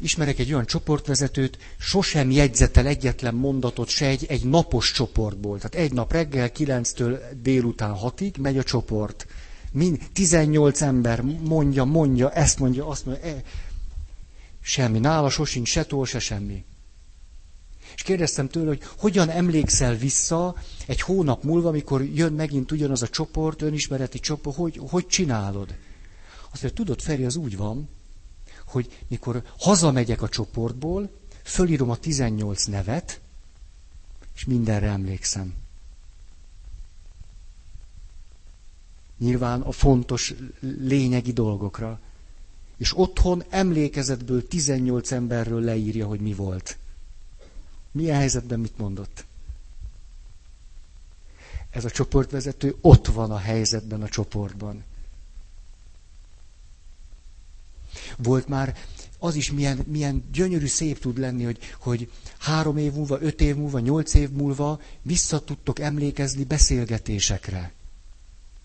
Ismerek 0.00 0.38
egy 0.38 0.52
olyan 0.52 0.66
csoportvezetőt, 0.66 1.58
sosem 1.78 2.30
jegyzetel 2.30 2.86
egyetlen 2.86 3.34
mondatot 3.34 3.88
se 3.88 4.06
egy, 4.06 4.26
egy 4.28 4.44
napos 4.44 4.92
csoportból. 4.92 5.56
Tehát 5.58 5.74
egy 5.86 5.92
nap 5.92 6.12
reggel 6.12 6.50
9-től 6.54 7.20
délután 7.42 7.96
6-ig 8.02 8.38
megy 8.38 8.58
a 8.58 8.62
csoport. 8.62 9.26
Mind, 9.72 9.98
18 10.12 10.80
ember 10.80 11.20
mondja, 11.22 11.84
mondja, 11.84 12.30
ezt 12.30 12.58
mondja, 12.58 12.86
azt 12.86 13.06
mondja. 13.06 13.24
E, 13.24 13.42
semmi. 14.62 14.98
Nála 14.98 15.30
sosincs 15.30 15.68
se 15.68 15.84
tól, 15.84 16.06
se 16.06 16.18
semmi. 16.18 16.64
És 17.94 18.02
kérdeztem 18.02 18.48
tőle, 18.48 18.66
hogy 18.68 18.82
hogyan 18.98 19.28
emlékszel 19.28 19.94
vissza 19.94 20.54
egy 20.86 21.00
hónap 21.00 21.42
múlva, 21.42 21.68
amikor 21.68 22.04
jön 22.04 22.32
megint 22.32 22.72
ugyanaz 22.72 23.02
a 23.02 23.08
csoport, 23.08 23.62
önismereti 23.62 24.18
csoport, 24.18 24.56
hogy, 24.56 24.80
hogy 24.88 25.06
csinálod? 25.06 25.74
Azt 26.52 26.62
mondja, 26.62 26.84
tudod, 26.84 27.00
Feri, 27.00 27.24
az 27.24 27.36
úgy 27.36 27.56
van, 27.56 27.88
hogy 28.70 29.04
mikor 29.08 29.42
hazamegyek 29.58 30.22
a 30.22 30.28
csoportból, 30.28 31.10
fölírom 31.42 31.90
a 31.90 31.96
18 31.96 32.64
nevet, 32.64 33.20
és 34.34 34.44
mindenre 34.44 34.88
emlékszem. 34.88 35.54
Nyilván 39.18 39.60
a 39.60 39.72
fontos 39.72 40.34
lényegi 40.60 41.32
dolgokra. 41.32 42.00
És 42.76 42.98
otthon 42.98 43.44
emlékezetből 43.48 44.46
18 44.48 45.10
emberről 45.12 45.60
leírja, 45.60 46.06
hogy 46.06 46.20
mi 46.20 46.34
volt. 46.34 46.78
Milyen 47.92 48.16
helyzetben 48.16 48.60
mit 48.60 48.78
mondott? 48.78 49.24
Ez 51.70 51.84
a 51.84 51.90
csoportvezető 51.90 52.76
ott 52.80 53.06
van 53.06 53.30
a 53.30 53.38
helyzetben 53.38 54.02
a 54.02 54.08
csoportban. 54.08 54.84
Volt 58.16 58.48
már 58.48 58.76
az 59.18 59.34
is 59.34 59.50
milyen, 59.52 59.84
milyen 59.86 60.24
gyönyörű 60.32 60.66
szép 60.66 60.98
tud 60.98 61.18
lenni, 61.18 61.44
hogy, 61.44 61.58
hogy 61.78 62.10
három 62.38 62.76
év 62.76 62.92
múlva, 62.92 63.20
öt 63.20 63.40
év 63.40 63.56
múlva, 63.56 63.78
nyolc 63.78 64.14
év 64.14 64.30
múlva 64.30 64.80
vissza 65.02 65.40
tudtok 65.40 65.78
emlékezni 65.78 66.44
beszélgetésekre. 66.44 67.72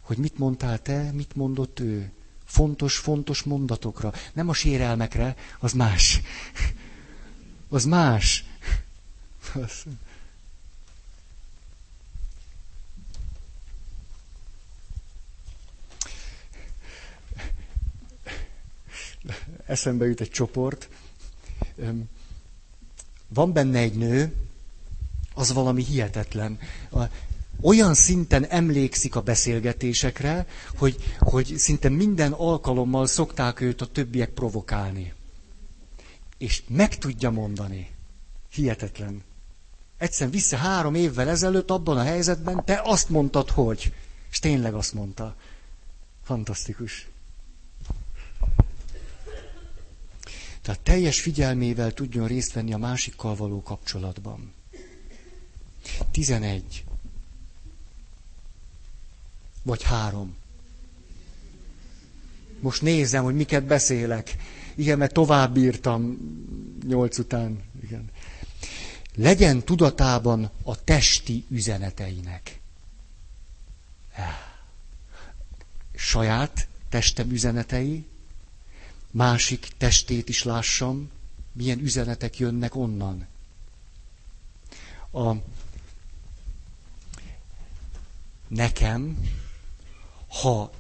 Hogy 0.02 0.18
mit 0.18 0.38
mondtál 0.38 0.82
te, 0.82 1.12
mit 1.12 1.36
mondott 1.36 1.80
ő. 1.80 2.12
Fontos, 2.46 2.98
fontos 2.98 3.44
mondatokra. 3.44 4.14
Nem 4.34 4.50
a 4.50 4.54
sérelmekre, 4.54 5.36
az 5.60 5.74
más. 5.74 6.22
Az 7.70 7.86
más. 7.86 8.46
Az... 9.54 9.84
eszembe 19.66 20.06
jut 20.06 20.22
egy 20.22 20.30
csoport. 20.30 20.90
Van 23.28 23.54
benne 23.54 23.80
egy 23.80 23.94
nő, 23.96 24.34
az 25.34 25.54
valami 25.54 25.84
hihetetlen. 25.84 26.60
Olyan 27.62 27.94
szinten 27.94 28.46
emlékszik 28.46 29.16
a 29.16 29.22
beszélgetésekre, 29.22 30.48
hogy, 30.78 31.16
hogy 31.20 31.54
szinte 31.58 31.90
minden 31.90 32.32
alkalommal 32.32 33.08
szokták 33.08 33.62
őt 33.62 33.82
a 33.82 33.86
többiek 33.86 34.30
provokálni. 34.30 35.14
És 36.38 36.64
meg 36.68 36.98
tudja 36.98 37.30
mondani. 37.30 37.90
Hihetetlen. 38.52 39.24
Egyszerűen 39.98 40.32
vissza 40.32 40.58
három 40.58 40.96
évvel 40.96 41.30
ezelőtt 41.30 41.70
abban 41.72 41.98
a 41.98 42.04
helyzetben 42.04 42.66
te 42.66 42.82
azt 42.84 43.10
mondtad, 43.10 43.50
hogy. 43.50 43.94
És 44.32 44.40
tényleg 44.40 44.74
azt 44.74 44.94
mondta. 44.94 45.36
Fantasztikus. 46.24 47.08
Tehát 50.66 50.82
teljes 50.82 51.22
figyelmével 51.22 51.94
tudjon 51.94 52.28
részt 52.28 52.54
venni 52.54 52.74
a 52.74 52.78
másikkal 52.78 53.36
való 53.36 53.62
kapcsolatban. 53.62 54.54
11. 56.12 56.84
Vagy 59.64 59.84
három. 59.84 60.36
Most 62.60 62.82
nézem, 62.82 63.24
hogy 63.24 63.36
miket 63.36 63.64
beszélek. 63.64 64.36
Igen, 64.76 64.98
mert 64.98 65.14
tovább 65.14 65.58
írtam 65.58 66.18
nyolc 66.88 67.18
után. 67.18 67.64
Igen. 67.84 68.10
Legyen 69.16 69.64
tudatában 69.64 70.52
a 70.64 70.84
testi 70.84 71.46
üzeneteinek. 71.50 72.60
Saját 75.96 76.68
testem 76.90 77.32
üzenetei, 77.32 78.06
másik 79.16 79.68
testét 79.78 80.30
is 80.30 80.44
lássam, 80.44 81.10
milyen 81.54 81.80
üzenetek 81.80 82.38
jönnek 82.40 82.76
onnan. 82.76 83.28
A 85.12 85.34
nekem, 88.48 89.18
ha 90.28 90.72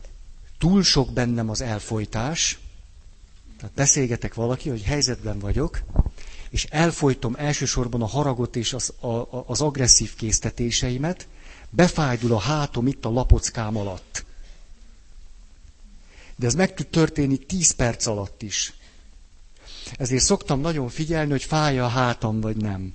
túl 0.57 0.83
sok 0.83 1.13
bennem 1.13 1.49
az 1.49 1.61
elfolytás, 1.61 2.59
tehát 3.57 3.75
beszélgetek 3.75 4.33
valaki, 4.33 4.69
hogy 4.69 4.83
helyzetben 4.83 5.39
vagyok, 5.39 5.81
és 6.49 6.63
elfolytom 6.65 7.35
elsősorban 7.37 8.01
a 8.01 8.05
haragot 8.07 8.55
és 8.55 8.73
az, 8.73 8.89
a, 8.99 9.43
az 9.47 9.61
agresszív 9.61 10.15
késztetéseimet, 10.15 11.27
befájdul 11.69 12.33
a 12.33 12.39
hátom 12.39 12.87
itt 12.87 13.05
a 13.05 13.09
lapockám 13.09 13.77
alatt. 13.77 14.24
De 16.35 16.45
ez 16.45 16.55
meg 16.55 16.73
tud 16.73 16.87
történni 16.87 17.37
10 17.37 17.71
perc 17.71 18.05
alatt 18.05 18.41
is. 18.41 18.73
Ezért 19.97 20.23
szoktam 20.23 20.59
nagyon 20.59 20.89
figyelni, 20.89 21.31
hogy 21.31 21.43
fáj 21.43 21.79
a 21.79 21.87
hátam, 21.87 22.41
vagy 22.41 22.57
nem. 22.57 22.93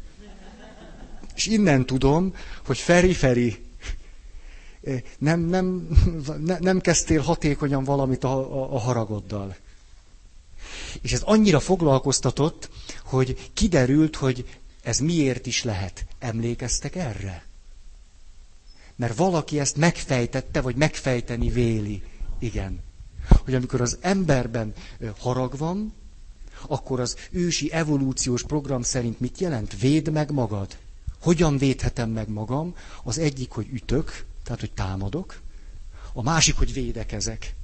És 1.35 1.47
innen 1.47 1.87
tudom, 1.87 2.35
hogy 2.65 2.79
Feri, 2.79 3.13
Feri, 3.13 3.59
nem, 5.19 5.41
nem, 5.41 5.89
nem 6.61 6.81
kezdtél 6.81 7.21
hatékonyan 7.21 7.85
valamit 7.85 8.25
a, 8.25 8.63
a, 8.63 8.75
a 8.75 8.79
haragoddal. 8.79 9.57
És 11.03 11.13
ez 11.13 11.23
annyira 11.23 11.61
foglalkoztatott, 11.61 12.71
hogy 13.05 13.51
kiderült, 13.55 14.17
hogy 14.17 14.59
ez 14.83 14.99
miért 14.99 15.47
is 15.47 15.65
lehet. 15.65 16.07
Emlékeztek 16.19 16.97
erre? 16.97 17.45
Mert 18.97 19.17
valaki 19.17 19.59
ezt 19.59 19.77
megfejtette, 19.77 20.61
vagy 20.61 20.77
megfejteni 20.77 21.49
véli. 21.49 22.03
Igen. 22.39 22.83
Hogy 23.45 23.55
amikor 23.55 23.81
az 23.81 23.99
emberben 24.01 24.73
harag 25.19 25.57
van, 25.57 25.93
akkor 26.69 27.01
az 27.01 27.17
ősi 27.31 27.73
evolúciós 27.73 28.43
program 28.43 28.83
szerint 28.83 29.21
mit 29.21 29.41
jelent? 29.41 29.81
Véd 29.81 30.11
meg 30.11 30.31
magad. 30.31 30.77
Hogyan 31.21 31.59
védhetem 31.59 32.11
meg 32.11 32.29
magam? 32.29 32.75
Az 33.03 33.19
egyik, 33.19 33.51
hogy 33.51 33.69
ütök, 33.73 34.25
tehát, 34.43 34.61
hogy 34.61 34.73
támadok. 34.73 35.41
A 36.13 36.23
másik, 36.23 36.57
hogy 36.57 36.73
védekezek. 36.73 37.55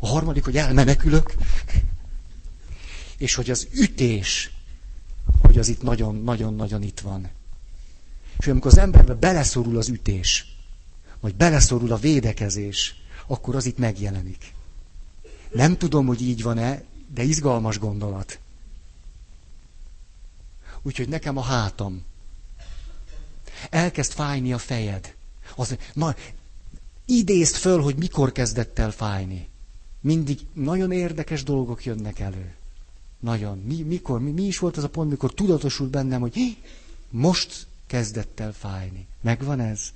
A 0.00 0.06
harmadik, 0.06 0.44
hogy 0.44 0.56
elmenekülök. 0.56 1.34
És 3.16 3.34
hogy 3.34 3.50
az 3.50 3.68
ütés, 3.72 4.50
hogy 5.42 5.58
az 5.58 5.68
itt 5.68 5.82
nagyon-nagyon-nagyon 5.82 6.82
itt 6.82 7.00
van. 7.00 7.28
És 8.38 8.46
amikor 8.46 8.70
az 8.70 8.78
emberbe 8.78 9.14
beleszorul 9.14 9.76
az 9.76 9.88
ütés, 9.88 10.56
vagy 11.20 11.34
beleszorul 11.34 11.92
a 11.92 11.96
védekezés, 11.96 12.94
akkor 13.26 13.54
az 13.54 13.66
itt 13.66 13.78
megjelenik. 13.78 14.54
Nem 15.52 15.76
tudom, 15.76 16.06
hogy 16.06 16.22
így 16.22 16.42
van-e, 16.42 16.82
de 17.14 17.22
izgalmas 17.22 17.78
gondolat. 17.78 18.38
Úgyhogy 20.82 21.08
nekem 21.08 21.36
a 21.36 21.42
hátam. 21.42 22.04
Elkezd 23.70 24.12
fájni 24.12 24.52
a 24.52 24.58
fejed. 24.58 25.14
Az, 25.56 25.76
na, 25.94 26.14
idézd 27.04 27.54
föl, 27.54 27.82
hogy 27.82 27.96
mikor 27.96 28.32
kezdett 28.32 28.78
el 28.78 28.90
fájni. 28.90 29.48
Mindig 30.00 30.40
nagyon 30.52 30.92
érdekes 30.92 31.42
dolgok 31.42 31.84
jönnek 31.84 32.18
elő. 32.18 32.54
Nagyon. 33.20 33.58
Mi, 33.58 33.82
mikor? 33.82 34.20
Mi, 34.20 34.30
mi 34.30 34.42
is 34.42 34.58
volt 34.58 34.76
az 34.76 34.84
a 34.84 34.88
pont, 34.88 35.10
mikor 35.10 35.34
tudatosult 35.34 35.90
bennem, 35.90 36.20
hogy 36.20 36.56
most 37.10 37.66
kezdett 37.86 38.40
el 38.40 38.52
fájni. 38.52 39.06
Megvan 39.20 39.60
ez? 39.60 39.92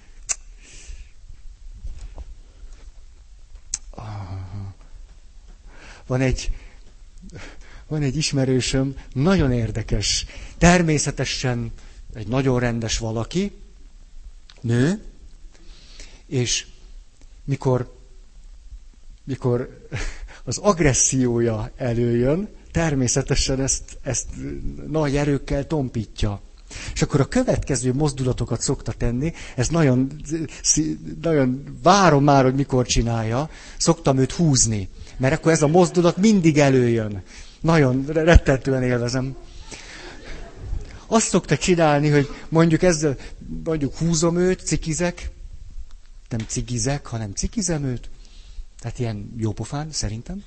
Van 6.10 6.20
egy, 6.20 6.50
van 7.88 8.02
egy 8.02 8.16
ismerősöm, 8.16 8.94
nagyon 9.12 9.52
érdekes. 9.52 10.26
Természetesen 10.58 11.72
egy 12.14 12.28
nagyon 12.28 12.58
rendes 12.60 12.98
valaki, 12.98 13.52
nő, 14.60 15.02
és 16.26 16.66
mikor, 17.44 17.96
mikor 19.24 19.86
az 20.44 20.58
agressziója 20.58 21.70
előjön, 21.76 22.48
természetesen 22.72 23.60
ezt, 23.60 23.98
ezt 24.02 24.26
nagy 24.86 25.16
erőkkel 25.16 25.66
tompítja. 25.66 26.40
És 26.94 27.02
akkor 27.02 27.20
a 27.20 27.28
következő 27.28 27.94
mozdulatokat 27.94 28.60
szokta 28.60 28.92
tenni, 28.92 29.32
ez 29.56 29.68
nagyon, 29.68 30.10
nagyon 31.22 31.78
várom 31.82 32.24
már, 32.24 32.44
hogy 32.44 32.54
mikor 32.54 32.86
csinálja, 32.86 33.50
szoktam 33.76 34.18
őt 34.18 34.32
húzni, 34.32 34.88
mert 35.20 35.34
akkor 35.34 35.52
ez 35.52 35.62
a 35.62 35.66
mozdulat 35.66 36.16
mindig 36.16 36.58
előjön. 36.58 37.22
Nagyon 37.60 38.04
rettentően 38.06 38.82
élvezem. 38.82 39.36
Azt 41.06 41.28
szokta 41.28 41.56
csinálni, 41.56 42.08
hogy 42.08 42.28
mondjuk 42.48 42.82
ezzel, 42.82 43.16
mondjuk 43.64 43.96
húzom 43.96 44.36
őt, 44.38 44.60
cikizek, 44.60 45.30
nem 46.28 46.40
cigizek, 46.46 47.06
hanem 47.06 47.32
cikizem 47.32 47.84
őt, 47.84 48.08
tehát 48.80 48.98
ilyen 48.98 49.34
jópofán, 49.36 49.88
szerintem. 49.90 50.44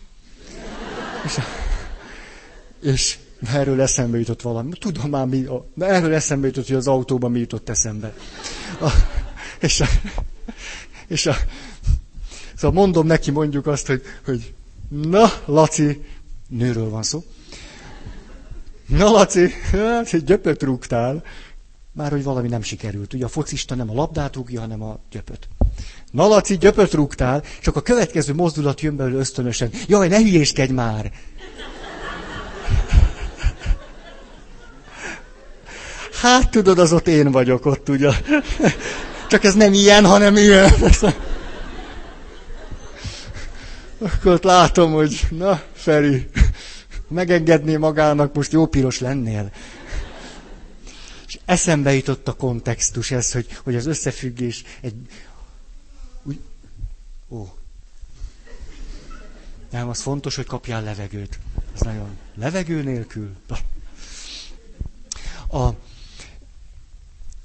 És, 1.26 1.40
és 2.82 3.18
erről 3.54 3.82
eszembe 3.82 4.18
jutott 4.18 4.42
valami. 4.42 4.72
Tudom 4.80 5.10
már 5.10 5.26
mi, 5.26 5.46
de 5.74 5.86
erről 5.86 6.14
eszembe 6.14 6.48
jutott, 6.48 6.68
hogy 6.68 6.76
az 6.76 6.88
autóban 6.88 7.32
mi 7.32 7.40
jutott 7.40 7.70
eszembe. 7.70 8.14
A, 8.82 8.90
és 9.60 9.80
a, 9.82 9.86
és 11.08 11.26
a, 11.26 11.36
szóval 12.56 12.82
mondom 12.82 13.06
neki 13.08 13.32
mondjuk 13.32 13.68
azt, 13.68 13.88
hogy, 13.88 14.02
hogy 14.26 14.54
na, 15.02 15.32
Laci, 15.46 16.04
nőről 16.48 16.90
van 16.90 17.04
szó. 17.04 17.24
Na, 18.86 19.10
Laci, 19.12 19.50
hát 19.72 20.26
gyöpöt 20.26 20.64
rúgtál. 20.64 21.24
Már 21.92 22.12
hogy 22.12 22.24
valami 22.24 22.48
nem 22.48 22.62
sikerült. 22.62 23.14
Ugye 23.14 23.26
a 23.26 23.28
focista 23.28 23.76
nem 23.76 23.90
a 23.90 23.94
labdát 23.94 24.36
rúgja, 24.36 24.60
hanem 24.60 24.84
a 24.84 25.00
gyöpöt. 25.12 25.48
Na, 26.12 26.28
Laci, 26.28 26.58
gyöpöt 26.58 26.94
rúgtál, 26.94 27.44
csak 27.62 27.76
a 27.76 27.82
következő 27.82 28.34
mozdulat 28.34 28.82
jön 28.82 28.96
belőle 28.96 29.20
ösztönösen. 29.20 29.70
Jaj, 29.88 30.08
ne 30.08 30.18
hülyéskedj 30.18 30.72
már! 30.72 31.12
Hát 36.22 36.50
tudod, 36.50 36.80
az 36.80 36.94
ott 36.94 37.08
én 37.08 37.32
vagyok 37.32 37.66
ott, 37.66 37.90
ugye. 37.90 38.12
Csak 39.30 39.44
ez 39.44 39.54
nem 39.54 39.74
ilyen, 39.74 40.06
hanem 40.06 40.36
ilyen. 40.36 40.72
Akkor 44.04 44.32
ott 44.32 44.44
látom, 44.44 44.92
hogy 44.92 45.28
na, 45.30 45.62
Feri, 45.74 46.30
megengedné 47.08 47.78
magának, 47.78 48.34
most 48.34 48.52
jó 48.52 48.66
piros 48.66 49.00
lennél. 49.00 49.52
És 51.28 51.40
eszembe 51.46 51.94
jutott 51.94 52.28
a 52.28 52.34
kontextus 52.34 53.12
ez, 53.12 53.32
hogy, 53.32 53.48
hogy 53.64 53.76
az 53.76 53.86
összefüggés 53.86 54.64
egy... 54.82 54.96
Úgy, 56.24 56.40
ó. 57.30 57.54
Nem, 59.70 59.90
az 59.90 60.02
fontos, 60.02 60.36
hogy 60.36 60.46
kapjál 60.46 60.84
levegőt. 60.84 61.40
Ez 61.74 61.80
nagyon... 61.80 62.18
Levegő 62.36 62.84
nélkül. 62.84 63.36
A, 65.48 65.68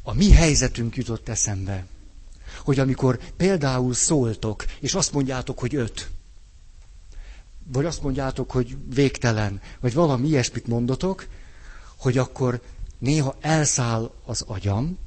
a 0.02 0.14
mi 0.14 0.30
helyzetünk 0.30 0.96
jutott 0.96 1.28
eszembe. 1.28 1.86
Hogy 2.64 2.78
amikor 2.78 3.18
például 3.36 3.94
szóltok, 3.94 4.64
és 4.80 4.94
azt 4.94 5.12
mondjátok, 5.12 5.58
hogy 5.58 5.74
öt, 5.74 6.10
vagy 7.72 7.84
azt 7.84 8.02
mondjátok, 8.02 8.50
hogy 8.50 8.76
végtelen, 8.94 9.60
vagy 9.80 9.94
valami 9.94 10.28
ilyesmit 10.28 10.66
mondotok, 10.66 11.26
hogy 11.96 12.18
akkor 12.18 12.62
néha 12.98 13.36
elszáll 13.40 14.10
az 14.24 14.42
agyam, 14.46 14.98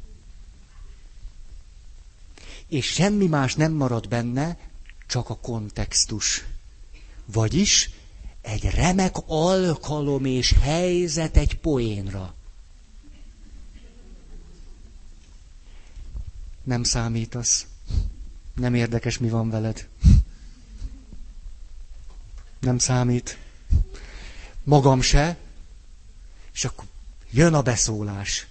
és 2.67 2.85
semmi 2.85 3.27
más 3.27 3.55
nem 3.55 3.71
marad 3.71 4.07
benne, 4.07 4.57
csak 5.07 5.29
a 5.29 5.35
kontextus. 5.35 6.45
Vagyis 7.25 7.89
egy 8.41 8.63
remek 8.63 9.15
alkalom 9.25 10.25
és 10.25 10.53
helyzet 10.61 11.37
egy 11.37 11.57
poénra. 11.57 12.33
Nem 16.63 16.83
számítasz. 16.83 17.65
Nem 18.55 18.73
érdekes, 18.73 19.17
mi 19.17 19.29
van 19.29 19.49
veled. 19.49 19.87
Nem 22.61 22.77
számít. 22.77 23.37
Magam 24.63 25.01
se. 25.01 25.37
És 26.53 26.65
akkor 26.65 26.85
jön 27.31 27.53
a 27.53 27.61
beszólás. 27.61 28.47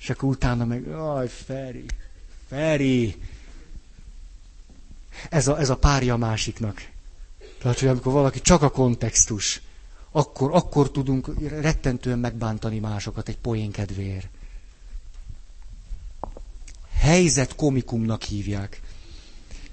És 0.00 0.10
akkor 0.10 0.28
utána 0.28 0.64
meg, 0.64 0.88
aj, 0.88 1.28
Feri, 1.28 1.84
Feri. 2.48 3.22
Ez 5.30 5.48
a, 5.48 5.58
ez 5.58 5.70
a 5.70 5.76
párja 5.76 6.14
a 6.14 6.16
másiknak. 6.16 6.88
Tehát, 7.58 7.78
hogy 7.78 7.88
amikor 7.88 8.12
valaki 8.12 8.40
csak 8.40 8.62
a 8.62 8.70
kontextus, 8.70 9.60
akkor, 10.10 10.54
akkor 10.54 10.90
tudunk 10.90 11.48
rettentően 11.48 12.18
megbántani 12.18 12.78
másokat 12.78 13.28
egy 13.28 13.38
poén 13.38 13.70
kedvéért 13.70 14.28
helyzet 16.98 17.54
komikumnak 17.54 18.22
hívják. 18.22 18.80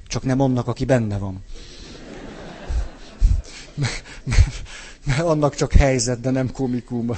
Csak 0.08 0.24
nem 0.24 0.39
annak, 0.39 0.68
aki 0.68 0.86
benne 0.86 1.18
van. 1.18 1.43
Mert 5.03 5.19
annak 5.19 5.55
csak 5.55 5.71
helyzet, 5.71 6.19
de 6.19 6.30
nem 6.30 6.51
komikum. 6.51 7.11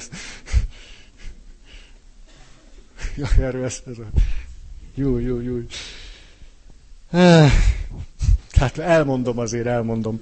Ja, 3.16 3.28
erről 3.40 3.64
ez, 3.66 3.82
ez 3.88 3.98
a... 3.98 4.20
Jó, 4.94 5.20
jó, 5.20 5.42
jó. 5.42 5.58
Tehát 8.52 8.78
elmondom 8.78 9.38
azért, 9.38 9.66
elmondom. 9.66 10.20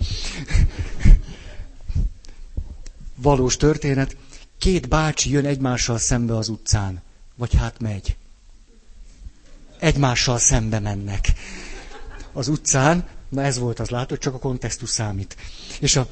Valós 3.15 3.57
történet. 3.57 4.17
Két 4.57 4.87
bácsi 4.87 5.29
jön 5.29 5.45
egymással 5.45 5.97
szembe 5.97 6.35
az 6.37 6.49
utcán. 6.49 7.01
Vagy 7.35 7.55
hát 7.55 7.79
megy. 7.79 8.15
Egymással 9.79 10.37
szembe 10.37 10.79
mennek. 10.79 11.33
Az 12.33 12.47
utcán, 12.47 13.07
na 13.29 13.41
ez 13.41 13.57
volt 13.57 13.79
az, 13.79 13.89
látod, 13.89 14.17
csak 14.17 14.33
a 14.33 14.39
kontextus 14.39 14.89
számít. 14.89 15.35
És 15.79 15.95
a, 15.95 16.07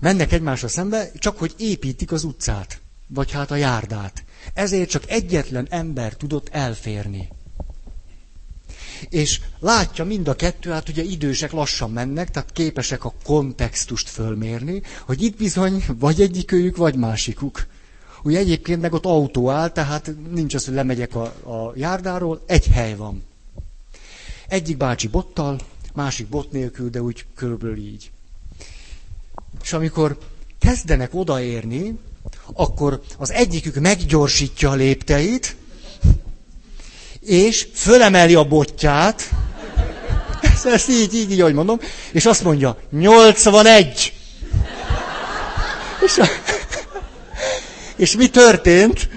mennek 0.00 0.32
egymással 0.32 0.68
szembe, 0.68 1.10
csak 1.18 1.38
hogy 1.38 1.54
építik 1.58 2.12
az 2.12 2.24
utcát. 2.24 2.80
Vagy 3.06 3.30
hát 3.30 3.50
a 3.50 3.56
járdát. 3.56 4.24
Ezért 4.54 4.90
csak 4.90 5.10
egyetlen 5.10 5.66
ember 5.70 6.16
tudott 6.16 6.48
elférni. 6.48 7.28
És 9.08 9.40
látja 9.58 10.04
mind 10.04 10.28
a 10.28 10.36
kettő, 10.36 10.70
hát 10.70 10.88
ugye 10.88 11.02
idősek 11.02 11.52
lassan 11.52 11.90
mennek, 11.90 12.30
tehát 12.30 12.52
képesek 12.52 13.04
a 13.04 13.14
kontextust 13.24 14.08
fölmérni, 14.08 14.82
hogy 15.06 15.22
itt 15.22 15.36
bizony 15.36 15.84
vagy 15.98 16.20
egyikőjük, 16.20 16.76
vagy 16.76 16.94
másikuk. 16.94 17.66
Ugye 18.22 18.38
egyébként 18.38 18.80
meg 18.80 18.92
ott 18.92 19.04
autó 19.04 19.50
áll, 19.50 19.68
tehát 19.68 20.10
nincs 20.30 20.54
az, 20.54 20.64
hogy 20.64 20.74
lemegyek 20.74 21.14
a, 21.14 21.22
a 21.24 21.72
járdáról, 21.74 22.42
egy 22.46 22.66
hely 22.66 22.94
van. 22.94 23.24
Egyik 24.48 24.76
bácsi 24.76 25.08
bottal, 25.08 25.60
másik 25.96 26.28
bot 26.28 26.52
nélkül, 26.52 26.90
de 26.90 27.02
úgy 27.02 27.24
körülbelül 27.34 27.76
így. 27.76 28.10
És 29.62 29.72
amikor 29.72 30.18
kezdenek 30.58 31.14
odaérni, 31.14 31.98
akkor 32.52 33.00
az 33.18 33.30
egyikük 33.30 33.74
meggyorsítja 33.74 34.70
a 34.70 34.74
lépteit, 34.74 35.56
és 37.20 37.68
fölemeli 37.72 38.34
a 38.34 38.44
botját, 38.44 39.30
ezt, 40.40 40.66
ezt 40.66 40.88
így, 40.88 41.14
így, 41.14 41.30
így, 41.30 41.40
ahogy 41.40 41.54
mondom, 41.54 41.80
és 42.12 42.26
azt 42.26 42.44
mondja, 42.44 42.78
81. 42.90 44.12
És, 46.04 46.18
a, 46.18 46.26
és 47.96 48.16
mi 48.16 48.28
történt? 48.28 49.08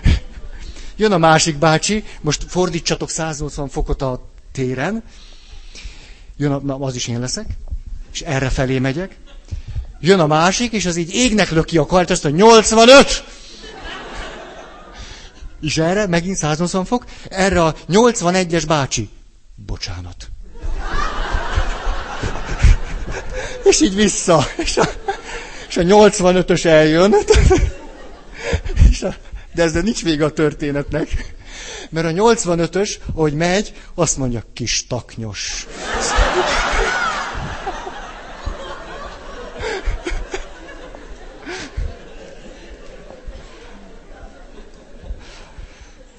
Jön 0.96 1.12
a 1.12 1.18
másik 1.18 1.58
bácsi, 1.58 2.04
most 2.22 2.46
fordítsatok 2.48 3.10
180 3.10 3.70
fokot 3.70 4.02
a 4.02 4.30
téren, 4.52 5.04
jön 6.40 6.52
a, 6.52 6.60
na, 6.64 6.76
az 6.80 6.96
is 6.96 7.08
én 7.08 7.20
leszek, 7.20 7.46
és 8.14 8.22
erre 8.22 8.50
felé 8.50 8.80
megyek, 8.80 9.18
jön 10.00 10.20
a 10.20 10.28
másik, 10.28 10.72
és 10.72 10.86
az 10.86 10.96
így 10.96 11.14
égnek 11.14 11.50
löki 11.50 11.78
a 11.78 11.86
kart, 11.86 12.10
azt 12.10 12.24
mondja, 12.24 12.46
85! 12.46 13.24
És 15.62 15.78
erre 15.78 16.08
megint 16.08 16.38
180 16.38 16.86
fok, 16.86 17.06
erre 17.30 17.64
a 17.64 17.76
81-es 17.90 18.64
bácsi. 18.68 19.10
Bocsánat. 19.56 20.30
És 23.64 23.82
így 23.82 23.96
vissza. 23.96 24.46
És 24.58 24.78
a, 24.78 24.90
és 25.68 25.78
a 25.78 25.82
85-ös 25.82 26.66
eljön. 26.66 27.16
És 28.90 29.02
a, 29.02 29.16
de 29.54 29.64
ezzel 29.64 29.82
nincs 29.82 30.04
vége 30.04 30.26
a 30.26 30.30
történetnek. 30.32 31.36
Mert 31.90 32.08
a 32.08 32.10
85-ös, 32.10 32.90
ahogy 33.16 33.34
megy, 33.34 33.74
azt 33.96 34.18
mondja, 34.18 34.44
kis 34.54 34.88
taknyos. 34.88 35.68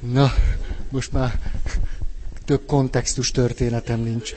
Na, 0.01 0.33
most 0.91 1.13
már 1.13 1.53
több 2.45 2.67
kontextus 2.67 3.31
történetem 3.31 4.01
nincs. 4.01 4.33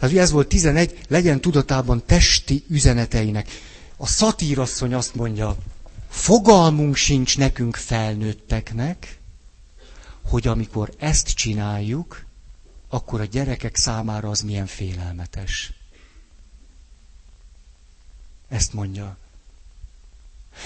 Hát 0.00 0.12
ez 0.12 0.30
volt 0.30 0.48
11, 0.48 0.98
legyen 1.08 1.40
tudatában 1.40 2.02
testi 2.06 2.64
üzeneteinek. 2.68 3.48
A 3.96 4.06
szatírasszony 4.06 4.94
azt 4.94 5.14
mondja, 5.14 5.56
fogalmunk 6.08 6.96
sincs 6.96 7.38
nekünk 7.38 7.76
felnőtteknek, 7.76 9.18
hogy 10.22 10.46
amikor 10.46 10.92
ezt 10.98 11.28
csináljuk, 11.28 12.24
akkor 12.88 13.20
a 13.20 13.24
gyerekek 13.24 13.76
számára 13.76 14.28
az 14.30 14.40
milyen 14.40 14.66
félelmetes. 14.66 15.72
Ezt 18.48 18.72
mondja. 18.72 19.16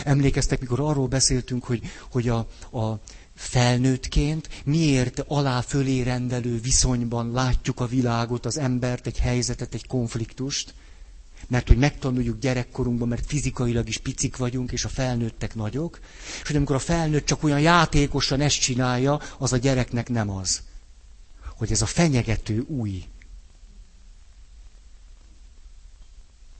Emlékeztek, 0.04 0.60
mikor 0.60 0.80
arról 0.80 1.06
beszéltünk, 1.06 1.64
hogy, 1.64 1.80
hogy 2.10 2.28
a, 2.28 2.38
a 2.78 2.98
felnőttként 3.34 4.48
miért 4.64 5.24
alá-fölé 5.26 6.00
rendelő 6.02 6.60
viszonyban 6.60 7.30
látjuk 7.32 7.80
a 7.80 7.86
világot, 7.86 8.46
az 8.46 8.58
embert, 8.58 9.06
egy 9.06 9.18
helyzetet, 9.18 9.74
egy 9.74 9.86
konfliktust, 9.86 10.74
mert 11.48 11.68
hogy 11.68 11.76
megtanuljuk 11.76 12.38
gyerekkorunkban, 12.38 13.08
mert 13.08 13.26
fizikailag 13.26 13.88
is 13.88 13.98
picik 13.98 14.36
vagyunk, 14.36 14.72
és 14.72 14.84
a 14.84 14.88
felnőttek 14.88 15.54
nagyok, 15.54 16.00
és 16.40 16.46
hogy 16.46 16.56
amikor 16.56 16.76
a 16.76 16.78
felnőtt 16.78 17.26
csak 17.26 17.42
olyan 17.42 17.60
játékosan 17.60 18.40
ezt 18.40 18.60
csinálja, 18.60 19.20
az 19.38 19.52
a 19.52 19.56
gyereknek 19.56 20.08
nem 20.08 20.30
az. 20.30 20.62
Hogy 21.56 21.72
ez 21.72 21.82
a 21.82 21.86
fenyegető 21.86 22.64
új. 22.68 23.04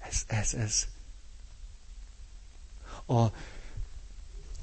Ez, 0.09 0.23
ez, 0.27 0.55
ez 0.55 0.85
a, 3.13 3.33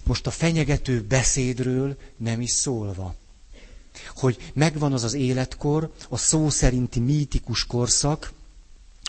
most 0.03 0.27
a 0.27 0.31
fenyegető 0.31 1.01
beszédről 1.01 1.97
nem 2.17 2.41
is 2.41 2.49
szólva. 2.49 3.15
Hogy 4.15 4.51
megvan 4.53 4.93
az 4.93 5.03
az 5.03 5.13
életkor, 5.13 5.93
a 6.09 6.17
szó 6.17 6.49
szerinti 6.49 6.99
mítikus 6.99 7.65
korszak, 7.65 8.31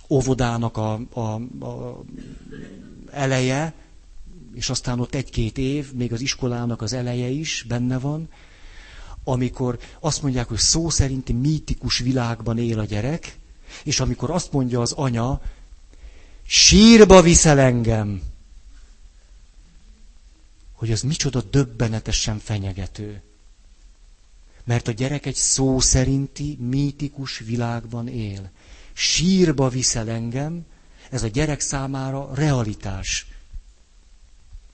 óvodának 0.08 0.76
a, 0.76 1.00
a, 1.12 1.20
a 1.64 2.02
eleje, 3.10 3.72
és 4.54 4.70
aztán 4.70 5.00
ott 5.00 5.14
egy-két 5.14 5.58
év, 5.58 5.92
még 5.92 6.12
az 6.12 6.20
iskolának 6.20 6.82
az 6.82 6.92
eleje 6.92 7.28
is 7.28 7.64
benne 7.68 7.98
van, 7.98 8.28
amikor 9.24 9.78
azt 10.00 10.22
mondják, 10.22 10.48
hogy 10.48 10.58
szó 10.58 10.88
szerinti 10.90 11.32
mítikus 11.32 11.98
világban 11.98 12.58
él 12.58 12.78
a 12.78 12.84
gyerek, 12.84 13.38
és 13.84 14.00
amikor 14.00 14.30
azt 14.30 14.52
mondja 14.52 14.80
az 14.80 14.92
anya, 14.92 15.40
sírba 16.46 17.22
viszel 17.22 17.58
engem, 17.58 18.22
hogy 20.80 20.92
az 20.92 21.02
micsoda 21.02 21.42
döbbenetesen 21.42 22.38
fenyegető. 22.38 23.22
Mert 24.64 24.88
a 24.88 24.92
gyerek 24.92 25.26
egy 25.26 25.34
szó 25.34 25.80
szerinti, 25.80 26.56
mítikus 26.60 27.38
világban 27.38 28.08
él. 28.08 28.50
Sírba 28.92 29.68
viszel 29.68 30.10
engem, 30.10 30.66
ez 31.10 31.22
a 31.22 31.26
gyerek 31.26 31.60
számára 31.60 32.34
realitás. 32.34 33.26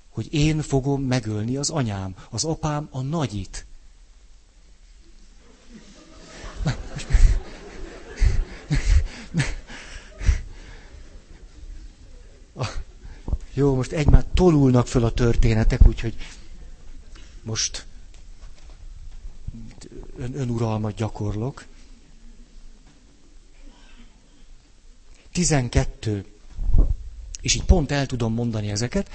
Hogy 0.09 0.35
én 0.35 0.63
fogom 0.63 1.03
megölni 1.03 1.57
az 1.57 1.71
anyám, 1.71 2.15
az 2.31 2.45
apám 2.45 2.89
a 2.91 3.01
nagyit. 3.01 3.67
Jó, 13.57 13.75
most 13.75 13.93
egymás 13.93 14.25
tolulnak 14.35 14.87
föl 14.87 15.05
a 15.05 15.11
történetek, 15.11 15.87
úgyhogy 15.87 16.15
most 17.43 17.87
ön, 20.17 20.35
önuralmat 20.35 20.95
gyakorlok. 20.95 21.65
12. 25.33 26.25
És 27.41 27.55
így 27.55 27.65
pont 27.65 27.91
el 27.91 28.07
tudom 28.07 28.35
mondani 28.35 28.71
ezeket. 28.71 29.11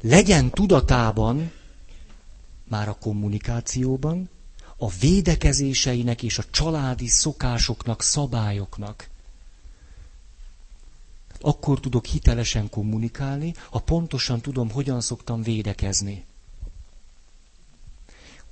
Legyen 0.00 0.50
tudatában, 0.50 1.52
már 2.64 2.88
a 2.88 2.98
kommunikációban, 3.00 4.28
a 4.76 4.88
védekezéseinek 4.88 6.22
és 6.22 6.38
a 6.38 6.44
családi 6.50 7.06
szokásoknak, 7.06 8.02
szabályoknak 8.02 9.09
akkor 11.40 11.80
tudok 11.80 12.04
hitelesen 12.06 12.70
kommunikálni, 12.70 13.54
ha 13.70 13.78
pontosan 13.78 14.40
tudom, 14.40 14.70
hogyan 14.70 15.00
szoktam 15.00 15.42
védekezni. 15.42 16.24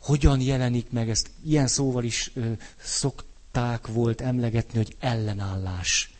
Hogyan 0.01 0.41
jelenik 0.41 0.91
meg, 0.91 1.11
ezt 1.11 1.31
ilyen 1.45 1.67
szóval 1.67 2.05
is 2.05 2.31
ö, 2.35 2.53
szokták 2.77 3.87
volt 3.87 4.21
emlegetni, 4.21 4.77
hogy 4.77 4.97
ellenállás. 5.01 6.13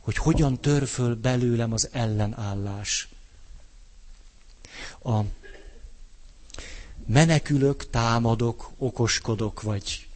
Hogy 0.00 0.16
hogyan 0.16 0.60
tör 0.60 0.86
föl 0.86 1.14
belőlem 1.14 1.72
az 1.72 1.88
ellenállás. 1.92 3.08
A 5.04 5.20
menekülök, 7.06 7.90
támadok, 7.90 8.70
okoskodok, 8.78 9.62
vagy 9.62 10.06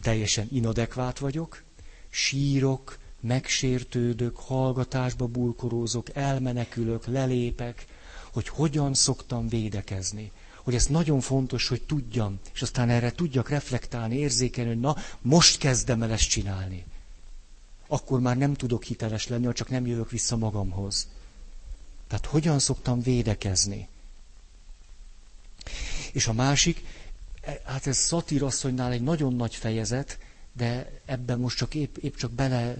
teljesen 0.00 0.48
inadekvát 0.52 1.18
vagyok, 1.18 1.62
sírok, 2.10 2.98
megsértődök, 3.24 4.36
hallgatásba 4.36 5.26
burkorózok, 5.26 6.14
elmenekülök, 6.16 7.06
lelépek, 7.06 7.86
hogy 8.32 8.48
hogyan 8.48 8.94
szoktam 8.94 9.48
védekezni. 9.48 10.30
Hogy 10.62 10.74
ez 10.74 10.86
nagyon 10.86 11.20
fontos, 11.20 11.68
hogy 11.68 11.82
tudjam, 11.82 12.38
és 12.54 12.62
aztán 12.62 12.88
erre 12.90 13.12
tudjak 13.12 13.48
reflektálni, 13.48 14.16
érzékelni, 14.16 14.70
hogy 14.70 14.80
na, 14.80 14.96
most 15.20 15.58
kezdem 15.58 16.02
el 16.02 16.10
ezt 16.12 16.28
csinálni. 16.28 16.84
akkor 17.86 18.20
már 18.20 18.36
nem 18.36 18.54
tudok 18.54 18.84
hiteles 18.84 19.28
lenni, 19.28 19.44
ha 19.44 19.52
csak 19.52 19.68
nem 19.68 19.86
jövök 19.86 20.10
vissza 20.10 20.36
magamhoz. 20.36 21.08
Tehát 22.06 22.26
hogyan 22.26 22.58
szoktam 22.58 23.02
védekezni? 23.02 23.88
És 26.12 26.26
a 26.26 26.32
másik, 26.32 26.84
e, 27.40 27.60
hát 27.64 27.86
ez 27.86 27.96
szatírasszonynál 27.96 28.92
egy 28.92 29.02
nagyon 29.02 29.34
nagy 29.34 29.54
fejezet, 29.54 30.18
de 30.56 31.00
ebben 31.04 31.38
most 31.38 31.56
csak 31.56 31.74
épp, 31.74 31.96
épp 31.96 32.14
csak 32.14 32.30
bele 32.30 32.76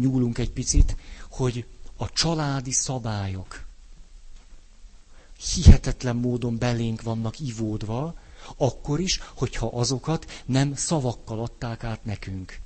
nyúlunk 0.00 0.38
egy 0.38 0.50
picit, 0.50 0.96
hogy 1.28 1.64
a 1.96 2.12
családi 2.12 2.72
szabályok 2.72 3.66
hihetetlen 5.54 6.16
módon 6.16 6.58
belénk 6.58 7.02
vannak 7.02 7.40
ivódva, 7.40 8.14
akkor 8.56 9.00
is, 9.00 9.20
hogyha 9.34 9.66
azokat 9.66 10.42
nem 10.46 10.74
szavakkal 10.74 11.40
adták 11.40 11.84
át 11.84 12.04
nekünk. 12.04 12.58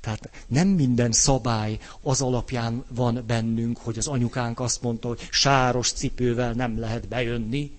Tehát 0.00 0.30
nem 0.46 0.68
minden 0.68 1.12
szabály 1.12 1.78
az 2.02 2.22
alapján 2.22 2.84
van 2.88 3.24
bennünk, 3.26 3.78
hogy 3.78 3.98
az 3.98 4.06
anyukánk 4.06 4.60
azt 4.60 4.82
mondta, 4.82 5.08
hogy 5.08 5.28
sáros 5.30 5.92
cipővel 5.92 6.52
nem 6.52 6.78
lehet 6.78 7.08
bejönni, 7.08 7.78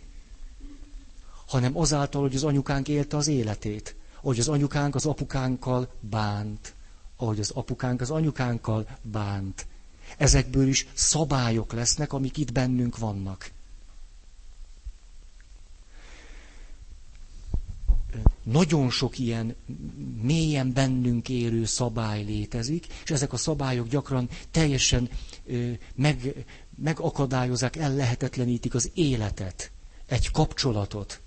hanem 1.45 1.77
azáltal, 1.77 2.21
hogy 2.21 2.35
az 2.35 2.43
anyukánk 2.43 2.87
élte 2.87 3.17
az 3.17 3.27
életét, 3.27 3.95
hogy 4.25 4.39
az 4.39 4.47
anyukánk 4.47 4.95
az 4.95 5.05
apukánkkal 5.05 5.87
bánt, 5.99 6.73
ahogy 7.17 7.39
az 7.39 7.49
apukánk 7.49 8.01
az 8.01 8.09
anyukánkkal 8.11 8.87
bánt. 9.01 9.67
Ezekből 10.17 10.67
is 10.67 10.87
szabályok 10.93 11.73
lesznek, 11.73 12.13
amik 12.13 12.37
itt 12.37 12.51
bennünk 12.51 12.97
vannak. 12.97 13.53
nagyon 18.43 18.89
sok 18.89 19.19
ilyen 19.19 19.55
mélyen 20.21 20.73
bennünk 20.73 21.29
érő 21.29 21.65
szabály 21.65 22.23
létezik, 22.23 22.85
és 23.03 23.11
ezek 23.11 23.33
a 23.33 23.37
szabályok 23.37 23.87
gyakran 23.87 24.29
teljesen 24.51 25.09
meg, 25.95 26.45
megakadályozzák, 26.77 27.75
ellehetetlenítik 27.75 28.73
az 28.73 28.91
életet, 28.93 29.71
egy 30.07 30.31
kapcsolatot. 30.31 31.21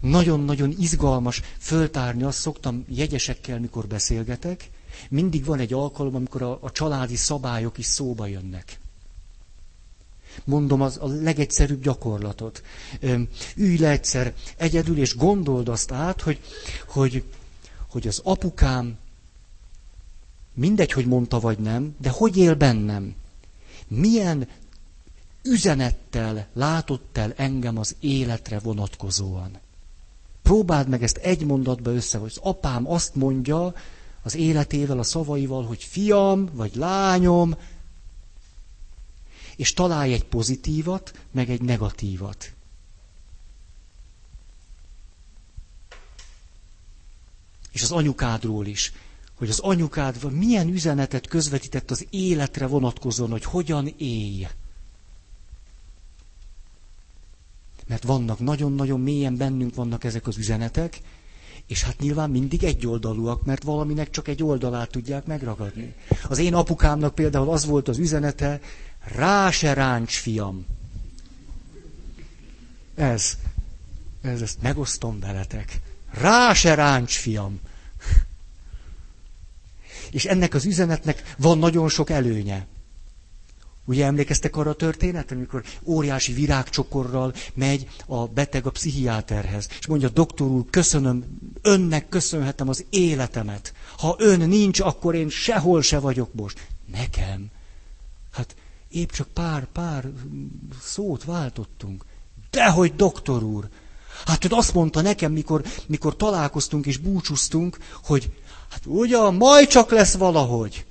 Nagyon-nagyon 0.00 0.74
izgalmas 0.78 1.42
föltárni, 1.58 2.22
azt 2.22 2.38
szoktam 2.38 2.84
jegyesekkel, 2.88 3.60
mikor 3.60 3.86
beszélgetek, 3.86 4.70
mindig 5.08 5.44
van 5.44 5.58
egy 5.58 5.72
alkalom, 5.72 6.14
amikor 6.14 6.42
a, 6.42 6.58
a 6.60 6.72
családi 6.72 7.16
szabályok 7.16 7.78
is 7.78 7.86
szóba 7.86 8.26
jönnek. 8.26 8.78
Mondom 10.44 10.82
az 10.82 10.98
a 11.00 11.06
legegyszerűbb 11.06 11.82
gyakorlatot. 11.82 12.62
Ülj 13.56 13.76
le 13.78 13.88
egyszer 13.88 14.34
egyedül, 14.56 14.98
és 14.98 15.16
gondold 15.16 15.68
azt 15.68 15.92
át, 15.92 16.20
hogy, 16.20 16.40
hogy, 16.86 17.24
hogy 17.88 18.06
az 18.06 18.20
apukám, 18.24 18.98
mindegy, 20.54 20.92
hogy 20.92 21.06
mondta 21.06 21.40
vagy 21.40 21.58
nem, 21.58 21.94
de 22.00 22.10
hogy 22.10 22.36
él 22.36 22.54
bennem? 22.54 23.14
Milyen 23.88 24.48
üzenettel 25.42 26.46
látott 26.52 27.18
el 27.18 27.32
engem 27.36 27.78
az 27.78 27.96
életre 28.00 28.58
vonatkozóan? 28.58 29.58
Próbáld 30.48 30.88
meg 30.88 31.02
ezt 31.02 31.16
egy 31.16 31.44
mondatba 31.44 31.90
össze, 31.90 32.18
hogy 32.18 32.32
az 32.34 32.40
apám 32.42 32.90
azt 32.90 33.14
mondja 33.14 33.74
az 34.22 34.34
életével, 34.34 34.98
a 34.98 35.02
szavaival, 35.02 35.64
hogy 35.64 35.82
fiam, 35.82 36.48
vagy 36.52 36.74
lányom, 36.74 37.56
és 39.56 39.72
találj 39.72 40.12
egy 40.12 40.24
pozitívat, 40.24 41.12
meg 41.30 41.50
egy 41.50 41.60
negatívat. 41.60 42.52
És 47.72 47.82
az 47.82 47.90
anyukádról 47.90 48.66
is, 48.66 48.92
hogy 49.34 49.48
az 49.48 49.58
anyukád 49.58 50.32
milyen 50.32 50.68
üzenetet 50.68 51.26
közvetített 51.26 51.90
az 51.90 52.06
életre 52.10 52.66
vonatkozóan, 52.66 53.30
hogy 53.30 53.44
hogyan 53.44 53.94
élj. 53.96 54.46
Mert 57.88 58.02
vannak, 58.02 58.38
nagyon-nagyon 58.38 59.00
mélyen 59.00 59.36
bennünk 59.36 59.74
vannak 59.74 60.04
ezek 60.04 60.26
az 60.26 60.36
üzenetek, 60.36 61.00
és 61.66 61.82
hát 61.82 62.00
nyilván 62.00 62.30
mindig 62.30 62.64
egyoldalúak, 62.64 63.44
mert 63.44 63.62
valaminek 63.62 64.10
csak 64.10 64.28
egy 64.28 64.42
oldalát 64.42 64.90
tudják 64.90 65.26
megragadni. 65.26 65.94
Az 66.28 66.38
én 66.38 66.54
apukámnak 66.54 67.14
például 67.14 67.50
az 67.50 67.66
volt 67.66 67.88
az 67.88 67.98
üzenete, 67.98 68.60
rá 69.14 69.50
se 69.50 69.72
ráncs, 69.72 70.18
fiam. 70.18 70.66
Ez, 72.94 73.38
ez, 74.20 74.42
ezt 74.42 74.62
megosztom 74.62 75.20
veletek. 75.20 75.80
Rá 76.10 76.52
se 76.52 76.74
ráncs, 76.74 77.16
fiam. 77.16 77.60
És 80.10 80.24
ennek 80.24 80.54
az 80.54 80.64
üzenetnek 80.64 81.34
van 81.38 81.58
nagyon 81.58 81.88
sok 81.88 82.10
előnye. 82.10 82.66
Ugye 83.88 84.04
emlékeztek 84.04 84.56
arra 84.56 84.70
a 84.70 84.74
történetre, 84.74 85.36
amikor 85.36 85.62
óriási 85.84 86.32
virágcsokorral 86.32 87.34
megy 87.54 87.88
a 88.06 88.26
beteg 88.26 88.66
a 88.66 88.70
pszichiáterhez, 88.70 89.68
és 89.78 89.86
mondja, 89.86 90.08
doktor 90.08 90.46
úr, 90.46 90.64
köszönöm, 90.70 91.24
önnek 91.62 92.08
köszönhetem 92.08 92.68
az 92.68 92.84
életemet. 92.90 93.72
Ha 93.98 94.16
ön 94.18 94.48
nincs, 94.48 94.80
akkor 94.80 95.14
én 95.14 95.28
sehol 95.28 95.82
se 95.82 95.98
vagyok 95.98 96.34
most. 96.34 96.66
Nekem? 96.92 97.46
Hát 98.32 98.56
épp 98.88 99.10
csak 99.10 99.28
pár, 99.28 99.66
pár 99.72 100.10
szót 100.82 101.24
váltottunk. 101.24 102.04
Dehogy, 102.50 102.94
doktor 102.94 103.42
úr! 103.42 103.68
Hát 104.26 104.44
ön 104.44 104.52
azt 104.52 104.74
mondta 104.74 105.00
nekem, 105.00 105.32
mikor, 105.32 105.62
mikor 105.86 106.16
találkoztunk 106.16 106.86
és 106.86 106.96
búcsúztunk, 106.96 107.78
hogy 108.02 108.32
hát 108.70 108.82
ugyan, 108.86 109.34
majd 109.34 109.68
csak 109.68 109.90
lesz 109.90 110.14
valahogy. 110.14 110.86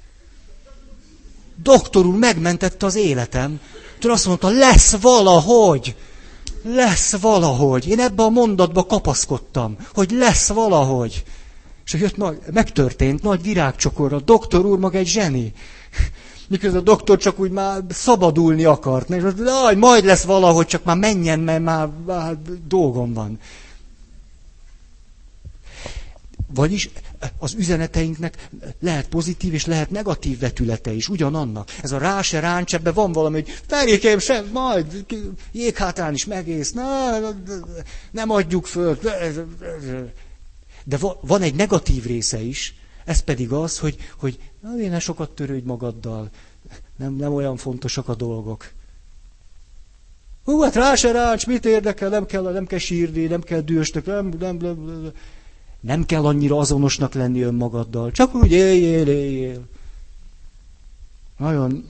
Doktor 1.64 2.06
úr 2.06 2.18
megmentette 2.18 2.86
az 2.86 2.96
életem. 2.96 3.60
Tudod, 4.00 4.16
azt 4.16 4.26
mondta, 4.26 4.50
lesz 4.50 4.96
valahogy. 5.02 5.96
Lesz 6.64 7.16
valahogy. 7.20 7.88
Én 7.88 8.00
ebbe 8.00 8.24
a 8.24 8.30
mondatba 8.30 8.86
kapaszkodtam, 8.86 9.76
hogy 9.94 10.12
lesz 10.12 10.48
valahogy. 10.48 11.24
És 11.86 11.94
jött 11.94 12.18
nagy, 12.18 12.40
megtörtént, 12.54 13.22
nagy 13.22 13.42
virágcsokorra. 13.42 14.20
Doktor 14.20 14.66
úr 14.66 14.80
maga 14.80 14.98
egy 14.98 15.08
zseni 15.08 15.54
miközben 16.48 16.82
a 16.82 16.84
doktor 16.84 17.18
csak 17.18 17.40
úgy 17.40 17.52
már 17.52 17.84
szabadulni 17.90 18.64
akart. 18.64 19.10
És 19.10 19.24
azt 19.24 19.76
majd 19.76 20.06
lesz 20.06 20.24
valahogy, 20.24 20.66
csak 20.66 20.84
már 20.84 20.98
menjen, 20.98 21.40
mert 21.40 21.64
már, 21.64 21.90
már 22.06 22.38
dolgom 22.68 23.14
van. 23.14 23.40
Vagyis 26.54 26.90
az 27.38 27.54
üzeneteinknek 27.54 28.50
lehet 28.80 29.08
pozitív 29.08 29.54
és 29.54 29.66
lehet 29.66 29.90
negatív 29.90 30.40
vetülete 30.40 30.92
is, 30.92 31.10
ugyanannak. 31.10 31.70
Ez 31.82 31.92
a 31.92 31.98
rá 31.98 32.22
se 32.22 32.40
ráncs, 32.40 32.74
ebben 32.74 32.94
van 32.94 33.12
valami, 33.12 33.42
hogy 33.42 33.60
Ferikém, 33.68 34.20
sem, 34.20 34.50
majd 34.52 35.06
jéghátán 35.52 36.14
is 36.14 36.26
megész, 36.26 36.72
ne, 36.72 37.20
nem 38.12 38.30
adjuk 38.30 38.66
föl. 38.66 39.00
De 40.84 40.98
van 41.22 41.42
egy 41.42 41.56
negatív 41.56 42.06
része 42.06 42.40
is, 42.40 42.76
ez 43.06 43.20
pedig 43.20 43.52
az, 43.52 43.80
hogy, 43.80 43.96
hogy 44.18 44.40
na, 44.60 44.80
én 44.80 44.90
ne 44.90 45.00
sokat 45.00 45.32
törődj 45.32 45.66
magaddal, 45.66 46.30
nem, 46.98 47.14
nem 47.14 47.34
olyan 47.34 47.58
fontosak 47.58 48.08
a 48.08 48.16
dolgok. 48.16 48.72
Hú, 50.44 50.62
hát 50.62 50.76
rá 50.76 50.96
se 50.96 51.12
rács, 51.12 51.48
mit 51.48 51.66
érdekel, 51.66 52.10
nem 52.10 52.26
kell, 52.26 52.52
nem 52.52 52.66
kell 52.66 52.80
sírni, 52.80 53.26
nem 53.26 53.42
kell 53.42 53.62
dühösnek, 53.62 54.06
nem, 54.06 54.28
nem, 54.40 54.58
nem, 54.58 54.84
nem, 54.86 55.12
nem 55.80 56.06
kell 56.06 56.26
annyira 56.26 56.58
azonosnak 56.58 57.14
lenni 57.14 57.42
önmagaddal, 57.42 58.12
csak 58.12 58.36
úgy 58.36 58.52
éljél, 58.52 59.08
éljél. 59.08 59.68
Nagyon... 61.38 61.86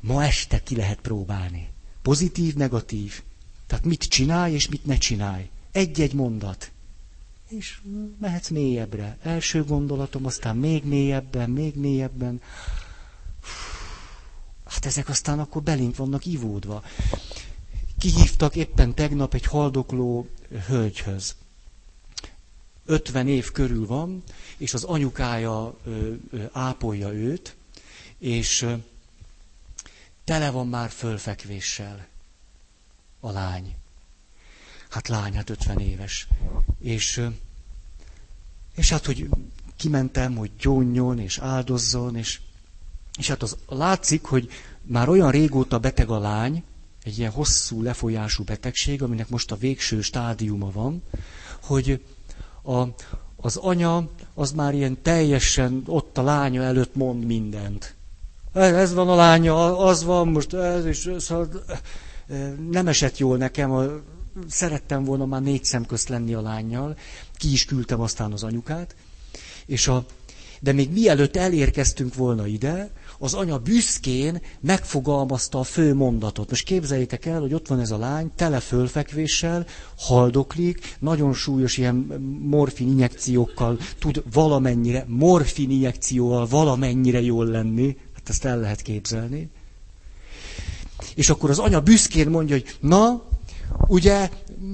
Ma 0.00 0.24
este 0.24 0.62
ki 0.62 0.76
lehet 0.76 1.00
próbálni. 1.00 1.68
Pozitív, 2.02 2.54
negatív. 2.54 3.22
Tehát 3.66 3.84
mit 3.84 4.02
csinálj, 4.02 4.52
és 4.54 4.68
mit 4.68 4.84
ne 4.84 4.98
csinálj. 4.98 5.48
Egy-egy 5.72 6.14
mondat 6.14 6.70
és 7.48 7.80
mehetsz 8.20 8.48
mélyebbre. 8.48 9.18
Első 9.22 9.64
gondolatom, 9.64 10.26
aztán 10.26 10.56
még 10.56 10.84
mélyebben, 10.84 11.50
még 11.50 11.74
mélyebben. 11.76 12.40
Hát 14.64 14.86
ezek 14.86 15.08
aztán 15.08 15.38
akkor 15.38 15.62
belénk 15.62 15.96
vannak 15.96 16.26
ivódva. 16.26 16.82
Kihívtak 17.98 18.56
éppen 18.56 18.94
tegnap 18.94 19.34
egy 19.34 19.44
haldokló 19.44 20.26
hölgyhöz. 20.66 21.34
50 22.84 23.28
év 23.28 23.52
körül 23.52 23.86
van, 23.86 24.22
és 24.56 24.74
az 24.74 24.84
anyukája 24.84 25.76
ápolja 26.52 27.12
őt, 27.12 27.56
és 28.18 28.66
tele 30.24 30.50
van 30.50 30.68
már 30.68 30.90
fölfekvéssel 30.90 32.06
a 33.20 33.30
lány. 33.30 33.74
Hát 34.88 35.08
lány, 35.08 35.34
hát 35.34 35.50
50 35.50 35.78
éves. 35.78 36.28
És, 36.80 37.22
és 38.74 38.90
hát, 38.90 39.06
hogy 39.06 39.28
kimentem, 39.76 40.36
hogy 40.36 40.50
gyónjon 40.58 41.18
és 41.18 41.38
áldozzon, 41.38 42.16
és, 42.16 42.40
és 43.18 43.28
hát 43.28 43.42
az 43.42 43.56
látszik, 43.68 44.24
hogy 44.24 44.50
már 44.82 45.08
olyan 45.08 45.30
régóta 45.30 45.78
beteg 45.78 46.10
a 46.10 46.18
lány, 46.18 46.64
egy 47.06 47.18
ilyen 47.18 47.30
hosszú 47.30 47.82
lefolyású 47.82 48.44
betegség, 48.44 49.02
aminek 49.02 49.28
most 49.28 49.52
a 49.52 49.56
végső 49.56 50.00
stádiuma 50.00 50.70
van, 50.70 51.02
hogy 51.62 52.04
a, 52.62 52.82
az 53.36 53.56
anya 53.56 54.08
az 54.34 54.52
már 54.52 54.74
ilyen 54.74 55.02
teljesen 55.02 55.82
ott 55.86 56.18
a 56.18 56.22
lánya 56.22 56.62
előtt 56.62 56.94
mond 56.94 57.24
mindent. 57.24 57.94
Ez 58.52 58.94
van 58.94 59.08
a 59.08 59.14
lánya, 59.14 59.78
az 59.78 60.04
van 60.04 60.28
most, 60.28 60.54
ez 60.54 60.86
is, 60.86 61.08
szóval 61.18 61.48
nem 62.70 62.88
esett 62.88 63.18
jól 63.18 63.36
nekem, 63.36 64.02
szerettem 64.48 65.04
volna 65.04 65.26
már 65.26 65.42
négy 65.42 65.64
szem 65.64 65.86
közt 65.86 66.08
lenni 66.08 66.34
a 66.34 66.40
lányjal, 66.40 66.96
ki 67.36 67.52
is 67.52 67.64
küldtem 67.64 68.00
aztán 68.00 68.32
az 68.32 68.42
anyukát, 68.42 68.94
és 69.66 69.88
a, 69.88 70.06
de 70.60 70.72
még 70.72 70.90
mielőtt 70.92 71.36
elérkeztünk 71.36 72.14
volna 72.14 72.46
ide, 72.46 72.90
az 73.18 73.34
anya 73.34 73.58
büszkén 73.58 74.40
megfogalmazta 74.60 75.58
a 75.58 75.62
fő 75.62 75.94
mondatot. 75.94 76.50
Most 76.50 76.64
képzeljétek 76.64 77.26
el, 77.26 77.40
hogy 77.40 77.54
ott 77.54 77.66
van 77.66 77.80
ez 77.80 77.90
a 77.90 77.98
lány, 77.98 78.30
tele 78.36 78.60
fölfekvéssel, 78.60 79.66
haldoklik, 79.98 80.96
nagyon 80.98 81.32
súlyos 81.32 81.76
ilyen 81.76 81.94
morfin 82.48 82.88
injekciókkal 82.88 83.78
tud 83.98 84.22
valamennyire, 84.32 85.04
morfin 85.08 85.70
injekcióval 85.70 86.46
valamennyire 86.46 87.20
jól 87.20 87.46
lenni. 87.46 87.96
Hát 88.14 88.28
ezt 88.28 88.44
el 88.44 88.58
lehet 88.60 88.82
képzelni. 88.82 89.50
És 91.14 91.28
akkor 91.30 91.50
az 91.50 91.58
anya 91.58 91.80
büszkén 91.80 92.28
mondja, 92.28 92.54
hogy 92.54 92.76
na, 92.80 93.22
ugye, 93.86 94.30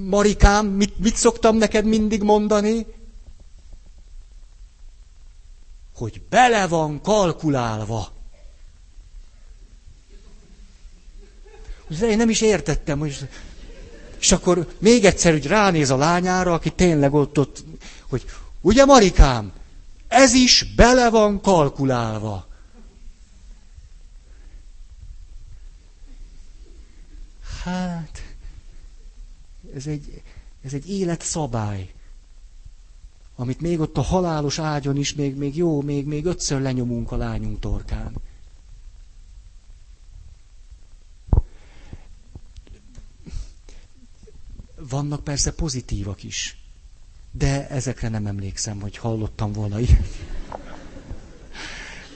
Marikám, 0.09 0.65
mit, 0.67 0.99
mit 0.99 1.15
szoktam 1.15 1.55
neked 1.57 1.85
mindig 1.85 2.23
mondani? 2.23 2.85
Hogy 5.95 6.21
bele 6.29 6.67
van 6.67 7.01
kalkulálva. 7.01 8.12
Én 12.01 12.17
nem 12.17 12.29
is 12.29 12.41
értettem, 12.41 12.99
hogy... 12.99 13.27
És 14.19 14.31
akkor 14.31 14.67
még 14.79 15.05
egyszer, 15.05 15.31
hogy 15.31 15.47
ránéz 15.47 15.89
a 15.89 15.97
lányára, 15.97 16.53
aki 16.53 16.69
tényleg 16.69 17.13
ott, 17.13 17.39
ott 17.39 17.63
hogy 18.09 18.25
ugye 18.61 18.85
Marikám, 18.85 19.51
ez 20.07 20.33
is 20.33 20.73
bele 20.75 21.09
van 21.09 21.41
kalkulálva. 21.41 22.47
Hát, 27.63 28.23
ez 29.75 29.87
egy, 29.87 30.21
ez 30.63 30.73
egy 30.73 30.89
életszabály, 30.89 31.93
amit 33.35 33.61
még 33.61 33.79
ott 33.79 33.97
a 33.97 34.01
halálos 34.01 34.59
ágyon 34.59 34.97
is 34.97 35.13
még, 35.13 35.35
még 35.35 35.57
jó, 35.57 35.81
még, 35.81 36.05
még 36.05 36.25
ötször 36.25 36.61
lenyomunk 36.61 37.11
a 37.11 37.17
lányunk 37.17 37.59
torkán. 37.59 38.13
Vannak 44.89 45.23
persze 45.23 45.51
pozitívak 45.53 46.23
is, 46.23 46.57
de 47.31 47.67
ezekre 47.69 48.09
nem 48.09 48.25
emlékszem, 48.27 48.79
hogy 48.81 48.97
hallottam 48.97 49.51
volna 49.51 49.79
ilyet. 49.79 50.07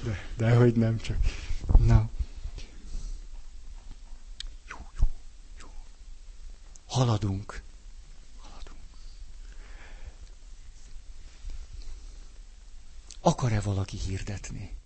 De, 0.04 0.20
de 0.38 0.56
hogy 0.56 0.76
nem 0.76 0.98
csak. 0.98 1.18
Na. 1.78 2.10
Haladunk. 6.88 7.62
Haladunk. 8.38 8.80
Akar-e 13.22 13.60
valaki 13.62 13.98
hirdetni? 13.98 14.77